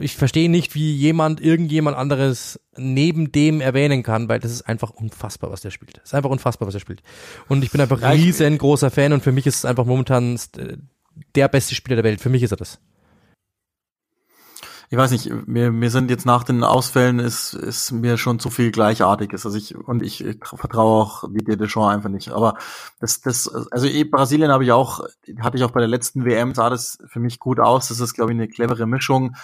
[0.00, 4.90] ich verstehe nicht, wie jemand irgendjemand anderes neben dem erwähnen kann, weil das ist einfach
[4.90, 5.98] unfassbar, was der spielt.
[5.98, 7.02] Es ist einfach unfassbar, was er spielt.
[7.48, 10.76] Und ich bin einfach ja, riesengroßer Fan und für mich ist es einfach momentan äh,
[11.34, 12.20] der beste Spieler der Welt.
[12.20, 12.78] Für mich ist er das.
[14.88, 18.50] Ich weiß nicht, mir, mir sind jetzt nach den Ausfällen ist, ist mir schon zu
[18.50, 19.44] viel Gleichartiges.
[19.44, 22.30] Also ich, und ich, vertraue auch Didier Deschamps einfach nicht.
[22.30, 22.56] Aber
[23.00, 25.00] das, das, also eh, Brasilien habe ich auch,
[25.40, 27.88] hatte ich auch bei der letzten WM, sah das für mich gut aus.
[27.88, 29.34] Das ist, glaube ich, eine clevere Mischung.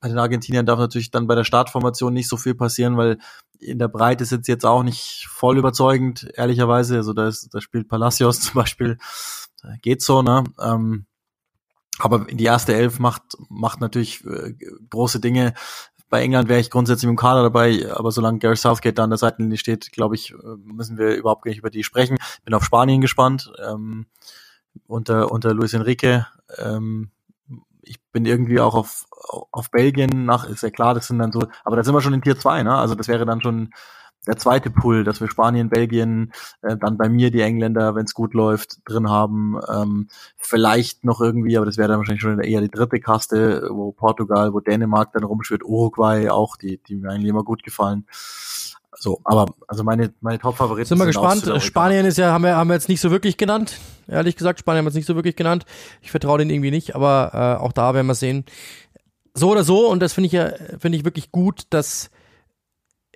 [0.00, 3.18] Bei den Argentiniern darf natürlich dann bei der Startformation nicht so viel passieren, weil
[3.58, 6.96] in der Breite sind sie jetzt auch nicht voll überzeugend, ehrlicherweise.
[6.96, 8.98] Also da, ist, da spielt Palacios zum Beispiel,
[9.80, 10.44] geht so, ne?
[10.60, 11.06] Ähm,
[11.98, 14.54] aber die erste Elf macht, macht natürlich äh,
[14.90, 15.54] große Dinge.
[16.08, 19.18] Bei England wäre ich grundsätzlich im Kader dabei, aber solange Gary Southgate da an der
[19.18, 22.18] Seitenlinie steht, glaube ich, äh, müssen wir überhaupt nicht über die sprechen.
[22.44, 24.06] Bin auf Spanien gespannt, ähm,
[24.86, 26.26] unter, unter Luis Enrique.
[26.58, 27.10] Ähm,
[27.82, 29.06] ich bin irgendwie auch auf,
[29.50, 32.14] auf Belgien nach, ist ja klar, das sind dann so, aber da sind wir schon
[32.14, 32.74] in Tier 2, ne?
[32.74, 33.70] Also das wäre dann schon
[34.26, 36.32] der zweite Pool, dass wir Spanien, Belgien,
[36.62, 39.58] äh, dann bei mir die Engländer, wenn es gut läuft, drin haben.
[39.68, 43.92] Ähm, vielleicht noch irgendwie, aber das wäre dann wahrscheinlich schon eher die dritte Kaste, wo
[43.92, 48.06] Portugal, wo Dänemark dann rumschwirrt, Uruguay auch, die, die mir eigentlich immer gut gefallen.
[48.94, 51.50] So, aber also meine meine Top-Favoriten sind wir gespannt.
[51.60, 53.78] Spanien ist ja haben wir haben wir jetzt nicht so wirklich genannt.
[54.06, 55.64] Ehrlich gesagt, Spanien haben wir jetzt nicht so wirklich genannt.
[56.02, 58.44] Ich vertraue denen irgendwie nicht, aber äh, auch da werden wir sehen.
[59.34, 62.10] So oder so und das finde ich ja finde ich wirklich gut, dass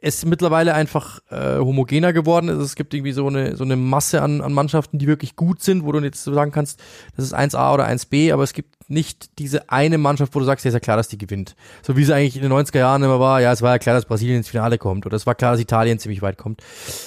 [0.01, 2.59] es mittlerweile einfach äh, homogener geworden ist.
[2.59, 5.85] Es gibt irgendwie so eine, so eine Masse an, an Mannschaften, die wirklich gut sind,
[5.85, 6.81] wo du jetzt so sagen kannst,
[7.17, 10.65] das ist 1A oder 1B, aber es gibt nicht diese eine Mannschaft, wo du sagst,
[10.65, 11.57] ja, ist ja klar, dass die gewinnt.
[11.83, 13.95] So wie es eigentlich in den 90er Jahren immer war, ja, es war ja klar,
[13.95, 16.63] dass Brasilien ins Finale kommt oder es war klar, dass Italien ziemlich weit kommt.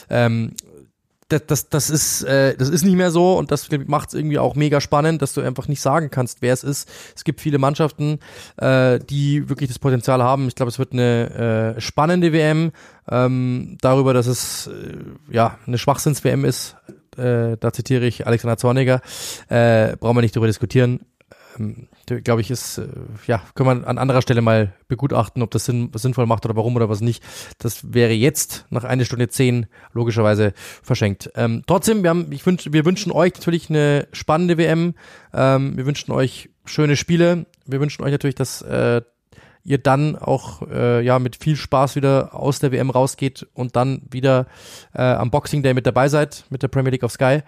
[0.10, 0.54] Ähm,
[1.30, 4.40] das, das, das ist äh, das ist nicht mehr so und das macht es irgendwie
[4.40, 6.90] auch mega spannend, dass du einfach nicht sagen kannst, wer es ist.
[7.16, 8.20] Es gibt viele Mannschaften,
[8.58, 10.48] äh, die wirklich das Potenzial haben.
[10.48, 12.72] Ich glaube, es wird eine äh, spannende WM.
[13.12, 14.98] Ähm, darüber, dass es äh,
[15.34, 16.76] ja eine Schwachsinns-WM ist,
[17.18, 19.02] äh, da zitiere ich Alexander Zorniger,
[19.48, 21.00] äh, brauchen wir nicht darüber diskutieren
[22.06, 22.88] glaube ich, ist, äh,
[23.28, 26.76] ja, können wir an anderer Stelle mal begutachten, ob das Sinn, sinnvoll macht oder warum
[26.76, 27.24] oder was nicht.
[27.58, 31.32] Das wäre jetzt nach einer Stunde zehn logischerweise verschenkt.
[31.36, 34.96] Ähm, trotzdem, wir, haben, ich wünsch, wir wünschen euch natürlich eine spannende WM.
[35.34, 37.46] Ähm, wir wünschen euch schöne Spiele.
[37.66, 39.02] Wir wünschen euch natürlich, dass äh,
[39.64, 44.02] ihr dann auch äh, ja mit viel Spaß wieder aus der WM rausgeht und dann
[44.10, 44.48] wieder
[44.94, 47.42] äh, am Boxing Day mit dabei seid mit der Premier League of Sky.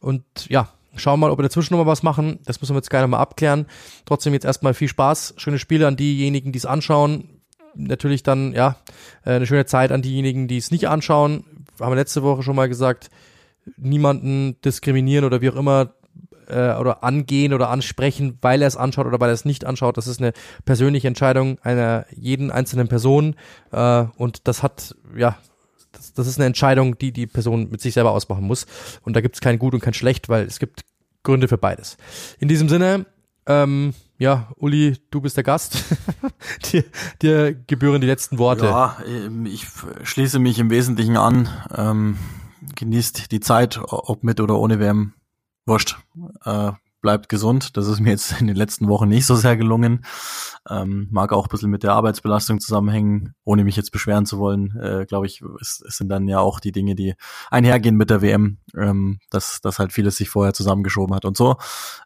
[0.00, 0.68] Und ja,
[0.98, 2.38] Schauen wir mal, ob wir dazwischen nochmal was machen.
[2.44, 3.66] Das müssen wir jetzt gerne mal abklären.
[4.04, 7.40] Trotzdem jetzt erstmal viel Spaß, schöne Spiele an diejenigen, die es anschauen.
[7.74, 8.76] Natürlich dann, ja,
[9.24, 11.44] äh, eine schöne Zeit an diejenigen, die es nicht anschauen.
[11.80, 13.10] Haben wir letzte Woche schon mal gesagt,
[13.76, 15.94] niemanden diskriminieren oder wie auch immer
[16.48, 19.96] äh, oder angehen oder ansprechen, weil er es anschaut oder weil er es nicht anschaut.
[19.96, 20.32] Das ist eine
[20.64, 23.36] persönliche Entscheidung einer jeden einzelnen Person
[23.72, 25.36] äh, und das hat ja
[25.96, 28.66] das, das ist eine Entscheidung, die die Person mit sich selber ausmachen muss.
[29.02, 30.84] Und da gibt es kein Gut und kein Schlecht, weil es gibt
[31.22, 31.96] Gründe für beides.
[32.38, 33.06] In diesem Sinne,
[33.46, 35.84] ähm, ja, Uli, du bist der Gast.
[36.72, 36.84] dir,
[37.20, 38.66] dir gebühren die letzten Worte.
[38.66, 38.96] Ja,
[39.44, 39.66] ich
[40.04, 41.48] schließe mich im Wesentlichen an.
[41.74, 42.16] Ähm,
[42.74, 45.12] genießt die Zeit, ob mit oder ohne WM.
[45.66, 45.98] Wurscht.
[46.44, 46.72] Äh,
[47.06, 47.76] bleibt gesund.
[47.76, 50.04] Das ist mir jetzt in den letzten Wochen nicht so sehr gelungen.
[50.68, 54.76] Ähm, mag auch ein bisschen mit der Arbeitsbelastung zusammenhängen, ohne mich jetzt beschweren zu wollen.
[54.76, 57.14] Äh, Glaube ich, es, es, sind dann ja auch die Dinge, die
[57.48, 61.58] einhergehen mit der WM, ähm, dass, dass halt vieles sich vorher zusammengeschoben hat und so.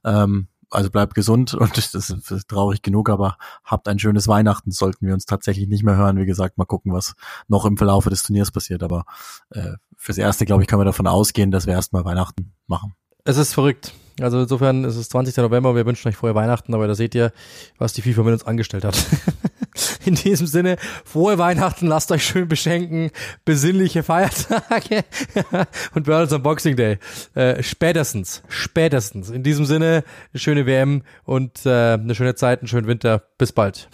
[0.05, 4.71] Ähm, also bleibt gesund und das ist traurig genug, aber habt ein schönes Weihnachten.
[4.71, 6.19] Sollten wir uns tatsächlich nicht mehr hören.
[6.19, 7.15] Wie gesagt, mal gucken, was
[7.49, 8.83] noch im Verlaufe des Turniers passiert.
[8.83, 9.07] Aber
[9.49, 12.95] äh, fürs Erste, glaube ich, können wir davon ausgehen, dass wir erstmal Weihnachten machen.
[13.25, 13.95] Es ist verrückt.
[14.23, 15.37] Also insofern ist es 20.
[15.39, 17.33] November, wir wünschen euch frohe Weihnachten, aber da seht ihr,
[17.79, 18.97] was die FIFA mit uns angestellt hat.
[20.05, 23.11] In diesem Sinne, frohe Weihnachten, lasst euch schön beschenken,
[23.45, 25.05] besinnliche Feiertage
[25.95, 26.99] und wir am Boxing Day.
[27.35, 29.31] Äh, spätestens, spätestens.
[29.31, 33.23] In diesem Sinne, eine schöne WM und äh, eine schöne Zeit, einen schönen Winter.
[33.39, 33.89] Bis bald.